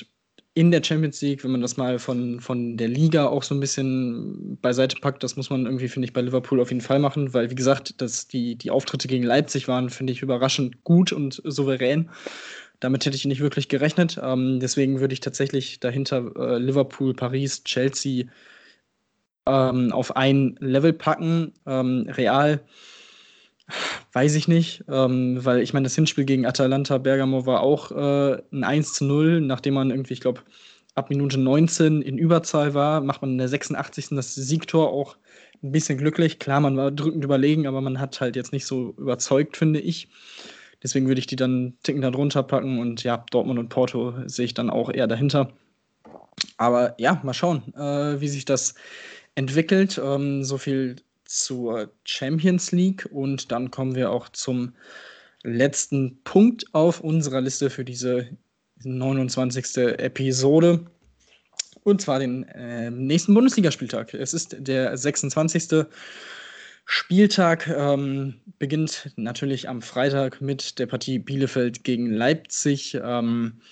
in 0.54 0.70
der 0.70 0.84
Champions 0.84 1.22
League, 1.22 1.44
wenn 1.44 1.52
man 1.52 1.62
das 1.62 1.76
mal 1.76 1.98
von, 1.98 2.40
von 2.40 2.76
der 2.76 2.88
Liga 2.88 3.26
auch 3.26 3.42
so 3.42 3.54
ein 3.54 3.60
bisschen 3.60 4.58
beiseite 4.60 4.96
packt, 5.00 5.22
das 5.22 5.36
muss 5.36 5.48
man 5.48 5.64
irgendwie, 5.64 5.88
finde 5.88 6.06
ich, 6.06 6.12
bei 6.12 6.20
Liverpool 6.20 6.60
auf 6.60 6.70
jeden 6.70 6.82
Fall 6.82 6.98
machen, 6.98 7.32
weil, 7.32 7.50
wie 7.50 7.54
gesagt, 7.54 8.00
dass 8.02 8.28
die, 8.28 8.56
die 8.56 8.70
Auftritte 8.70 9.08
gegen 9.08 9.24
Leipzig 9.24 9.66
waren, 9.66 9.88
finde 9.88 10.12
ich, 10.12 10.20
überraschend 10.20 10.84
gut 10.84 11.12
und 11.12 11.40
souverän. 11.44 12.10
Damit 12.80 13.06
hätte 13.06 13.16
ich 13.16 13.24
nicht 13.24 13.40
wirklich 13.40 13.68
gerechnet. 13.68 14.20
Ähm, 14.22 14.60
deswegen 14.60 15.00
würde 15.00 15.14
ich 15.14 15.20
tatsächlich 15.20 15.80
dahinter 15.80 16.32
äh, 16.36 16.58
Liverpool, 16.58 17.14
Paris, 17.14 17.64
Chelsea 17.64 18.26
ähm, 19.46 19.92
auf 19.92 20.16
ein 20.16 20.56
Level 20.60 20.92
packen. 20.92 21.52
Ähm, 21.66 22.08
Real 22.08 22.60
Weiß 24.12 24.34
ich 24.34 24.48
nicht, 24.48 24.84
ähm, 24.88 25.44
weil 25.44 25.60
ich 25.60 25.72
meine, 25.72 25.84
das 25.84 25.94
Hinspiel 25.94 26.24
gegen 26.24 26.46
Atalanta 26.46 26.98
Bergamo 26.98 27.46
war 27.46 27.60
auch 27.62 27.90
äh, 27.92 28.42
ein 28.52 28.64
1 28.64 28.94
zu 28.94 29.04
0, 29.04 29.40
nachdem 29.40 29.74
man 29.74 29.90
irgendwie, 29.90 30.14
ich 30.14 30.20
glaube, 30.20 30.42
ab 30.94 31.08
Minute 31.10 31.38
19 31.38 32.02
in 32.02 32.18
Überzahl 32.18 32.74
war, 32.74 33.00
macht 33.00 33.22
man 33.22 33.32
in 33.32 33.38
der 33.38 33.48
86. 33.48 34.08
das 34.10 34.34
Siegtor 34.34 34.90
auch 34.90 35.16
ein 35.62 35.72
bisschen 35.72 35.98
glücklich. 35.98 36.38
Klar, 36.38 36.60
man 36.60 36.76
war 36.76 36.90
drückend 36.90 37.24
überlegen, 37.24 37.66
aber 37.66 37.80
man 37.80 37.98
hat 37.98 38.20
halt 38.20 38.36
jetzt 38.36 38.52
nicht 38.52 38.66
so 38.66 38.94
überzeugt, 38.98 39.56
finde 39.56 39.80
ich. 39.80 40.08
Deswegen 40.82 41.06
würde 41.06 41.20
ich 41.20 41.26
die 41.26 41.36
dann 41.36 41.74
Ticken 41.84 42.02
darunter 42.02 42.42
packen 42.42 42.80
und 42.80 43.04
ja, 43.04 43.24
Dortmund 43.30 43.60
und 43.60 43.68
Porto 43.68 44.14
sehe 44.26 44.46
ich 44.46 44.54
dann 44.54 44.68
auch 44.68 44.90
eher 44.90 45.06
dahinter. 45.06 45.52
Aber 46.56 46.94
ja, 46.98 47.20
mal 47.22 47.34
schauen, 47.34 47.72
äh, 47.74 48.20
wie 48.20 48.28
sich 48.28 48.44
das 48.44 48.74
entwickelt. 49.34 50.00
Ähm, 50.02 50.42
so 50.42 50.58
viel 50.58 50.96
zur 51.32 51.90
Champions 52.04 52.72
League 52.72 53.08
und 53.10 53.50
dann 53.50 53.70
kommen 53.70 53.94
wir 53.94 54.10
auch 54.10 54.28
zum 54.28 54.74
letzten 55.42 56.22
Punkt 56.24 56.66
auf 56.74 57.00
unserer 57.00 57.40
Liste 57.40 57.70
für 57.70 57.84
diese 57.84 58.28
29. 58.84 59.76
Episode. 59.98 60.84
Und 61.84 62.00
zwar 62.00 62.18
den 62.18 62.44
äh, 62.44 62.90
nächsten 62.90 63.34
Bundesligaspieltag. 63.34 64.14
Es 64.14 64.34
ist 64.34 64.56
der 64.58 64.96
26. 64.96 65.86
Spieltag, 66.84 67.66
ähm, 67.68 68.34
beginnt 68.58 69.12
natürlich 69.16 69.68
am 69.68 69.82
Freitag 69.82 70.40
mit 70.40 70.78
der 70.78 70.86
Partie 70.86 71.18
Bielefeld 71.18 71.82
gegen 71.82 72.12
Leipzig. 72.12 72.98
Ähm, 73.02 73.62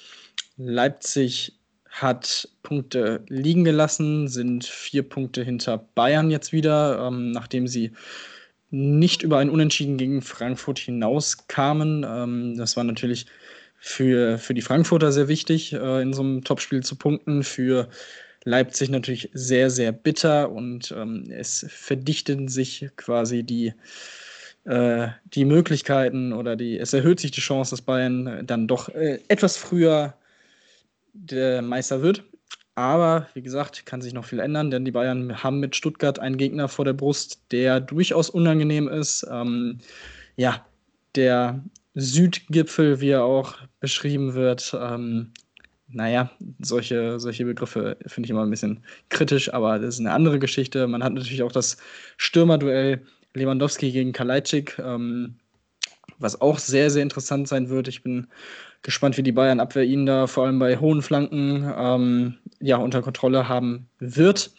Leipzig 0.57 1.60
hat 1.91 2.49
Punkte 2.63 3.23
liegen 3.29 3.65
gelassen, 3.65 4.29
sind 4.29 4.65
vier 4.65 5.03
Punkte 5.03 5.43
hinter 5.43 5.79
Bayern 5.95 6.31
jetzt 6.31 6.53
wieder, 6.53 7.07
ähm, 7.07 7.33
nachdem 7.33 7.67
sie 7.67 7.93
nicht 8.71 9.23
über 9.23 9.39
ein 9.39 9.51
Unentschieden 9.51 9.97
gegen 9.97 10.23
Frankfurt 10.23 10.79
hinauskamen. 10.79 12.07
Ähm, 12.09 12.57
das 12.57 12.77
war 12.77 12.85
natürlich 12.85 13.27
für, 13.77 14.39
für 14.39 14.55
die 14.55 14.63
Frankfurter 14.63 15.11
sehr 15.11 15.29
wichtig, 15.29 15.73
äh, 15.73 16.03
in 16.03 16.13
so 16.13 16.23
einem 16.23 16.45
Topspiel 16.45 16.83
zu 16.83 16.95
punkten. 16.97 17.43
Für 17.43 17.89
Leipzig 18.45 18.89
natürlich 18.89 19.29
sehr, 19.33 19.71
sehr 19.71 19.93
bitter 19.93 20.51
und 20.51 20.95
ähm, 20.97 21.25
es 21.31 21.67
verdichten 21.69 22.49
sich 22.49 22.89
quasi 22.97 23.43
die, 23.43 23.75
äh, 24.65 25.09
die 25.35 25.45
Möglichkeiten 25.45 26.33
oder 26.33 26.55
die, 26.57 26.79
es 26.79 26.93
erhöht 26.93 27.21
sich 27.21 27.33
die 27.33 27.41
Chance, 27.41 27.73
dass 27.73 27.83
Bayern 27.83 28.47
dann 28.47 28.69
doch 28.69 28.89
äh, 28.91 29.19
etwas 29.29 29.57
früher 29.57 30.15
der 31.13 31.63
Meister 31.63 32.03
wird. 32.03 32.25
Aber 32.75 33.29
wie 33.35 33.43
gesagt, 33.43 33.85
kann 33.85 34.01
sich 34.01 34.15
noch 34.15 34.25
viel 34.25 34.41
ändern, 34.41 34.71
denn 34.71 34.85
die 34.85 34.93
Bayern 34.93 35.43
haben 35.43 35.61
mit 35.61 35.77
Stuttgart 35.77 36.19
einen 36.19 36.39
Gegner 36.39 36.69
vor 36.69 36.85
der 36.85 36.93
Brust, 36.93 37.43
der 37.51 37.81
durchaus 37.81 38.31
unangenehm 38.31 38.89
ist. 38.89 39.27
Ähm, 39.31 39.79
ja, 40.37 40.65
der 41.15 41.63
Südgipfel, 41.95 43.01
wie 43.01 43.11
er 43.11 43.25
auch 43.25 43.59
beschrieben 43.81 44.35
wird. 44.35 44.75
Ähm, 44.81 45.33
naja, 45.89 46.31
solche, 46.61 47.19
solche 47.19 47.45
Begriffe 47.45 47.97
finde 48.07 48.27
ich 48.27 48.31
immer 48.31 48.45
ein 48.45 48.51
bisschen 48.51 48.85
kritisch, 49.09 49.53
aber 49.53 49.79
das 49.79 49.95
ist 49.95 50.01
eine 50.01 50.13
andere 50.13 50.39
Geschichte. 50.39 50.87
Man 50.87 51.03
hat 51.03 51.13
natürlich 51.13 51.43
auch 51.43 51.53
das 51.53 51.77
Stürmerduell 52.17 53.03
Lewandowski 53.35 53.91
gegen 53.91 54.13
Kalajdzic, 54.13 54.79
ähm, 54.79 55.37
was 56.19 56.41
auch 56.41 56.59
sehr, 56.59 56.91
sehr 56.91 57.03
interessant 57.03 57.49
sein 57.49 57.69
wird. 57.69 57.89
Ich 57.89 58.03
bin 58.03 58.29
gespannt, 58.83 59.17
wie 59.17 59.23
die 59.23 59.33
Bayern-Abwehr 59.33 59.85
ihn 59.85 60.07
da 60.07 60.27
vor 60.27 60.47
allem 60.47 60.59
bei 60.59 60.79
hohen 60.79 61.03
Flanken 61.03 61.73
ähm, 61.77 62.39
ja, 62.61 62.77
unter 62.77 63.03
Kontrolle 63.03 63.49
haben 63.49 63.89
wird. 63.99 64.51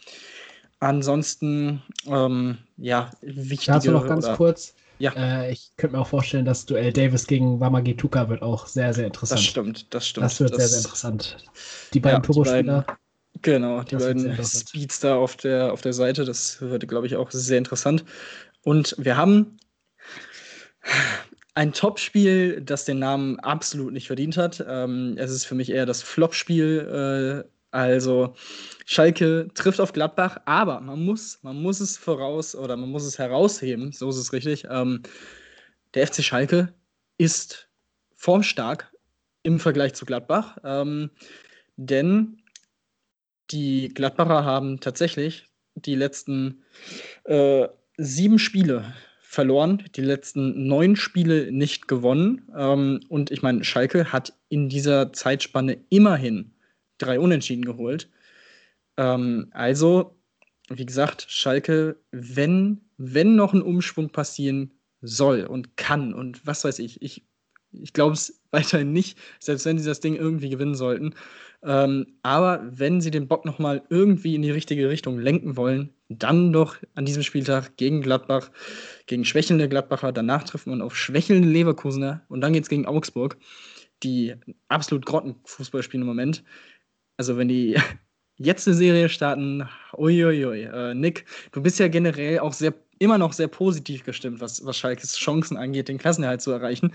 Ansonsten, 0.80 1.82
ähm, 2.06 2.58
ja, 2.76 3.10
wichtig. 3.20 3.66
Dazu 3.66 3.92
noch 3.92 4.06
ganz 4.06 4.24
oder, 4.26 4.36
kurz. 4.36 4.74
Ja. 4.98 5.12
Äh, 5.12 5.52
ich 5.52 5.70
könnte 5.76 5.96
mir 5.96 6.02
auch 6.02 6.08
vorstellen, 6.08 6.44
das 6.44 6.66
Duell 6.66 6.92
Davis 6.92 7.26
gegen 7.26 7.60
Wamagituka 7.60 8.28
wird 8.28 8.42
auch 8.42 8.66
sehr, 8.66 8.92
sehr 8.92 9.06
interessant. 9.06 9.40
Das 9.40 9.44
stimmt, 9.44 9.94
das 9.94 10.08
stimmt. 10.08 10.24
Das 10.24 10.40
wird 10.40 10.50
das, 10.50 10.58
sehr, 10.58 10.68
sehr 10.68 10.78
interessant. 10.78 11.36
Die 11.92 12.00
beiden 12.00 12.18
ja, 12.18 12.20
Turbospieler. 12.20 12.86
Genau, 13.42 13.82
die 13.82 13.96
beiden 13.96 14.44
Speedster 14.44 15.16
auf 15.16 15.36
der, 15.36 15.72
auf 15.72 15.80
der 15.80 15.92
Seite, 15.92 16.24
das 16.24 16.60
wird, 16.60 16.86
glaube 16.86 17.06
ich, 17.06 17.16
auch 17.16 17.30
sehr 17.32 17.58
interessant. 17.58 18.04
Und 18.62 18.94
wir 18.98 19.16
haben 19.16 19.56
ein 21.54 21.72
Topspiel, 21.72 22.60
das 22.62 22.84
den 22.84 22.98
Namen 22.98 23.38
absolut 23.40 23.92
nicht 23.92 24.06
verdient 24.06 24.36
hat. 24.36 24.64
Ähm, 24.66 25.16
es 25.18 25.30
ist 25.30 25.44
für 25.44 25.54
mich 25.54 25.70
eher 25.70 25.86
das 25.86 26.02
Flopspiel. 26.02 27.44
Äh, 27.46 27.48
also 27.70 28.34
Schalke 28.84 29.48
trifft 29.54 29.80
auf 29.80 29.92
Gladbach, 29.92 30.38
aber 30.44 30.80
man 30.80 31.02
muss, 31.04 31.38
man 31.42 31.60
muss 31.60 31.80
es 31.80 31.96
voraus 31.96 32.54
oder 32.54 32.76
man 32.76 32.90
muss 32.90 33.04
es 33.04 33.18
herausheben, 33.18 33.92
so 33.92 34.10
ist 34.10 34.18
es 34.18 34.32
richtig. 34.32 34.66
Ähm, 34.70 35.02
der 35.94 36.06
FC 36.06 36.22
Schalke 36.22 36.74
ist 37.16 37.68
formstark 38.14 38.92
im 39.42 39.58
Vergleich 39.58 39.94
zu 39.94 40.04
Gladbach, 40.04 40.58
ähm, 40.64 41.10
denn 41.76 42.42
die 43.50 43.88
Gladbacher 43.88 44.44
haben 44.44 44.80
tatsächlich 44.80 45.46
die 45.74 45.94
letzten 45.94 46.62
äh, 47.24 47.68
sieben 47.96 48.38
Spiele 48.38 48.94
verloren, 49.32 49.82
die 49.96 50.02
letzten 50.02 50.66
neun 50.66 50.94
Spiele 50.94 51.50
nicht 51.50 51.88
gewonnen. 51.88 52.42
Ähm, 52.54 53.00
und 53.08 53.30
ich 53.30 53.40
meine, 53.40 53.64
Schalke 53.64 54.12
hat 54.12 54.34
in 54.50 54.68
dieser 54.68 55.14
Zeitspanne 55.14 55.78
immerhin 55.88 56.52
drei 56.98 57.18
Unentschieden 57.18 57.64
geholt. 57.64 58.10
Ähm, 58.98 59.48
also, 59.52 60.18
wie 60.68 60.84
gesagt, 60.84 61.24
Schalke, 61.30 61.96
wenn, 62.10 62.82
wenn 62.98 63.34
noch 63.34 63.54
ein 63.54 63.62
Umschwung 63.62 64.10
passieren 64.10 64.74
soll 65.00 65.44
und 65.44 65.78
kann 65.78 66.12
und 66.12 66.46
was 66.46 66.64
weiß 66.64 66.78
ich, 66.80 67.00
ich, 67.00 67.26
ich 67.72 67.94
glaube 67.94 68.12
es 68.12 68.38
weiterhin 68.50 68.92
nicht, 68.92 69.18
selbst 69.40 69.64
wenn 69.64 69.78
sie 69.78 69.88
das 69.88 70.00
Ding 70.00 70.14
irgendwie 70.14 70.50
gewinnen 70.50 70.74
sollten. 70.74 71.14
Ähm, 71.62 72.18
aber 72.22 72.62
wenn 72.70 73.00
sie 73.00 73.10
den 73.10 73.28
Bock 73.28 73.46
nochmal 73.46 73.82
irgendwie 73.88 74.34
in 74.34 74.42
die 74.42 74.50
richtige 74.50 74.90
Richtung 74.90 75.18
lenken 75.18 75.56
wollen, 75.56 75.94
dann 76.18 76.52
doch 76.52 76.76
an 76.94 77.04
diesem 77.04 77.22
Spieltag 77.22 77.76
gegen 77.76 78.02
Gladbach, 78.02 78.50
gegen 79.06 79.24
schwächelnde 79.24 79.68
Gladbacher. 79.68 80.12
Danach 80.12 80.44
trifft 80.44 80.66
man 80.66 80.82
auf 80.82 80.96
schwächelnde 80.96 81.48
Leverkusener 81.48 82.22
und 82.28 82.40
dann 82.40 82.52
geht 82.52 82.64
es 82.64 82.68
gegen 82.68 82.86
Augsburg, 82.86 83.36
die 84.02 84.34
absolut 84.68 85.06
Grottenfußball 85.06 85.82
spielen 85.82 86.02
im 86.02 86.08
Moment. 86.08 86.44
Also, 87.16 87.36
wenn 87.36 87.48
die 87.48 87.76
jetzt 88.36 88.66
eine 88.66 88.76
Serie 88.76 89.08
starten, 89.08 89.68
uiuiui. 89.96 90.62
Äh, 90.62 90.94
Nick, 90.94 91.24
du 91.52 91.62
bist 91.62 91.78
ja 91.78 91.88
generell 91.88 92.40
auch 92.40 92.52
sehr, 92.52 92.74
immer 92.98 93.18
noch 93.18 93.32
sehr 93.32 93.48
positiv 93.48 94.04
gestimmt, 94.04 94.40
was, 94.40 94.64
was 94.64 94.78
Schalkes 94.78 95.16
Chancen 95.16 95.56
angeht, 95.56 95.88
den 95.88 95.98
Klassenerhalt 95.98 96.42
zu 96.42 96.50
erreichen. 96.50 96.92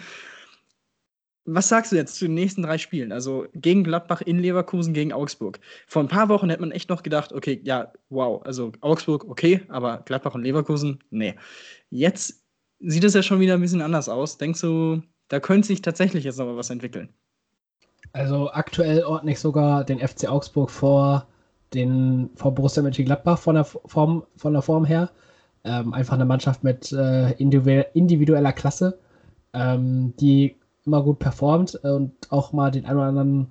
Was 1.50 1.70
sagst 1.70 1.92
du 1.92 1.96
jetzt 1.96 2.16
zu 2.16 2.26
den 2.26 2.34
nächsten 2.34 2.62
drei 2.62 2.78
Spielen? 2.78 3.14
Also 3.14 3.48
gegen 3.54 3.86
Gladbach, 3.86 4.22
in 4.22 4.38
Leverkusen, 4.38 4.94
gegen 4.94 5.14
Augsburg. 5.14 5.60
Vor 5.88 6.04
ein 6.04 6.10
paar 6.10 6.28
Wochen 6.28 6.50
hätte 6.50 6.62
man 6.62 6.72
echt 6.72 6.90
noch 6.90 7.04
gedacht, 7.04 7.32
okay, 7.32 7.62
ja, 7.64 7.94
wow, 8.10 8.46
also 8.46 8.74
Augsburg, 8.82 9.26
okay, 9.30 9.62
aber 9.70 10.04
Gladbach 10.06 10.36
und 10.36 10.44
Leverkusen, 10.44 11.00
nee. 11.10 11.36
Jetzt 11.90 12.44
sieht 12.80 13.06
es 13.06 13.14
ja 13.14 13.24
schon 13.24 13.40
wieder 13.40 13.54
ein 13.54 13.62
bisschen 13.62 13.82
anders 13.82 14.10
aus. 14.10 14.38
Denkst 14.38 14.60
du, 14.60 15.02
da 15.30 15.40
könnte 15.40 15.68
sich 15.68 15.82
tatsächlich 15.82 16.26
jetzt 16.26 16.38
noch 16.38 16.46
mal 16.46 16.58
was 16.58 16.70
entwickeln? 16.70 17.10
Also 18.12 18.52
aktuell 18.52 19.04
ordne 19.04 19.32
ich 19.32 19.40
sogar 19.40 19.86
den 19.86 20.06
FC 20.06 20.30
Augsburg 20.30 20.70
vor 20.70 21.28
den 21.74 22.30
vor 22.36 22.54
Borussia 22.54 22.84
Mönchengladbach 22.84 23.40
von 23.40 23.56
der 23.56 23.66
Form, 23.66 24.24
von 24.36 24.54
der 24.54 24.62
Form 24.62 24.86
her. 24.86 25.10
Ähm, 25.64 25.94
einfach 25.94 26.14
eine 26.14 26.26
Mannschaft 26.26 26.64
mit 26.64 26.92
äh, 26.92 27.32
individueller 27.32 28.54
Klasse, 28.54 29.00
ähm, 29.54 30.14
die 30.20 30.56
immer 30.88 31.04
gut 31.04 31.20
performt 31.20 31.76
und 31.76 32.14
auch 32.30 32.54
mal 32.54 32.72
den 32.72 32.86
einen 32.86 32.98
oder 32.98 33.08
anderen 33.08 33.48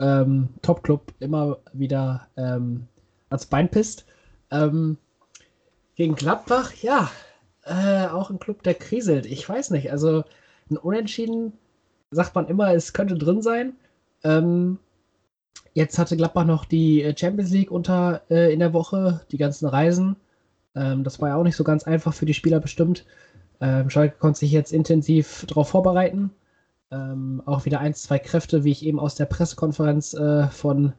ähm, 0.00 0.48
Top-Club 0.62 1.12
immer 1.18 1.58
wieder 1.72 2.28
ähm, 2.36 2.86
als 3.30 3.46
Bein 3.46 3.68
pisst. 3.68 4.06
Ähm, 4.50 4.96
gegen 5.96 6.14
Gladbach, 6.14 6.72
ja, 6.80 7.10
äh, 7.64 8.06
auch 8.06 8.30
ein 8.30 8.38
Club, 8.38 8.62
der 8.62 8.74
kriselt. 8.74 9.26
Ich 9.26 9.46
weiß 9.46 9.70
nicht, 9.70 9.90
also 9.90 10.24
ein 10.70 10.76
Unentschieden 10.76 11.52
sagt 12.10 12.34
man 12.34 12.46
immer, 12.48 12.72
es 12.72 12.92
könnte 12.92 13.16
drin 13.16 13.42
sein. 13.42 13.74
Ähm, 14.22 14.78
jetzt 15.74 15.98
hatte 15.98 16.16
Gladbach 16.16 16.44
noch 16.44 16.64
die 16.64 17.12
Champions 17.16 17.50
League 17.50 17.70
unter 17.70 18.22
äh, 18.30 18.52
in 18.52 18.60
der 18.60 18.72
Woche, 18.72 19.20
die 19.32 19.36
ganzen 19.36 19.66
Reisen. 19.68 20.16
Ähm, 20.74 21.04
das 21.04 21.20
war 21.20 21.30
ja 21.30 21.36
auch 21.36 21.42
nicht 21.42 21.56
so 21.56 21.64
ganz 21.64 21.84
einfach 21.84 22.14
für 22.14 22.26
die 22.26 22.34
Spieler 22.34 22.60
bestimmt. 22.60 23.04
Ähm, 23.60 23.90
Schalke 23.90 24.16
konnte 24.18 24.38
sich 24.38 24.52
jetzt 24.52 24.72
intensiv 24.72 25.44
darauf 25.48 25.68
vorbereiten. 25.68 26.30
Ähm, 26.90 27.42
auch 27.44 27.64
wieder 27.64 27.80
ein, 27.80 27.94
zwei 27.94 28.18
Kräfte, 28.18 28.64
wie 28.64 28.72
ich 28.72 28.84
eben 28.84 28.98
aus 28.98 29.14
der 29.14 29.26
Pressekonferenz 29.26 30.14
äh, 30.14 30.48
von 30.48 30.94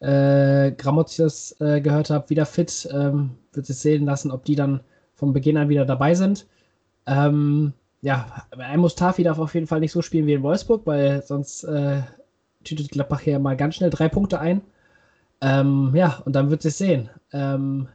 äh, 0.00 0.72
Gramotius 0.72 1.60
äh, 1.60 1.80
gehört 1.80 2.10
habe, 2.10 2.30
wieder 2.30 2.46
fit. 2.46 2.88
Ähm, 2.92 3.36
wird 3.52 3.66
sich 3.66 3.76
sehen 3.76 4.04
lassen, 4.06 4.30
ob 4.30 4.44
die 4.44 4.56
dann 4.56 4.80
von 5.14 5.32
Beginn 5.32 5.56
an 5.56 5.68
wieder 5.68 5.84
dabei 5.84 6.14
sind. 6.14 6.46
Ähm, 7.06 7.72
ja, 8.02 8.44
Mustafi 8.76 9.22
darf 9.22 9.38
auf 9.38 9.54
jeden 9.54 9.66
Fall 9.66 9.80
nicht 9.80 9.92
so 9.92 10.02
spielen 10.02 10.26
wie 10.26 10.34
in 10.34 10.42
Wolfsburg, 10.42 10.86
weil 10.86 11.22
sonst 11.22 11.64
äh, 11.64 12.02
tütet 12.64 12.90
Gladbach 12.90 13.20
hier 13.20 13.38
mal 13.38 13.56
ganz 13.56 13.76
schnell 13.76 13.90
drei 13.90 14.08
Punkte 14.08 14.40
ein. 14.40 14.62
Ähm, 15.42 15.92
ja, 15.94 16.22
und 16.24 16.34
dann 16.34 16.50
wird 16.50 16.62
sich 16.62 16.76
sehen, 16.76 17.10
ähm, 17.32 17.88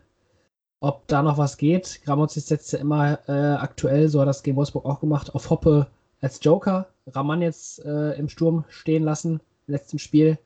ob 0.80 1.08
da 1.08 1.24
noch 1.24 1.38
was 1.38 1.58
geht. 1.58 2.02
Gramotius 2.04 2.48
setzt 2.48 2.74
ja 2.74 2.80
immer 2.80 3.20
äh, 3.28 3.56
aktuell, 3.56 4.08
so 4.10 4.22
hat 4.22 4.28
das 4.28 4.44
gegen 4.44 4.58
Wolfsburg 4.58 4.86
auch 4.86 5.00
gemacht, 5.00 5.34
auf 5.34 5.50
Hoppe 5.50 5.88
als 6.26 6.40
Joker. 6.44 6.88
Raman 7.06 7.44
jetzt 7.44 7.86
äh, 7.86 8.14
im 8.14 8.30
Sturm 8.30 8.66
stehen 8.68 9.04
lassen 9.04 9.42
im 9.68 9.74
letzten 9.74 10.00
Spiel. 10.00 10.40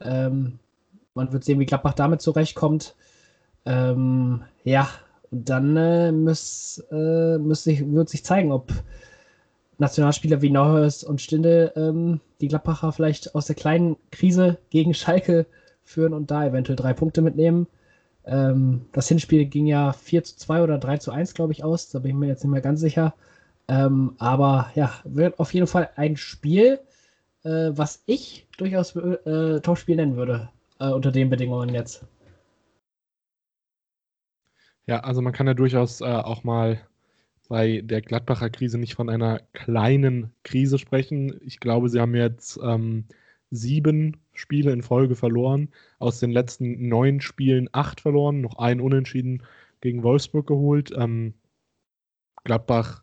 Ähm, 0.00 0.58
man 1.14 1.30
wird 1.30 1.44
sehen, 1.44 1.60
wie 1.60 1.66
Gladbach 1.66 1.92
damit 1.92 2.22
zurechtkommt. 2.22 2.94
Ähm, 3.66 4.42
ja, 4.64 4.88
und 5.30 5.48
dann 5.50 5.76
äh, 5.76 6.10
muss, 6.10 6.82
äh, 6.90 7.36
muss 7.36 7.64
sich, 7.64 7.86
wird 7.92 8.08
sich 8.08 8.24
zeigen, 8.24 8.50
ob 8.50 8.72
Nationalspieler 9.76 10.40
wie 10.40 10.48
Neuhaus 10.48 11.04
und 11.04 11.20
Stinde 11.20 11.72
ähm, 11.76 12.20
die 12.40 12.48
Gladbacher 12.48 12.92
vielleicht 12.92 13.34
aus 13.34 13.44
der 13.44 13.56
kleinen 13.56 13.96
Krise 14.10 14.56
gegen 14.70 14.94
Schalke 14.94 15.44
führen 15.84 16.14
und 16.14 16.30
da 16.30 16.46
eventuell 16.46 16.76
drei 16.76 16.94
Punkte 16.94 17.20
mitnehmen. 17.20 17.66
Ähm, 18.24 18.86
das 18.92 19.08
Hinspiel 19.08 19.44
ging 19.44 19.66
ja 19.66 19.92
4 19.92 20.24
zu 20.24 20.38
2 20.38 20.62
oder 20.62 20.78
3 20.78 20.96
zu 20.96 21.10
1, 21.10 21.34
glaube 21.34 21.52
ich, 21.52 21.62
aus. 21.62 21.90
Da 21.90 21.98
bin 21.98 22.12
ich 22.12 22.16
mir 22.16 22.28
jetzt 22.28 22.42
nicht 22.42 22.52
mehr 22.52 22.62
ganz 22.62 22.80
sicher. 22.80 23.12
Ähm, 23.68 24.14
aber 24.18 24.70
ja, 24.74 24.92
wird 25.04 25.38
auf 25.38 25.52
jeden 25.52 25.66
Fall 25.66 25.90
ein 25.96 26.16
Spiel, 26.16 26.80
äh, 27.42 27.70
was 27.70 28.02
ich 28.06 28.46
durchaus 28.56 28.94
äh, 28.94 29.60
Topspiel 29.60 29.96
nennen 29.96 30.16
würde, 30.16 30.48
äh, 30.78 30.88
unter 30.88 31.10
den 31.10 31.30
Bedingungen 31.30 31.70
jetzt. 31.70 32.06
Ja, 34.86 35.00
also 35.00 35.20
man 35.20 35.32
kann 35.32 35.48
ja 35.48 35.54
durchaus 35.54 36.00
äh, 36.00 36.04
auch 36.04 36.44
mal 36.44 36.80
bei 37.48 37.80
der 37.82 38.02
Gladbacher 38.02 38.50
Krise 38.50 38.78
nicht 38.78 38.94
von 38.94 39.08
einer 39.08 39.40
kleinen 39.52 40.32
Krise 40.44 40.78
sprechen. 40.78 41.40
Ich 41.44 41.60
glaube, 41.60 41.88
sie 41.88 42.00
haben 42.00 42.14
jetzt 42.14 42.58
ähm, 42.62 43.04
sieben 43.50 44.16
Spiele 44.32 44.72
in 44.72 44.82
Folge 44.82 45.16
verloren. 45.16 45.68
Aus 45.98 46.20
den 46.20 46.30
letzten 46.30 46.88
neun 46.88 47.20
Spielen 47.20 47.68
acht 47.72 48.00
verloren, 48.00 48.40
noch 48.40 48.58
ein 48.58 48.80
Unentschieden 48.80 49.42
gegen 49.80 50.02
Wolfsburg 50.02 50.46
geholt. 50.46 50.92
Ähm, 50.96 51.34
Gladbach 52.44 53.02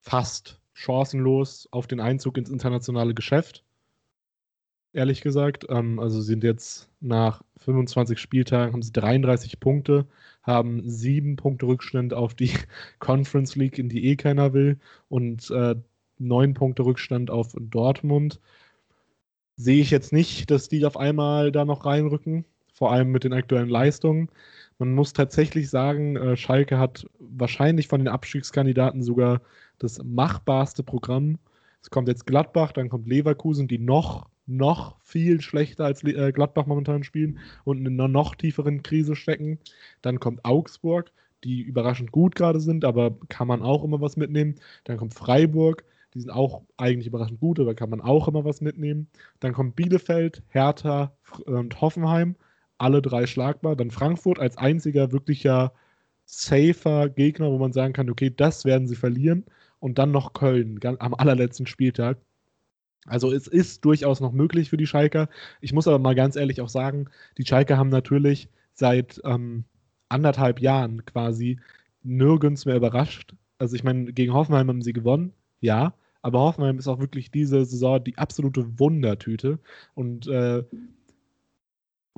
fast 0.00 0.60
chancenlos 0.72 1.68
auf 1.70 1.86
den 1.86 2.00
Einzug 2.00 2.38
ins 2.38 2.50
internationale 2.50 3.14
Geschäft. 3.14 3.64
Ehrlich 4.92 5.20
gesagt. 5.20 5.66
Ähm, 5.68 5.98
also 5.98 6.20
sind 6.20 6.44
jetzt 6.44 6.88
nach 7.00 7.42
25 7.58 8.18
Spieltagen 8.18 8.72
haben 8.72 8.82
sie 8.82 8.92
33 8.92 9.60
Punkte, 9.60 10.06
haben 10.42 10.88
sieben 10.88 11.36
Punkte 11.36 11.66
Rückstand 11.66 12.14
auf 12.14 12.34
die 12.34 12.52
Conference 12.98 13.56
League, 13.56 13.78
in 13.78 13.88
die 13.88 14.06
eh 14.06 14.16
keiner 14.16 14.52
will, 14.52 14.78
und 15.08 15.50
äh, 15.50 15.74
neun 16.18 16.54
Punkte 16.54 16.84
Rückstand 16.84 17.30
auf 17.30 17.54
Dortmund. 17.58 18.40
Sehe 19.56 19.80
ich 19.80 19.90
jetzt 19.90 20.12
nicht, 20.12 20.50
dass 20.50 20.68
die 20.68 20.84
auf 20.86 20.96
einmal 20.96 21.52
da 21.52 21.64
noch 21.64 21.84
reinrücken, 21.84 22.44
vor 22.72 22.92
allem 22.92 23.10
mit 23.10 23.24
den 23.24 23.32
aktuellen 23.32 23.68
Leistungen. 23.68 24.30
Man 24.78 24.94
muss 24.94 25.12
tatsächlich 25.12 25.70
sagen, 25.70 26.16
äh, 26.16 26.36
Schalke 26.36 26.78
hat 26.78 27.06
wahrscheinlich 27.18 27.88
von 27.88 28.00
den 28.00 28.08
Abstiegskandidaten 28.08 29.02
sogar 29.02 29.40
das 29.78 30.02
machbarste 30.04 30.82
Programm. 30.84 31.38
Es 31.82 31.90
kommt 31.90 32.08
jetzt 32.08 32.26
Gladbach, 32.26 32.72
dann 32.72 32.88
kommt 32.88 33.08
Leverkusen, 33.08 33.66
die 33.68 33.78
noch, 33.78 34.28
noch 34.46 35.00
viel 35.00 35.40
schlechter 35.40 35.84
als 35.84 36.04
äh, 36.04 36.32
Gladbach 36.32 36.66
momentan 36.66 37.02
spielen 37.02 37.40
und 37.64 37.78
in 37.78 37.86
einer 38.00 38.08
noch 38.08 38.34
tieferen 38.36 38.82
Krise 38.84 39.16
stecken. 39.16 39.58
Dann 40.02 40.20
kommt 40.20 40.44
Augsburg, 40.44 41.12
die 41.44 41.60
überraschend 41.62 42.12
gut 42.12 42.36
gerade 42.36 42.60
sind, 42.60 42.84
aber 42.84 43.16
kann 43.28 43.48
man 43.48 43.62
auch 43.62 43.84
immer 43.84 44.00
was 44.00 44.16
mitnehmen. 44.16 44.56
Dann 44.84 44.96
kommt 44.96 45.14
Freiburg, 45.14 45.84
die 46.14 46.20
sind 46.20 46.30
auch 46.30 46.62
eigentlich 46.76 47.06
überraschend 47.08 47.40
gut, 47.40 47.58
aber 47.60 47.74
kann 47.74 47.90
man 47.90 48.00
auch 48.00 48.28
immer 48.28 48.44
was 48.44 48.60
mitnehmen. 48.60 49.08
Dann 49.40 49.52
kommt 49.52 49.76
Bielefeld, 49.76 50.42
Hertha 50.48 51.12
und 51.46 51.80
Hoffenheim, 51.80 52.36
alle 52.78 53.02
drei 53.02 53.26
schlagbar. 53.26 53.76
Dann 53.76 53.90
Frankfurt 53.90 54.38
als 54.38 54.56
einziger 54.56 55.12
wirklicher 55.12 55.72
safer 56.24 57.08
Gegner, 57.08 57.50
wo 57.50 57.58
man 57.58 57.72
sagen 57.72 57.92
kann, 57.92 58.10
okay, 58.10 58.32
das 58.34 58.64
werden 58.64 58.86
sie 58.88 58.96
verlieren 58.96 59.44
und 59.80 59.98
dann 59.98 60.10
noch 60.10 60.32
Köln 60.32 60.78
am 60.82 61.14
allerletzten 61.14 61.66
Spieltag. 61.66 62.18
Also 63.06 63.32
es 63.32 63.46
ist 63.46 63.84
durchaus 63.84 64.20
noch 64.20 64.32
möglich 64.32 64.68
für 64.70 64.76
die 64.76 64.86
Schalker. 64.86 65.28
Ich 65.60 65.72
muss 65.72 65.88
aber 65.88 65.98
mal 65.98 66.14
ganz 66.14 66.36
ehrlich 66.36 66.60
auch 66.60 66.68
sagen, 66.68 67.08
die 67.38 67.46
Schalker 67.46 67.78
haben 67.78 67.88
natürlich 67.88 68.48
seit 68.74 69.20
ähm, 69.24 69.64
anderthalb 70.08 70.60
Jahren 70.60 71.04
quasi 71.06 71.58
nirgends 72.02 72.66
mehr 72.66 72.76
überrascht. 72.76 73.34
Also 73.58 73.74
ich 73.76 73.84
meine, 73.84 74.12
gegen 74.12 74.34
Hoffenheim 74.34 74.68
haben 74.68 74.82
sie 74.82 74.92
gewonnen, 74.92 75.32
ja, 75.60 75.94
aber 76.22 76.40
Hoffenheim 76.40 76.78
ist 76.78 76.88
auch 76.88 77.00
wirklich 77.00 77.30
diese 77.30 77.64
Saison 77.64 78.02
die 78.02 78.18
absolute 78.18 78.78
Wundertüte. 78.78 79.58
Und 79.94 80.26
äh, 80.26 80.64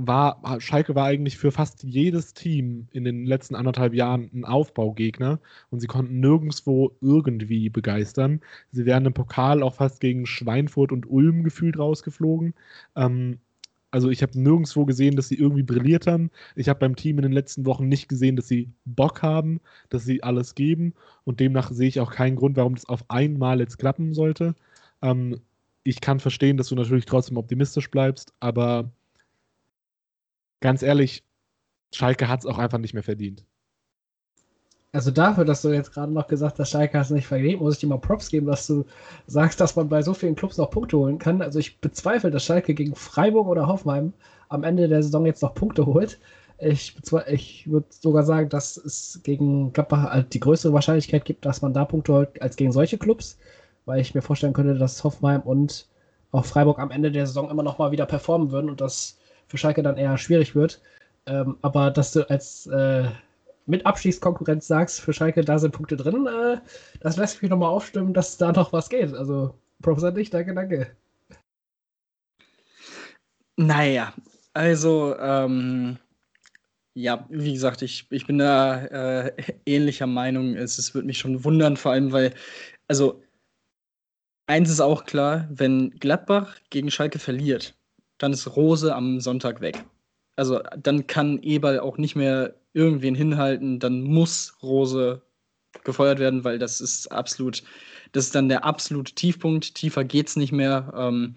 war, 0.07 0.61
Schalke 0.61 0.95
war 0.95 1.07
eigentlich 1.07 1.39
für 1.39 1.53
fast 1.53 1.83
jedes 1.83 2.35
Team 2.35 2.89
in 2.93 3.05
den 3.05 3.25
letzten 3.25 3.55
anderthalb 3.55 3.95
Jahren 3.95 4.31
ein 4.33 4.45
Aufbaugegner 4.45 5.41
und 5.71 5.81
sie 5.81 5.87
konnten 5.87 6.21
nirgendwo 6.21 6.93
irgendwie 7.01 7.71
begeistern. 7.71 8.41
Sie 8.73 8.87
wären 8.87 9.07
im 9.07 9.15
Pokal 9.15 9.63
auch 9.63 9.75
fast 9.75 10.01
gegen 10.01 10.27
Schweinfurt 10.27 10.93
und 10.93 11.09
Ulm 11.09 11.45
gefühlt 11.45 11.79
rausgeflogen. 11.79 12.55
Ähm, 12.97 13.39
also 13.91 14.11
ich 14.11 14.23
habe 14.23 14.39
nirgendwo 14.41 14.85
gesehen, 14.85 15.17
dass 15.17 15.29
sie 15.29 15.35
irgendwie 15.37 15.63
brilliert 15.63 16.07
haben. 16.07 16.31
Ich 16.55 16.69
habe 16.69 16.79
beim 16.81 16.97
Team 16.97 17.19
in 17.19 17.23
den 17.23 17.33
letzten 17.33 17.67
Wochen 17.67 17.89
nicht 17.89 18.09
gesehen, 18.09 18.37
dass 18.37 18.49
sie 18.49 18.71
Bock 18.85 19.23
haben, 19.23 19.61
dass 19.89 20.05
sie 20.05 20.23
alles 20.23 20.55
geben 20.55 20.95
und 21.25 21.41
demnach 21.41 21.71
sehe 21.73 21.89
ich 21.89 22.01
auch 22.01 22.13
keinen 22.13 22.37
Grund, 22.37 22.57
warum 22.57 22.75
das 22.75 22.89
auf 22.89 23.05
einmal 23.09 23.61
jetzt 23.61 23.79
klappen 23.79 24.15
sollte. 24.15 24.55
Ähm, 25.03 25.41
ich 25.83 26.01
kann 26.01 26.21
verstehen, 26.21 26.57
dass 26.57 26.69
du 26.69 26.75
natürlich 26.75 27.07
trotzdem 27.07 27.37
optimistisch 27.37 27.91
bleibst, 27.91 28.35
aber 28.41 28.93
ganz 30.61 30.83
ehrlich, 30.83 31.25
Schalke 31.93 32.29
hat 32.29 32.41
es 32.41 32.47
auch 32.47 32.59
einfach 32.59 32.79
nicht 32.79 32.95
mehr 32.95 33.03
verdient. 33.03 33.45
Also 34.93 35.13
dafür, 35.13 35.45
dass 35.45 35.63
du 35.63 35.69
jetzt 35.69 35.93
gerade 35.93 36.13
noch 36.13 36.27
gesagt 36.27 36.59
hast, 36.59 36.71
Schalke 36.71 36.99
hat 36.99 37.07
es 37.07 37.11
nicht 37.11 37.27
verdient, 37.27 37.61
muss 37.61 37.75
ich 37.75 37.81
dir 37.81 37.87
mal 37.87 37.99
Props 37.99 38.29
geben, 38.29 38.47
dass 38.47 38.67
du 38.67 38.85
sagst, 39.27 39.61
dass 39.61 39.77
man 39.77 39.89
bei 39.89 40.03
so 40.03 40.15
vielen 40.15 40.35
Clubs 40.35 40.57
noch 40.57 40.71
Punkte 40.71 40.99
holen 40.99 41.19
kann. 41.19 41.43
Also 41.43 41.61
ich 41.61 41.81
bezweifle, 41.81 42.31
dass 42.31 42.45
Schalke 42.45 42.75
gegen 42.75 42.97
Freiburg 42.97 43.47
oder 43.47 43.69
Hoffenheim 43.69 44.13
am 44.49 44.65
Ende 44.65 44.89
der 44.89 45.03
Saison 45.03 45.27
jetzt 45.27 45.43
noch 45.43 45.55
Punkte 45.55 45.87
holt. 45.87 46.19
Ich, 46.59 46.97
ich 47.29 47.71
würde 47.71 47.87
sogar 47.91 48.25
sagen, 48.25 48.49
dass 48.49 48.77
es 48.77 49.21
gegen 49.23 49.73
Gladbach 49.73 50.11
halt 50.11 50.35
die 50.35 50.41
größere 50.41 50.73
Wahrscheinlichkeit 50.73 51.25
gibt, 51.25 51.47
dass 51.47 51.63
man 51.63 51.73
da 51.73 51.85
Punkte 51.85 52.13
holt, 52.13 52.43
als 52.43 52.57
gegen 52.57 52.73
solche 52.73 52.99
Clubs, 52.99 53.39
weil 53.87 54.01
ich 54.01 54.15
mir 54.15 54.23
vorstellen 54.23 54.53
könnte, 54.53 54.75
dass 54.75 55.05
Hoffenheim 55.05 55.43
und 55.43 55.89
auch 56.33 56.45
Freiburg 56.45 56.81
am 56.81 56.91
Ende 56.91 57.13
der 57.13 57.27
Saison 57.27 57.49
immer 57.49 57.63
noch 57.63 57.79
mal 57.79 57.93
wieder 57.93 58.07
performen 58.07 58.51
würden 58.51 58.69
und 58.69 58.81
das 58.81 59.20
für 59.51 59.59
Schalke 59.59 59.83
dann 59.83 59.97
eher 59.97 60.17
schwierig 60.17 60.55
wird. 60.55 60.81
Ähm, 61.27 61.59
aber 61.63 61.91
dass 61.91 62.13
du 62.13 62.29
als 62.31 62.67
äh, 62.69 63.09
mit 63.67 63.85
sagst, 64.67 65.01
für 65.01 65.13
Schalke, 65.13 65.45
da 65.45 65.59
sind 65.59 65.73
Punkte 65.73 65.97
drin, 65.97 66.27
äh, 66.27 66.59
das 67.01 67.17
lässt 67.17 67.43
mich 67.43 67.51
nochmal 67.51 67.71
aufstimmen, 67.71 68.15
dass 68.15 68.39
da 68.39 68.53
noch 68.53 68.73
was 68.73 68.89
geht. 68.89 69.13
Also, 69.15 69.55
an 70.05 70.15
dich, 70.15 70.31
danke, 70.31 70.55
danke. 70.55 70.97
Naja, 73.57 74.15
also, 74.55 75.17
ähm, 75.19 75.99
ja, 76.95 77.27
wie 77.29 77.53
gesagt, 77.53 77.83
ich, 77.83 78.07
ich 78.11 78.27
bin 78.27 78.39
da 78.39 78.85
äh, 78.87 79.33
ähnlicher 79.67 80.07
Meinung. 80.07 80.55
Es, 80.57 80.79
es 80.79 80.95
würde 80.95 81.07
mich 81.07 81.19
schon 81.19 81.45
wundern, 81.45 81.77
vor 81.77 81.93
allem, 81.93 82.13
weil, 82.13 82.35
also, 82.89 83.23
eins 84.47 84.71
ist 84.71 84.81
auch 84.81 85.05
klar, 85.05 85.49
wenn 85.51 85.91
Gladbach 85.91 86.57
gegen 86.71 86.91
Schalke 86.91 87.19
verliert, 87.19 87.75
dann 88.21 88.33
ist 88.33 88.55
Rose 88.55 88.95
am 88.95 89.19
Sonntag 89.19 89.61
weg. 89.61 89.83
Also 90.37 90.61
dann 90.79 91.07
kann 91.07 91.39
Eberl 91.43 91.81
auch 91.81 91.99
nicht 91.99 92.15
mehr 92.15 92.55
irgendwen 92.73 93.15
hinhalten, 93.15 93.81
dann 93.81 94.03
muss 94.03 94.57
Rose 94.63 95.23
gefeuert 95.85 96.19
werden, 96.19 96.45
weil 96.45 96.59
das 96.59 96.81
ist 96.81 97.11
absolut, 97.11 97.63
das 98.13 98.27
ist 98.27 98.35
dann 98.35 98.49
der 98.49 98.65
absolute 98.65 99.15
Tiefpunkt. 99.15 99.75
Tiefer 99.75 100.05
geht 100.05 100.29
es 100.29 100.37
nicht 100.37 100.53
mehr. 100.53 100.93
Ähm, 100.97 101.37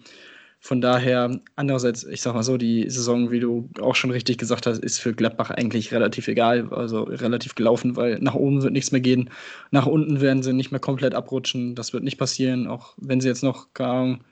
von 0.60 0.80
daher, 0.80 1.40
andererseits, 1.56 2.04
ich 2.04 2.22
sag 2.22 2.34
mal 2.34 2.42
so, 2.42 2.56
die 2.56 2.88
Saison, 2.88 3.30
wie 3.30 3.40
du 3.40 3.68
auch 3.80 3.94
schon 3.94 4.10
richtig 4.10 4.38
gesagt 4.38 4.66
hast, 4.66 4.78
ist 4.78 4.98
für 4.98 5.12
Gladbach 5.14 5.50
eigentlich 5.50 5.92
relativ 5.92 6.28
egal, 6.28 6.72
also 6.72 7.02
relativ 7.02 7.54
gelaufen, 7.54 7.96
weil 7.96 8.18
nach 8.20 8.34
oben 8.34 8.62
wird 8.62 8.72
nichts 8.72 8.90
mehr 8.90 9.02
gehen. 9.02 9.30
Nach 9.70 9.86
unten 9.86 10.20
werden 10.20 10.42
sie 10.42 10.52
nicht 10.52 10.70
mehr 10.70 10.80
komplett 10.80 11.14
abrutschen. 11.14 11.74
Das 11.74 11.92
wird 11.92 12.02
nicht 12.02 12.18
passieren, 12.18 12.66
auch 12.66 12.94
wenn 12.96 13.20
sie 13.20 13.28
jetzt 13.28 13.42
noch, 13.42 13.74
keine 13.74 13.90
Ahnung, 13.90 14.24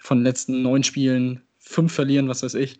von 0.00 0.18
den 0.18 0.24
letzten 0.24 0.62
neun 0.62 0.82
Spielen 0.82 1.42
fünf 1.62 1.92
verlieren, 1.92 2.28
was 2.28 2.42
weiß 2.42 2.54
ich. 2.54 2.78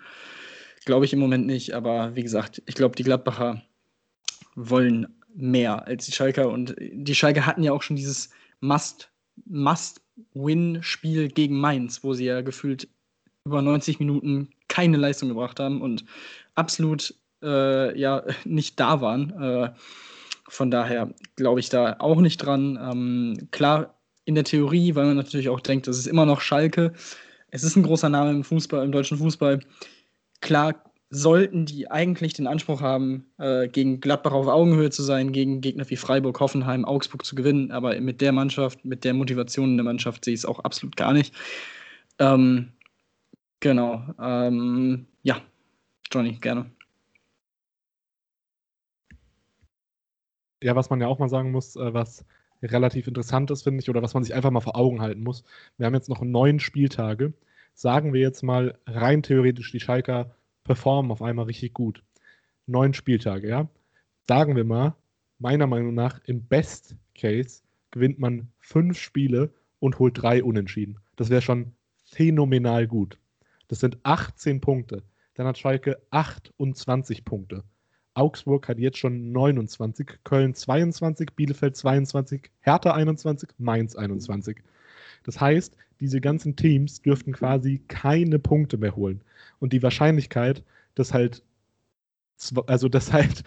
Glaube 0.84 1.04
ich 1.04 1.12
im 1.12 1.20
Moment 1.20 1.46
nicht, 1.46 1.74
aber 1.74 2.14
wie 2.16 2.22
gesagt, 2.22 2.62
ich 2.66 2.74
glaube, 2.74 2.96
die 2.96 3.04
Gladbacher 3.04 3.62
wollen 4.54 5.06
mehr 5.34 5.86
als 5.86 6.06
die 6.06 6.12
Schalker 6.12 6.50
und 6.50 6.74
die 6.78 7.14
Schalker 7.14 7.46
hatten 7.46 7.62
ja 7.62 7.72
auch 7.72 7.82
schon 7.82 7.96
dieses 7.96 8.30
Must, 8.60 9.10
Must-Win-Spiel 9.46 11.28
gegen 11.28 11.58
Mainz, 11.58 12.04
wo 12.04 12.12
sie 12.12 12.26
ja 12.26 12.42
gefühlt 12.42 12.88
über 13.44 13.62
90 13.62 13.98
Minuten 13.98 14.50
keine 14.68 14.96
Leistung 14.96 15.28
gebracht 15.28 15.58
haben 15.60 15.80
und 15.80 16.04
absolut 16.54 17.14
äh, 17.42 17.98
ja 17.98 18.24
nicht 18.44 18.78
da 18.78 19.00
waren. 19.00 19.30
Äh, 19.40 19.72
von 20.48 20.70
daher 20.70 21.14
glaube 21.36 21.60
ich 21.60 21.70
da 21.70 21.96
auch 21.98 22.20
nicht 22.20 22.38
dran. 22.38 22.78
Ähm, 22.80 23.48
klar, 23.52 23.94
in 24.24 24.34
der 24.34 24.44
Theorie, 24.44 24.94
weil 24.94 25.06
man 25.06 25.16
natürlich 25.16 25.48
auch 25.48 25.60
denkt, 25.60 25.86
das 25.86 25.98
ist 25.98 26.06
immer 26.06 26.26
noch 26.26 26.40
Schalke 26.40 26.92
es 27.52 27.62
ist 27.62 27.76
ein 27.76 27.82
großer 27.84 28.08
Name 28.08 28.30
im 28.30 28.44
Fußball, 28.44 28.84
im 28.84 28.92
deutschen 28.92 29.18
Fußball. 29.18 29.60
Klar 30.40 30.82
sollten 31.10 31.66
die 31.66 31.90
eigentlich 31.90 32.32
den 32.32 32.46
Anspruch 32.46 32.80
haben, 32.80 33.26
äh, 33.36 33.68
gegen 33.68 34.00
Gladbach 34.00 34.32
auf 34.32 34.46
Augenhöhe 34.48 34.88
zu 34.88 35.02
sein, 35.02 35.32
gegen 35.32 35.60
Gegner 35.60 35.88
wie 35.90 35.96
Freiburg, 35.96 36.40
Hoffenheim, 36.40 36.86
Augsburg 36.86 37.26
zu 37.26 37.34
gewinnen. 37.34 37.70
Aber 37.70 38.00
mit 38.00 38.22
der 38.22 38.32
Mannschaft, 38.32 38.84
mit 38.86 39.04
der 39.04 39.12
Motivation 39.12 39.72
in 39.72 39.76
der 39.76 39.84
Mannschaft 39.84 40.24
sehe 40.24 40.32
ich 40.32 40.40
es 40.40 40.46
auch 40.46 40.60
absolut 40.60 40.96
gar 40.96 41.12
nicht. 41.12 41.34
Ähm, 42.18 42.72
genau. 43.60 44.02
Ähm, 44.18 45.06
ja, 45.22 45.36
Johnny, 46.10 46.38
gerne. 46.40 46.70
Ja, 50.62 50.74
was 50.74 50.88
man 50.88 51.02
ja 51.02 51.08
auch 51.08 51.18
mal 51.18 51.28
sagen 51.28 51.50
muss, 51.50 51.76
äh, 51.76 51.92
was 51.92 52.24
relativ 52.62 53.06
interessant 53.06 53.50
ist, 53.50 53.62
finde 53.62 53.80
ich, 53.80 53.90
oder 53.90 54.02
was 54.02 54.14
man 54.14 54.22
sich 54.22 54.34
einfach 54.34 54.50
mal 54.50 54.60
vor 54.60 54.76
Augen 54.76 55.00
halten 55.00 55.22
muss. 55.22 55.44
Wir 55.78 55.86
haben 55.86 55.94
jetzt 55.94 56.08
noch 56.08 56.22
neun 56.22 56.60
Spieltage. 56.60 57.32
Sagen 57.74 58.12
wir 58.12 58.20
jetzt 58.20 58.42
mal 58.42 58.78
rein 58.86 59.22
theoretisch, 59.22 59.72
die 59.72 59.80
Schalker 59.80 60.34
performen 60.64 61.10
auf 61.10 61.22
einmal 61.22 61.46
richtig 61.46 61.72
gut. 61.72 62.02
Neun 62.66 62.94
Spieltage, 62.94 63.48
ja. 63.48 63.68
Sagen 64.28 64.54
wir 64.54 64.64
mal, 64.64 64.94
meiner 65.38 65.66
Meinung 65.66 65.94
nach, 65.94 66.20
im 66.26 66.44
Best 66.46 66.96
Case 67.14 67.62
gewinnt 67.90 68.18
man 68.18 68.48
fünf 68.58 68.98
Spiele 68.98 69.50
und 69.80 69.98
holt 69.98 70.22
drei 70.22 70.44
Unentschieden. 70.44 70.98
Das 71.16 71.30
wäre 71.30 71.42
schon 71.42 71.72
phänomenal 72.04 72.86
gut. 72.86 73.18
Das 73.68 73.80
sind 73.80 73.98
18 74.04 74.60
Punkte. 74.60 75.02
Dann 75.34 75.46
hat 75.46 75.58
Schalke 75.58 76.00
28 76.10 77.24
Punkte. 77.24 77.64
Augsburg 78.14 78.68
hat 78.68 78.78
jetzt 78.78 78.98
schon 78.98 79.32
29, 79.32 80.18
Köln 80.24 80.54
22, 80.54 81.30
Bielefeld 81.34 81.76
22, 81.76 82.50
Hertha 82.60 82.92
21, 82.92 83.50
Mainz 83.58 83.96
21. 83.96 84.58
Das 85.24 85.40
heißt, 85.40 85.76
diese 86.00 86.20
ganzen 86.20 86.56
Teams 86.56 87.00
dürften 87.00 87.32
quasi 87.32 87.80
keine 87.88 88.38
Punkte 88.38 88.76
mehr 88.76 88.96
holen. 88.96 89.22
Und 89.60 89.72
die 89.72 89.82
Wahrscheinlichkeit, 89.82 90.64
dass 90.94 91.14
halt, 91.14 91.42
also 92.66 92.88
dass 92.88 93.12
halt 93.12 93.44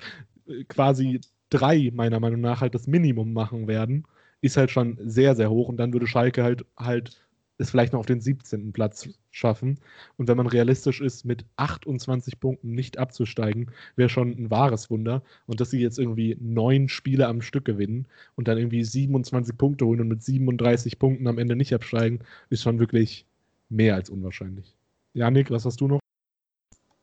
quasi 0.69 1.21
drei 1.49 1.91
meiner 1.93 2.19
Meinung 2.19 2.41
nach 2.41 2.61
halt 2.61 2.75
das 2.75 2.87
Minimum 2.87 3.33
machen 3.33 3.67
werden, 3.67 4.05
ist 4.41 4.57
halt 4.57 4.71
schon 4.71 4.97
sehr, 5.03 5.35
sehr 5.35 5.49
hoch. 5.49 5.69
Und 5.69 5.77
dann 5.77 5.93
würde 5.93 6.07
Schalke 6.07 6.43
halt 6.43 6.65
halt 6.77 7.24
es 7.57 7.69
vielleicht 7.69 7.93
noch 7.93 7.99
auf 7.99 8.05
den 8.05 8.21
17. 8.21 8.73
Platz 8.73 9.09
schaffen. 9.31 9.79
Und 10.17 10.27
wenn 10.27 10.37
man 10.37 10.47
realistisch 10.47 11.01
ist, 11.01 11.25
mit 11.25 11.45
28 11.55 12.39
Punkten 12.39 12.71
nicht 12.71 12.97
abzusteigen, 12.97 13.71
wäre 13.95 14.09
schon 14.09 14.31
ein 14.31 14.51
wahres 14.51 14.89
Wunder. 14.89 15.23
Und 15.47 15.61
dass 15.61 15.69
sie 15.69 15.79
jetzt 15.79 15.99
irgendwie 15.99 16.37
neun 16.39 16.89
Spiele 16.89 17.27
am 17.27 17.41
Stück 17.41 17.65
gewinnen 17.65 18.07
und 18.35 18.47
dann 18.47 18.57
irgendwie 18.57 18.83
27 18.83 19.57
Punkte 19.57 19.85
holen 19.85 20.01
und 20.01 20.09
mit 20.09 20.23
37 20.23 20.99
Punkten 20.99 21.27
am 21.27 21.37
Ende 21.37 21.55
nicht 21.55 21.73
absteigen, 21.73 22.19
ist 22.49 22.63
schon 22.63 22.79
wirklich 22.79 23.25
mehr 23.69 23.95
als 23.95 24.09
unwahrscheinlich. 24.09 24.75
Janik, 25.13 25.49
was 25.49 25.65
hast 25.65 25.79
du 25.79 25.87
noch? 25.87 25.99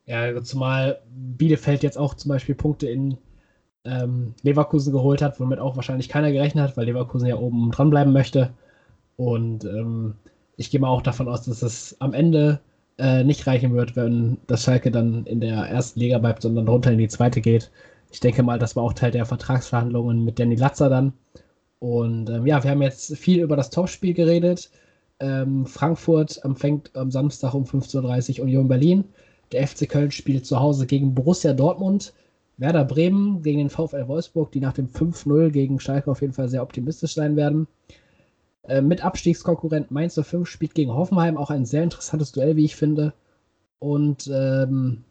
Ja, 0.04 0.20
also 0.20 0.40
zumal 0.40 1.00
Bielefeld 1.08 1.82
jetzt 1.82 1.96
auch 1.96 2.14
zum 2.14 2.28
Beispiel 2.28 2.54
Punkte 2.54 2.88
in 2.88 3.16
ähm, 3.84 4.34
Leverkusen 4.42 4.92
geholt 4.92 5.22
hat, 5.22 5.40
womit 5.40 5.58
auch 5.58 5.76
wahrscheinlich 5.76 6.08
keiner 6.08 6.30
gerechnet 6.32 6.68
hat, 6.68 6.76
weil 6.76 6.86
Leverkusen 6.86 7.28
ja 7.28 7.36
oben 7.36 7.70
dranbleiben 7.70 8.12
möchte. 8.12 8.52
Und 9.16 9.64
ähm, 9.64 10.14
ich 10.56 10.70
gehe 10.70 10.80
mal 10.80 10.88
auch 10.88 11.02
davon 11.02 11.28
aus, 11.28 11.42
dass 11.42 11.62
es 11.62 11.96
am 12.00 12.14
Ende 12.14 12.60
äh, 12.98 13.24
nicht 13.24 13.46
reichen 13.46 13.74
wird, 13.74 13.96
wenn 13.96 14.38
das 14.46 14.64
Schalke 14.64 14.90
dann 14.90 15.24
in 15.26 15.40
der 15.40 15.56
ersten 15.56 16.00
Liga 16.00 16.18
bleibt, 16.18 16.42
sondern 16.42 16.68
runter 16.68 16.92
in 16.92 16.98
die 16.98 17.08
zweite 17.08 17.40
geht. 17.40 17.70
Ich 18.12 18.20
denke 18.20 18.42
mal, 18.42 18.58
das 18.58 18.76
war 18.76 18.82
auch 18.82 18.92
Teil 18.92 19.10
der 19.10 19.24
Vertragsverhandlungen 19.24 20.24
mit 20.24 20.38
Danny 20.38 20.54
Latzer 20.56 20.88
dann. 20.88 21.14
Und 21.78 22.30
ähm, 22.30 22.46
ja, 22.46 22.62
wir 22.62 22.70
haben 22.70 22.82
jetzt 22.82 23.16
viel 23.16 23.42
über 23.42 23.56
das 23.56 23.70
Topspiel 23.70 24.14
geredet. 24.14 24.70
Ähm, 25.20 25.66
Frankfurt 25.66 26.44
empfängt 26.44 26.94
am 26.94 27.10
Samstag 27.10 27.54
um 27.54 27.64
15.30 27.64 28.38
Uhr 28.38 28.44
Union 28.44 28.68
Berlin. 28.68 29.04
Der 29.52 29.66
FC 29.66 29.88
Köln 29.88 30.10
spielt 30.10 30.46
zu 30.46 30.60
Hause 30.60 30.86
gegen 30.86 31.14
Borussia 31.14 31.52
Dortmund. 31.52 32.12
Werder 32.58 32.84
Bremen 32.84 33.42
gegen 33.42 33.58
den 33.58 33.70
VfL 33.70 34.06
Wolfsburg, 34.06 34.52
die 34.52 34.60
nach 34.60 34.74
dem 34.74 34.86
5-0 34.86 35.50
gegen 35.50 35.80
Schalke 35.80 36.10
auf 36.10 36.20
jeden 36.20 36.34
Fall 36.34 36.48
sehr 36.48 36.62
optimistisch 36.62 37.14
sein 37.14 37.34
werden. 37.36 37.66
Äh, 38.68 38.80
mit 38.80 39.04
Abstiegskonkurrent 39.04 39.90
Mainz 39.90 40.14
05 40.14 40.48
spielt 40.48 40.74
gegen 40.74 40.94
Hoffenheim 40.94 41.36
auch 41.36 41.50
ein 41.50 41.66
sehr 41.66 41.82
interessantes 41.82 42.32
Duell, 42.32 42.56
wie 42.56 42.64
ich 42.64 42.76
finde. 42.76 43.12
Und 43.78 44.30
ähm, 44.32 45.04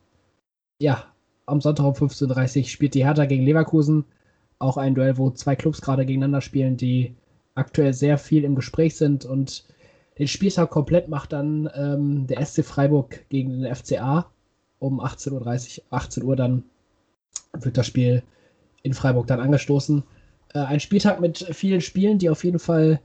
ja, 0.80 1.06
am 1.46 1.62
Sonntag 1.62 1.86
um 1.86 1.94
15.30 1.94 2.60
Uhr 2.60 2.64
spielt 2.66 2.94
die 2.94 3.06
Hertha 3.06 3.26
gegen 3.26 3.44
Leverkusen. 3.44 4.06
Auch 4.60 4.78
ein 4.78 4.96
Duell, 4.96 5.18
wo 5.18 5.32
zwei 5.32 5.56
Clubs 5.56 5.82
gerade 5.82 6.06
gegeneinander 6.06 6.42
spielen, 6.42 6.78
die 6.78 7.16
aktuell 7.56 7.94
sehr 7.94 8.18
viel 8.18 8.44
im 8.44 8.56
Gespräch 8.56 8.96
sind. 8.96 9.26
Und 9.26 9.66
den 10.18 10.28
Spieltag 10.28 10.70
komplett 10.70 11.10
macht 11.10 11.34
dann 11.34 11.70
ähm, 11.76 12.28
der 12.28 12.46
SC 12.46 12.64
Freiburg 12.64 13.28
gegen 13.30 13.62
den 13.62 13.76
FCA. 13.76 14.32
Um 14.80 15.02
18.30 15.02 15.80
Uhr, 15.80 15.84
18 15.92 16.24
Uhr 16.24 16.36
dann 16.36 16.64
wird 17.54 17.78
das 17.78 17.86
Spiel 17.86 18.24
in 18.82 18.94
Freiburg 18.94 19.28
dann 19.28 19.40
angestoßen. 19.40 20.04
Äh, 20.54 20.60
ein 20.60 20.80
Spieltag 20.80 21.20
mit 21.20 21.40
vielen 21.52 21.82
Spielen, 21.82 22.18
die 22.18 22.30
auf 22.30 22.44
jeden 22.44 22.60
Fall 22.60 23.02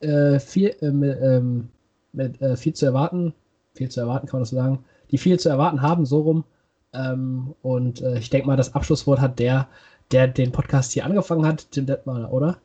äh, 0.00 0.38
viel, 0.38 0.74
äh, 0.80 0.90
mit, 0.90 1.18
ähm, 1.20 1.68
mit 2.12 2.40
äh, 2.40 2.56
viel 2.56 2.74
zu 2.74 2.86
erwarten, 2.86 3.34
viel 3.74 3.88
zu 3.90 4.00
erwarten 4.00 4.26
kann 4.26 4.38
man 4.38 4.42
das 4.42 4.50
so 4.50 4.56
sagen, 4.56 4.84
die 5.10 5.18
viel 5.18 5.38
zu 5.38 5.48
erwarten 5.48 5.82
haben, 5.82 6.06
so 6.06 6.20
rum. 6.20 6.44
Ähm, 6.92 7.54
und 7.62 8.00
äh, 8.02 8.18
ich 8.18 8.30
denke 8.30 8.46
mal, 8.46 8.56
das 8.56 8.74
Abschlusswort 8.74 9.20
hat 9.20 9.38
der, 9.38 9.68
der 10.12 10.28
den 10.28 10.52
Podcast 10.52 10.92
hier 10.92 11.04
angefangen 11.04 11.46
hat, 11.46 11.70
Tim 11.72 11.86
Detmar, 11.86 12.32
oder? 12.32 12.58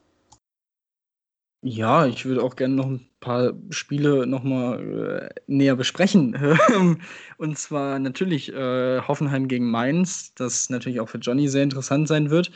Ja, 1.62 2.06
ich 2.06 2.26
würde 2.26 2.42
auch 2.42 2.56
gerne 2.56 2.76
noch 2.76 2.86
ein 2.86 3.06
paar 3.20 3.52
Spiele 3.70 4.26
nochmal 4.26 5.30
äh, 5.36 5.42
näher 5.48 5.76
besprechen. 5.76 6.38
und 7.38 7.58
zwar 7.58 8.00
natürlich 8.00 8.54
äh, 8.54 9.02
Hoffenheim 9.02 9.50
gegen 9.50 9.70
Mainz, 9.70 10.34
das 10.36 10.70
natürlich 10.70 11.02
auch 11.02 11.10
für 11.10 11.18
Johnny 11.18 11.50
sehr 11.50 11.64
interessant 11.64 12.08
sein 12.08 12.30
wird. 12.30 12.52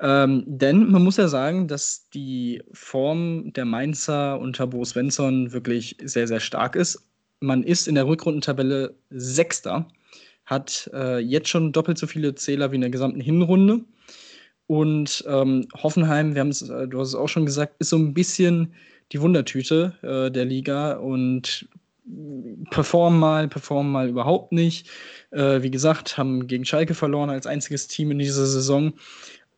Ähm, 0.00 0.44
denn 0.46 0.90
man 0.90 1.04
muss 1.04 1.18
ja 1.18 1.28
sagen, 1.28 1.68
dass 1.68 2.08
die 2.10 2.62
Form 2.72 3.52
der 3.52 3.66
Mainzer 3.66 4.38
unter 4.40 4.66
Bo 4.66 4.84
Svensson 4.84 5.52
wirklich 5.52 5.96
sehr, 6.02 6.26
sehr 6.26 6.40
stark 6.40 6.74
ist. 6.74 7.06
Man 7.40 7.62
ist 7.62 7.86
in 7.86 7.94
der 7.94 8.06
Rückrundentabelle 8.06 8.94
Sechster, 9.10 9.86
hat 10.46 10.90
äh, 10.94 11.18
jetzt 11.18 11.48
schon 11.48 11.72
doppelt 11.72 11.98
so 11.98 12.06
viele 12.06 12.34
Zähler 12.34 12.72
wie 12.72 12.76
in 12.76 12.80
der 12.80 12.90
gesamten 12.90 13.20
Hinrunde. 13.20 13.84
Und 14.66 15.24
ähm, 15.28 15.66
Hoffenheim, 15.82 16.34
wir 16.34 16.40
haben 16.40 16.48
es, 16.48 16.62
äh, 16.62 16.88
du 16.88 17.00
hast 17.00 17.08
es 17.08 17.14
auch 17.14 17.28
schon 17.28 17.44
gesagt, 17.44 17.74
ist 17.78 17.90
so 17.90 17.96
ein 17.96 18.14
bisschen 18.14 18.72
die 19.12 19.20
Wundertüte 19.20 19.94
äh, 20.02 20.30
der 20.30 20.44
Liga 20.44 20.92
und 20.92 21.68
performen 22.70 23.18
mal, 23.18 23.48
performen 23.48 23.92
mal 23.92 24.08
überhaupt 24.08 24.52
nicht. 24.52 24.88
Äh, 25.30 25.62
wie 25.62 25.70
gesagt, 25.70 26.16
haben 26.16 26.46
gegen 26.46 26.64
Schalke 26.64 26.94
verloren 26.94 27.30
als 27.30 27.46
einziges 27.46 27.88
Team 27.88 28.10
in 28.10 28.18
dieser 28.18 28.46
Saison. 28.46 28.92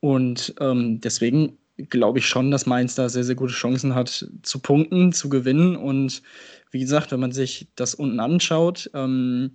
Und 0.03 0.53
ähm, 0.59 1.01
deswegen 1.01 1.59
glaube 1.77 2.19
ich 2.19 2.27
schon, 2.27 2.51
dass 2.51 2.67
Mainz 2.67 2.97
da 2.97 3.09
sehr, 3.09 3.23
sehr 3.23 3.37
gute 3.37 3.53
Chancen 3.53 3.95
hat, 3.95 4.29
zu 4.43 4.59
punkten, 4.59 5.13
zu 5.13 5.29
gewinnen. 5.29 5.77
Und 5.77 6.23
wie 6.73 6.81
gesagt, 6.81 7.13
wenn 7.13 7.21
man 7.21 7.31
sich 7.31 7.69
das 7.77 7.95
unten 7.95 8.19
anschaut, 8.19 8.91
ähm, 8.95 9.53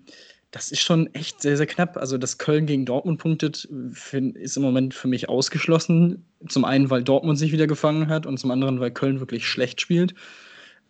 das 0.52 0.72
ist 0.72 0.80
schon 0.80 1.14
echt 1.14 1.42
sehr, 1.42 1.58
sehr 1.58 1.66
knapp. 1.66 1.98
Also, 1.98 2.18
dass 2.18 2.38
Köln 2.38 2.66
gegen 2.66 2.86
Dortmund 2.86 3.20
punktet, 3.20 3.66
ist 3.66 4.56
im 4.56 4.64
Moment 4.64 4.94
für 4.94 5.10
mich 5.10 5.28
ausgeschlossen. 5.28 6.26
Zum 6.48 6.64
einen, 6.64 6.90
weil 6.90 7.04
Dortmund 7.04 7.38
sich 7.38 7.52
wieder 7.52 7.68
gefangen 7.68 8.08
hat 8.08 8.26
und 8.26 8.38
zum 8.38 8.52
anderen, 8.52 8.80
weil 8.80 8.92
Köln 8.92 9.20
wirklich 9.20 9.46
schlecht 9.46 9.82
spielt. 9.82 10.16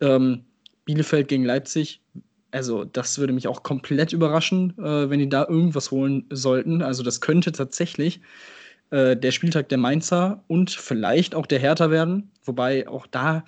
Ähm, 0.01 0.45
Bielefeld 0.85 1.29
gegen 1.29 1.45
Leipzig, 1.45 1.99
also 2.51 2.85
das 2.85 3.17
würde 3.17 3.33
mich 3.33 3.47
auch 3.47 3.63
komplett 3.63 4.13
überraschen, 4.13 4.77
äh, 4.77 5.09
wenn 5.09 5.19
die 5.19 5.29
da 5.29 5.47
irgendwas 5.47 5.89
holen 5.89 6.27
sollten. 6.29 6.83
Also, 6.83 7.01
das 7.01 7.21
könnte 7.21 7.51
tatsächlich 7.51 8.21
äh, 8.91 9.15
der 9.15 9.31
Spieltag 9.31 9.69
der 9.69 9.77
Mainzer 9.77 10.43
und 10.47 10.71
vielleicht 10.71 11.35
auch 11.35 11.45
der 11.45 11.59
Hertha 11.59 11.91
werden. 11.91 12.31
Wobei 12.43 12.87
auch 12.87 13.07
da, 13.07 13.43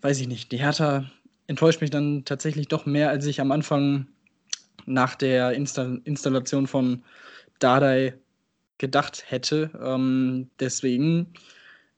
weiß 0.00 0.20
ich 0.20 0.28
nicht, 0.28 0.52
die 0.52 0.58
Hertha 0.58 1.04
enttäuscht 1.46 1.80
mich 1.80 1.90
dann 1.90 2.24
tatsächlich 2.24 2.68
doch 2.68 2.86
mehr, 2.86 3.10
als 3.10 3.26
ich 3.26 3.40
am 3.40 3.52
Anfang 3.52 4.06
nach 4.86 5.14
der 5.14 5.52
Insta 5.52 5.96
Installation 6.04 6.66
von 6.66 7.02
Dardai 7.58 8.14
gedacht 8.78 9.24
hätte. 9.28 9.70
Ähm, 9.80 10.50
deswegen, 10.58 11.34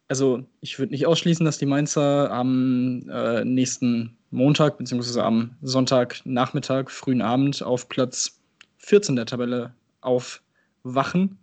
also 0.09 0.45
ich 0.61 0.79
würde 0.79 0.93
nicht 0.93 1.07
ausschließen, 1.07 1.45
dass 1.45 1.59
die 1.59 1.67
Mainzer 1.67 2.31
am 2.31 3.09
äh, 3.09 3.45
nächsten 3.45 4.17
Montag 4.31 4.79
bzw. 4.79 5.21
am 5.21 5.57
Sonntagnachmittag, 5.63 6.91
frühen 6.91 7.23
Abend 7.23 7.63
auf 7.63 7.89
Platz 7.89 8.39
14 8.79 9.17
der 9.17 9.27
Tabelle 9.27 9.73
auf 10.01 10.43
wachen. 10.85 11.39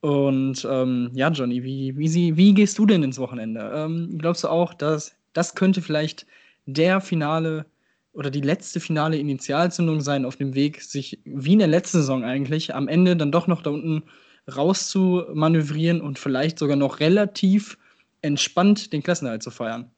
Und 0.00 0.66
ähm, 0.70 1.10
ja, 1.14 1.30
Johnny, 1.30 1.64
wie, 1.64 1.96
wie, 1.96 2.08
sie, 2.08 2.36
wie 2.36 2.54
gehst 2.54 2.78
du 2.78 2.86
denn 2.86 3.02
ins 3.02 3.18
Wochenende? 3.18 3.72
Ähm, 3.74 4.18
glaubst 4.18 4.44
du 4.44 4.48
auch, 4.48 4.74
dass 4.74 5.16
das 5.32 5.54
könnte 5.54 5.82
vielleicht 5.82 6.26
der 6.66 7.00
finale 7.00 7.66
oder 8.12 8.30
die 8.30 8.40
letzte 8.40 8.80
finale 8.80 9.16
Initialzündung 9.16 10.00
sein 10.00 10.24
auf 10.24 10.36
dem 10.36 10.54
Weg, 10.54 10.82
sich 10.82 11.20
wie 11.24 11.52
in 11.54 11.58
der 11.60 11.68
letzten 11.68 11.98
Saison 11.98 12.24
eigentlich 12.24 12.74
am 12.74 12.88
Ende 12.88 13.16
dann 13.16 13.32
doch 13.32 13.46
noch 13.46 13.62
da 13.62 13.70
unten 13.70 14.04
raus 14.54 14.88
zu 14.88 15.24
manövrieren 15.34 16.00
und 16.00 16.18
vielleicht 16.18 16.58
sogar 16.58 16.76
noch 16.76 17.00
relativ 17.00 17.78
entspannt 18.22 18.92
den 18.92 19.02
Klassenerhalt 19.02 19.42
zu 19.42 19.50
feiern? 19.50 19.90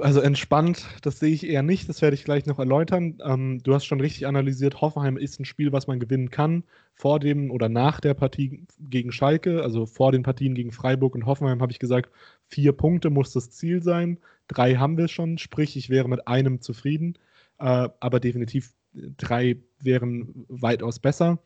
Also 0.00 0.20
entspannt, 0.20 0.86
das 1.02 1.18
sehe 1.18 1.34
ich 1.34 1.46
eher 1.46 1.62
nicht, 1.62 1.88
das 1.88 2.00
werde 2.00 2.14
ich 2.14 2.24
gleich 2.24 2.46
noch 2.46 2.58
erläutern. 2.58 3.18
Ähm, 3.22 3.60
du 3.62 3.74
hast 3.74 3.84
schon 3.84 4.00
richtig 4.00 4.26
analysiert, 4.26 4.80
Hoffenheim 4.80 5.18
ist 5.18 5.38
ein 5.38 5.44
Spiel, 5.44 5.72
was 5.72 5.86
man 5.86 6.00
gewinnen 6.00 6.30
kann, 6.30 6.64
vor 6.94 7.20
dem 7.20 7.50
oder 7.50 7.68
nach 7.68 8.00
der 8.00 8.14
Partie 8.14 8.66
gegen 8.80 9.12
Schalke, 9.12 9.62
also 9.62 9.84
vor 9.84 10.10
den 10.10 10.22
Partien 10.22 10.54
gegen 10.54 10.72
Freiburg 10.72 11.14
und 11.14 11.26
Hoffenheim 11.26 11.60
habe 11.60 11.70
ich 11.70 11.78
gesagt, 11.78 12.10
vier 12.46 12.72
Punkte 12.72 13.10
muss 13.10 13.32
das 13.32 13.50
Ziel 13.50 13.82
sein, 13.82 14.18
drei 14.48 14.76
haben 14.76 14.96
wir 14.96 15.08
schon, 15.08 15.36
sprich 15.36 15.76
ich 15.76 15.90
wäre 15.90 16.08
mit 16.08 16.26
einem 16.26 16.62
zufrieden, 16.62 17.18
äh, 17.58 17.88
aber 18.00 18.20
definitiv 18.20 18.72
drei 19.18 19.58
wären 19.80 20.46
weitaus 20.48 20.98
besser. 20.98 21.38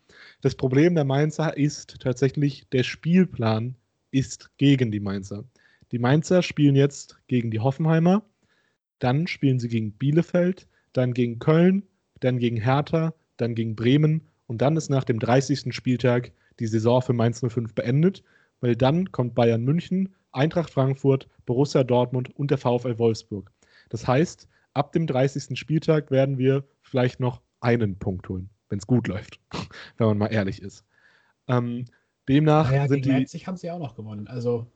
Das 0.42 0.54
Problem 0.54 0.94
der 0.94 1.04
Mainzer 1.04 1.56
ist 1.56 2.00
tatsächlich, 2.00 2.68
der 2.70 2.84
Spielplan 2.84 3.74
ist 4.10 4.50
gegen 4.58 4.90
die 4.92 5.00
Mainzer. 5.00 5.44
Die 5.92 5.98
Mainzer 5.98 6.42
spielen 6.42 6.76
jetzt 6.76 7.18
gegen 7.28 7.50
die 7.50 7.60
Hoffenheimer, 7.60 8.22
dann 8.98 9.26
spielen 9.26 9.58
sie 9.58 9.68
gegen 9.68 9.92
Bielefeld, 9.92 10.66
dann 10.92 11.14
gegen 11.14 11.38
Köln, 11.38 11.82
dann 12.20 12.38
gegen 12.38 12.56
Hertha, 12.56 13.14
dann 13.36 13.54
gegen 13.54 13.76
Bremen 13.76 14.28
und 14.46 14.60
dann 14.60 14.76
ist 14.76 14.90
nach 14.90 15.04
dem 15.04 15.18
30. 15.18 15.74
Spieltag 15.74 16.32
die 16.58 16.66
Saison 16.66 17.00
für 17.00 17.12
Mainz 17.12 17.40
05 17.40 17.74
beendet, 17.74 18.22
weil 18.60 18.76
dann 18.76 19.12
kommt 19.12 19.34
Bayern 19.34 19.62
München, 19.62 20.14
Eintracht 20.32 20.70
Frankfurt, 20.70 21.28
Borussia 21.46 21.84
Dortmund 21.84 22.34
und 22.36 22.50
der 22.50 22.58
VfL 22.58 22.98
Wolfsburg. 22.98 23.50
Das 23.88 24.06
heißt, 24.06 24.48
ab 24.74 24.92
dem 24.92 25.06
30. 25.06 25.58
Spieltag 25.58 26.10
werden 26.10 26.38
wir 26.38 26.64
vielleicht 26.82 27.20
noch 27.20 27.40
einen 27.60 27.98
Punkt 27.98 28.28
holen, 28.28 28.50
wenn 28.68 28.78
es 28.78 28.86
gut 28.86 29.08
läuft, 29.08 29.40
wenn 29.96 30.06
man 30.08 30.18
mal 30.18 30.26
ehrlich 30.26 30.60
ist. 30.60 30.84
Ähm, 31.46 31.86
demnach 32.28 32.70
Naja, 32.70 32.88
sind 32.88 33.02
gegen 33.02 33.14
die 33.14 33.20
Leipzig 33.20 33.46
haben 33.46 33.56
sie 33.56 33.70
auch 33.70 33.78
noch 33.78 33.94
gewonnen. 33.94 34.28
Also 34.28 34.66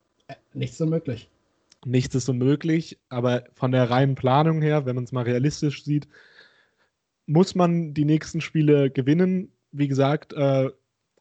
nichts 0.55 0.81
unmöglich. 0.81 1.29
nichts 1.85 2.15
ist 2.15 2.29
unmöglich, 2.29 2.99
aber 3.09 3.45
von 3.55 3.73
der 3.73 3.91
reinen 3.91 4.15
Planung 4.15 4.63
her, 4.63 4.87
wenn 4.87 4.95
man 4.95 5.05
es 5.05 5.13
mal 5.13 5.25
realistisch 5.25 5.85
sieht, 5.85 6.09
muss 7.27 7.55
man 7.55 7.95
die 7.95 8.05
nächsten 8.05 8.41
Spiele 8.41 8.91
gewinnen. 8.91 9.53
Wie 9.73 9.89
gesagt, 9.89 10.33
äh, 10.33 10.71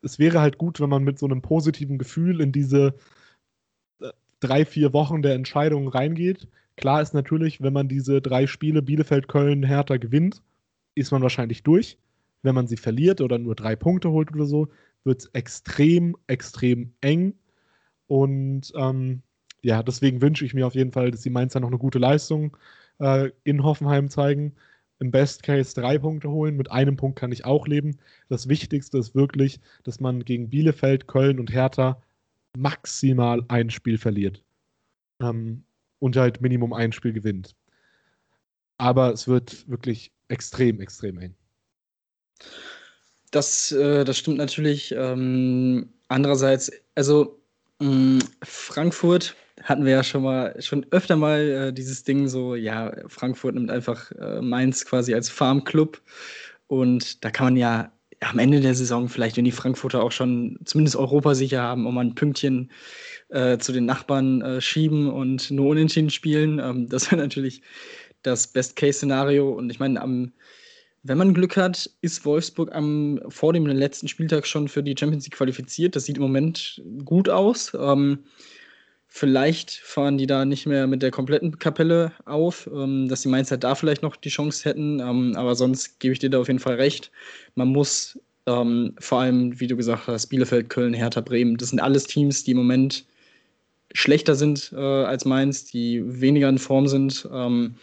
es 0.01 0.19
wäre 0.19 0.41
halt 0.41 0.57
gut, 0.57 0.79
wenn 0.79 0.89
man 0.89 1.03
mit 1.03 1.19
so 1.19 1.25
einem 1.25 1.41
positiven 1.41 1.97
Gefühl 1.97 2.41
in 2.41 2.51
diese 2.51 2.95
äh, 3.99 4.09
drei, 4.39 4.65
vier 4.65 4.93
Wochen 4.93 5.21
der 5.21 5.35
Entscheidung 5.35 5.87
reingeht. 5.87 6.47
Klar 6.75 7.01
ist 7.01 7.13
natürlich, 7.13 7.61
wenn 7.61 7.73
man 7.73 7.87
diese 7.87 8.21
drei 8.21 8.47
Spiele 8.47 8.81
Bielefeld, 8.81 9.27
Köln, 9.27 9.63
Hertha 9.63 9.97
gewinnt, 9.97 10.41
ist 10.95 11.11
man 11.11 11.21
wahrscheinlich 11.21 11.63
durch. 11.63 11.97
Wenn 12.43 12.55
man 12.55 12.67
sie 12.67 12.77
verliert 12.77 13.21
oder 13.21 13.37
nur 13.37 13.55
drei 13.55 13.75
Punkte 13.75 14.09
holt 14.09 14.33
oder 14.33 14.45
so, 14.45 14.69
wird 15.03 15.21
es 15.21 15.25
extrem, 15.33 16.15
extrem 16.27 16.93
eng. 17.01 17.33
Und 18.11 18.73
ähm, 18.75 19.21
ja, 19.61 19.81
deswegen 19.83 20.21
wünsche 20.21 20.43
ich 20.43 20.53
mir 20.53 20.67
auf 20.67 20.75
jeden 20.75 20.91
Fall, 20.91 21.11
dass 21.11 21.21
die 21.21 21.29
Mainzer 21.29 21.61
noch 21.61 21.69
eine 21.69 21.77
gute 21.77 21.97
Leistung 21.97 22.57
äh, 22.99 23.31
in 23.45 23.63
Hoffenheim 23.63 24.09
zeigen. 24.09 24.53
Im 24.99 25.11
Best 25.11 25.43
Case 25.43 25.73
drei 25.73 25.97
Punkte 25.97 26.29
holen. 26.29 26.57
Mit 26.57 26.69
einem 26.69 26.97
Punkt 26.97 27.17
kann 27.17 27.31
ich 27.31 27.45
auch 27.45 27.67
leben. 27.67 27.99
Das 28.27 28.49
Wichtigste 28.49 28.97
ist 28.97 29.15
wirklich, 29.15 29.61
dass 29.83 30.01
man 30.01 30.25
gegen 30.25 30.49
Bielefeld, 30.49 31.07
Köln 31.07 31.39
und 31.39 31.53
Hertha 31.53 32.01
maximal 32.57 33.45
ein 33.47 33.69
Spiel 33.69 33.97
verliert. 33.97 34.43
Ähm, 35.21 35.63
und 35.99 36.17
halt 36.17 36.41
Minimum 36.41 36.73
ein 36.73 36.91
Spiel 36.91 37.13
gewinnt. 37.13 37.55
Aber 38.77 39.13
es 39.13 39.25
wird 39.29 39.69
wirklich 39.69 40.11
extrem, 40.27 40.81
extrem 40.81 41.17
eng. 41.17 41.35
Das, 43.31 43.71
äh, 43.71 44.03
das 44.03 44.17
stimmt 44.17 44.37
natürlich. 44.37 44.93
Ähm, 44.97 45.93
andererseits, 46.09 46.73
also 46.93 47.40
Frankfurt 48.43 49.35
hatten 49.63 49.85
wir 49.85 49.91
ja 49.91 50.03
schon 50.03 50.23
mal 50.23 50.55
schon 50.61 50.85
öfter 50.91 51.15
mal 51.15 51.39
äh, 51.39 51.73
dieses 51.73 52.03
Ding 52.03 52.27
so, 52.27 52.55
ja, 52.55 52.91
Frankfurt 53.07 53.55
nimmt 53.55 53.71
einfach 53.71 54.11
äh, 54.11 54.41
Mainz 54.41 54.85
quasi 54.85 55.13
als 55.13 55.29
Farmclub 55.29 56.01
und 56.67 57.23
da 57.23 57.31
kann 57.31 57.47
man 57.47 57.57
ja 57.57 57.91
am 58.21 58.39
Ende 58.39 58.59
der 58.59 58.75
Saison 58.75 59.09
vielleicht, 59.09 59.37
wenn 59.37 59.45
die 59.45 59.51
Frankfurter 59.51 60.03
auch 60.03 60.11
schon 60.11 60.59
zumindest 60.63 60.95
Europa 60.95 61.33
sicher 61.33 61.61
haben, 61.61 61.87
um 61.87 61.97
ein 61.97 62.13
Pünktchen 62.13 62.71
äh, 63.29 63.57
zu 63.57 63.71
den 63.71 63.85
Nachbarn 63.85 64.41
äh, 64.41 64.61
schieben 64.61 65.09
und 65.09 65.49
nur 65.49 65.69
unentschieden 65.69 66.11
spielen. 66.11 66.59
Ähm, 66.59 66.87
das 66.87 67.11
wäre 67.11 67.21
natürlich 67.21 67.61
das 68.21 68.47
Best-Case-Szenario 68.47 69.49
und 69.51 69.71
ich 69.71 69.79
meine, 69.79 69.99
am 70.01 70.33
wenn 71.03 71.17
man 71.17 71.33
Glück 71.33 71.57
hat, 71.57 71.89
ist 72.01 72.25
Wolfsburg 72.25 72.73
am, 72.73 73.19
vor 73.29 73.53
dem 73.53 73.65
letzten 73.65 74.07
Spieltag 74.07 74.45
schon 74.45 74.67
für 74.67 74.83
die 74.83 74.95
Champions 74.97 75.25
League 75.25 75.35
qualifiziert. 75.35 75.95
Das 75.95 76.05
sieht 76.05 76.17
im 76.17 76.23
Moment 76.23 76.81
gut 77.03 77.27
aus. 77.27 77.75
Ähm, 77.79 78.19
vielleicht 79.07 79.71
fahren 79.71 80.17
die 80.17 80.27
da 80.27 80.45
nicht 80.45 80.67
mehr 80.67 80.87
mit 80.87 81.01
der 81.01 81.11
kompletten 81.11 81.57
Kapelle 81.57 82.11
auf, 82.25 82.69
ähm, 82.71 83.07
dass 83.09 83.21
die 83.21 83.29
Mainzer 83.29 83.57
da 83.57 83.75
vielleicht 83.75 84.03
noch 84.03 84.15
die 84.15 84.29
Chance 84.29 84.69
hätten. 84.69 84.99
Ähm, 84.99 85.33
aber 85.35 85.55
sonst 85.55 85.99
gebe 85.99 86.13
ich 86.13 86.19
dir 86.19 86.29
da 86.29 86.39
auf 86.39 86.47
jeden 86.47 86.59
Fall 86.59 86.75
recht. 86.75 87.11
Man 87.55 87.69
muss 87.69 88.19
ähm, 88.45 88.93
vor 88.99 89.21
allem, 89.21 89.59
wie 89.59 89.67
du 89.67 89.75
gesagt 89.75 90.07
hast, 90.07 90.27
Bielefeld, 90.27 90.69
Köln, 90.69 90.93
Hertha, 90.93 91.21
Bremen, 91.21 91.57
das 91.57 91.69
sind 91.69 91.79
alles 91.79 92.05
Teams, 92.05 92.43
die 92.43 92.51
im 92.51 92.57
Moment 92.57 93.05
schlechter 93.93 94.35
sind 94.35 94.71
äh, 94.73 94.77
als 94.77 95.25
Mainz, 95.25 95.65
die 95.65 96.01
weniger 96.05 96.47
in 96.47 96.57
Form 96.57 96.87
sind. 96.87 97.27
Ähm, 97.31 97.75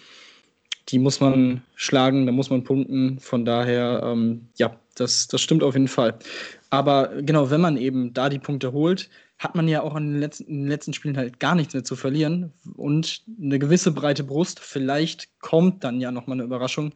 die 0.89 0.99
muss 0.99 1.21
man 1.21 1.63
schlagen, 1.75 2.27
da 2.27 2.33
muss 2.33 2.51
man 2.51 2.65
punkten. 2.65 3.19
Von 3.21 3.45
daher, 3.45 4.03
ähm, 4.05 4.49
ja, 4.57 4.75
das, 4.95 5.29
das 5.29 5.41
stimmt 5.41 5.63
auf 5.63 5.75
jeden 5.75 5.89
Fall. 5.89 6.19
Aber 6.71 7.23
genau, 7.23 7.51
wenn 7.51 7.61
man 7.61 7.77
eben 7.77 8.15
da 8.15 8.29
die 8.29 8.39
Punkte 8.39 8.73
holt, 8.73 9.11
hat 9.39 9.55
man 9.55 9.69
ja 9.69 9.83
auch 9.83 9.97
in 9.97 10.13
den, 10.13 10.21
letzten, 10.21 10.45
in 10.45 10.61
den 10.63 10.69
letzten 10.69 10.93
Spielen 10.93 11.17
halt 11.17 11.39
gar 11.39 11.55
nichts 11.55 11.75
mehr 11.75 11.85
zu 11.85 11.95
verlieren 11.95 12.53
und 12.77 13.23
eine 13.41 13.59
gewisse 13.59 13.93
breite 13.93 14.25
Brust. 14.25 14.61
Vielleicht 14.61 15.41
kommt 15.41 15.85
dann 15.85 16.01
ja 16.01 16.11
nochmal 16.11 16.37
eine 16.37 16.45
Überraschung. 16.45 16.93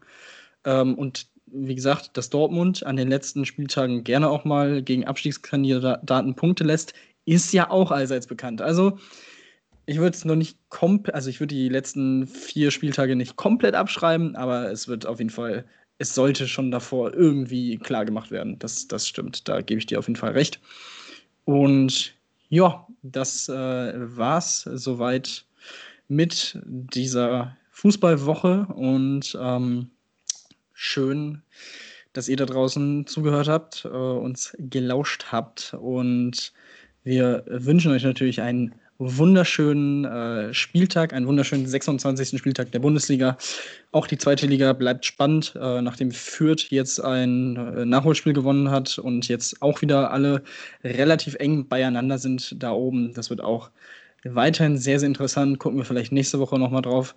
Ähm, 0.64 0.94
und 0.94 1.26
wie 1.46 1.74
gesagt, 1.74 2.16
dass 2.16 2.30
Dortmund 2.30 2.84
an 2.84 2.96
den 2.96 3.08
letzten 3.08 3.44
Spieltagen 3.44 4.04
gerne 4.04 4.30
auch 4.30 4.44
mal 4.44 4.82
gegen 4.82 5.06
Abstiegskandidaten 5.06 6.34
Punkte 6.34 6.64
lässt, 6.64 6.94
ist 7.24 7.52
ja 7.52 7.70
auch 7.70 7.90
allseits 7.92 8.26
bekannt. 8.26 8.62
Also 8.62 8.98
ich 9.86 9.98
würde 9.98 10.16
es 10.16 10.24
noch 10.24 10.36
nicht 10.36 10.58
komplett, 10.68 11.14
also 11.14 11.28
ich 11.28 11.40
würde 11.40 11.54
die 11.54 11.68
letzten 11.68 12.26
vier 12.26 12.70
Spieltage 12.70 13.16
nicht 13.16 13.36
komplett 13.36 13.74
abschreiben, 13.74 14.36
aber 14.36 14.70
es 14.70 14.88
wird 14.88 15.06
auf 15.06 15.18
jeden 15.18 15.30
Fall, 15.30 15.64
es 15.98 16.14
sollte 16.14 16.46
schon 16.48 16.70
davor 16.70 17.14
irgendwie 17.14 17.78
klar 17.78 18.04
gemacht 18.04 18.30
werden. 18.30 18.58
Das, 18.58 18.88
das 18.88 19.08
stimmt, 19.08 19.48
da 19.48 19.60
gebe 19.60 19.78
ich 19.78 19.86
dir 19.86 19.98
auf 19.98 20.06
jeden 20.06 20.18
Fall 20.18 20.32
recht. 20.32 20.60
Und 21.44 22.14
ja, 22.48 22.86
das 23.02 23.48
äh, 23.48 24.16
war's 24.16 24.62
soweit 24.62 25.44
mit 26.08 26.58
dieser 26.64 27.56
Fußballwoche 27.70 28.66
und 28.66 29.36
ähm, 29.40 29.90
schön, 30.72 31.42
dass 32.12 32.28
ihr 32.28 32.36
da 32.36 32.44
draußen 32.44 33.06
zugehört 33.06 33.48
habt, 33.48 33.84
äh, 33.84 33.88
uns 33.88 34.54
gelauscht 34.58 35.26
habt 35.32 35.74
und 35.80 36.52
wir 37.04 37.44
wünschen 37.46 37.90
euch 37.90 38.04
natürlich 38.04 38.42
einen 38.42 38.74
wunderschönen 39.04 40.04
äh, 40.04 40.54
Spieltag, 40.54 41.12
einen 41.12 41.26
wunderschönen 41.26 41.66
26. 41.66 42.38
Spieltag 42.38 42.70
der 42.72 42.78
Bundesliga. 42.78 43.36
Auch 43.90 44.06
die 44.06 44.18
zweite 44.18 44.46
Liga 44.46 44.72
bleibt 44.72 45.04
spannend, 45.04 45.54
äh, 45.60 45.82
nachdem 45.82 46.12
Fürth 46.12 46.70
jetzt 46.70 47.00
ein 47.00 47.56
äh, 47.56 47.84
Nachholspiel 47.84 48.32
gewonnen 48.32 48.70
hat 48.70 48.98
und 48.98 49.28
jetzt 49.28 49.60
auch 49.62 49.82
wieder 49.82 50.10
alle 50.10 50.42
relativ 50.84 51.34
eng 51.34 51.68
beieinander 51.68 52.18
sind 52.18 52.62
da 52.62 52.72
oben. 52.72 53.12
Das 53.14 53.30
wird 53.30 53.40
auch 53.40 53.70
weiterhin 54.24 54.78
sehr, 54.78 55.00
sehr 55.00 55.08
interessant. 55.08 55.58
Gucken 55.58 55.78
wir 55.78 55.84
vielleicht 55.84 56.12
nächste 56.12 56.38
Woche 56.38 56.58
nochmal 56.58 56.82
drauf. 56.82 57.14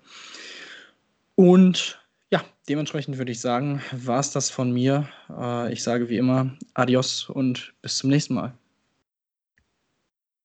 Und 1.36 1.99
ja, 2.31 2.43
dementsprechend 2.67 3.17
würde 3.17 3.31
ich 3.31 3.39
sagen, 3.39 3.81
war 3.91 4.19
es 4.19 4.31
das 4.31 4.49
von 4.49 4.71
mir. 4.71 5.07
Äh, 5.29 5.71
ich 5.71 5.83
sage 5.83 6.09
wie 6.09 6.17
immer 6.17 6.55
Adios 6.73 7.29
und 7.29 7.73
bis 7.81 7.97
zum 7.97 8.09
nächsten 8.09 8.33
Mal. 8.33 8.53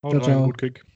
Haut 0.02 0.12
Ciao, 0.12 0.22
rein, 0.22 0.32
ciao. 0.32 0.44
gut 0.46 0.58
Kick. 0.58 0.89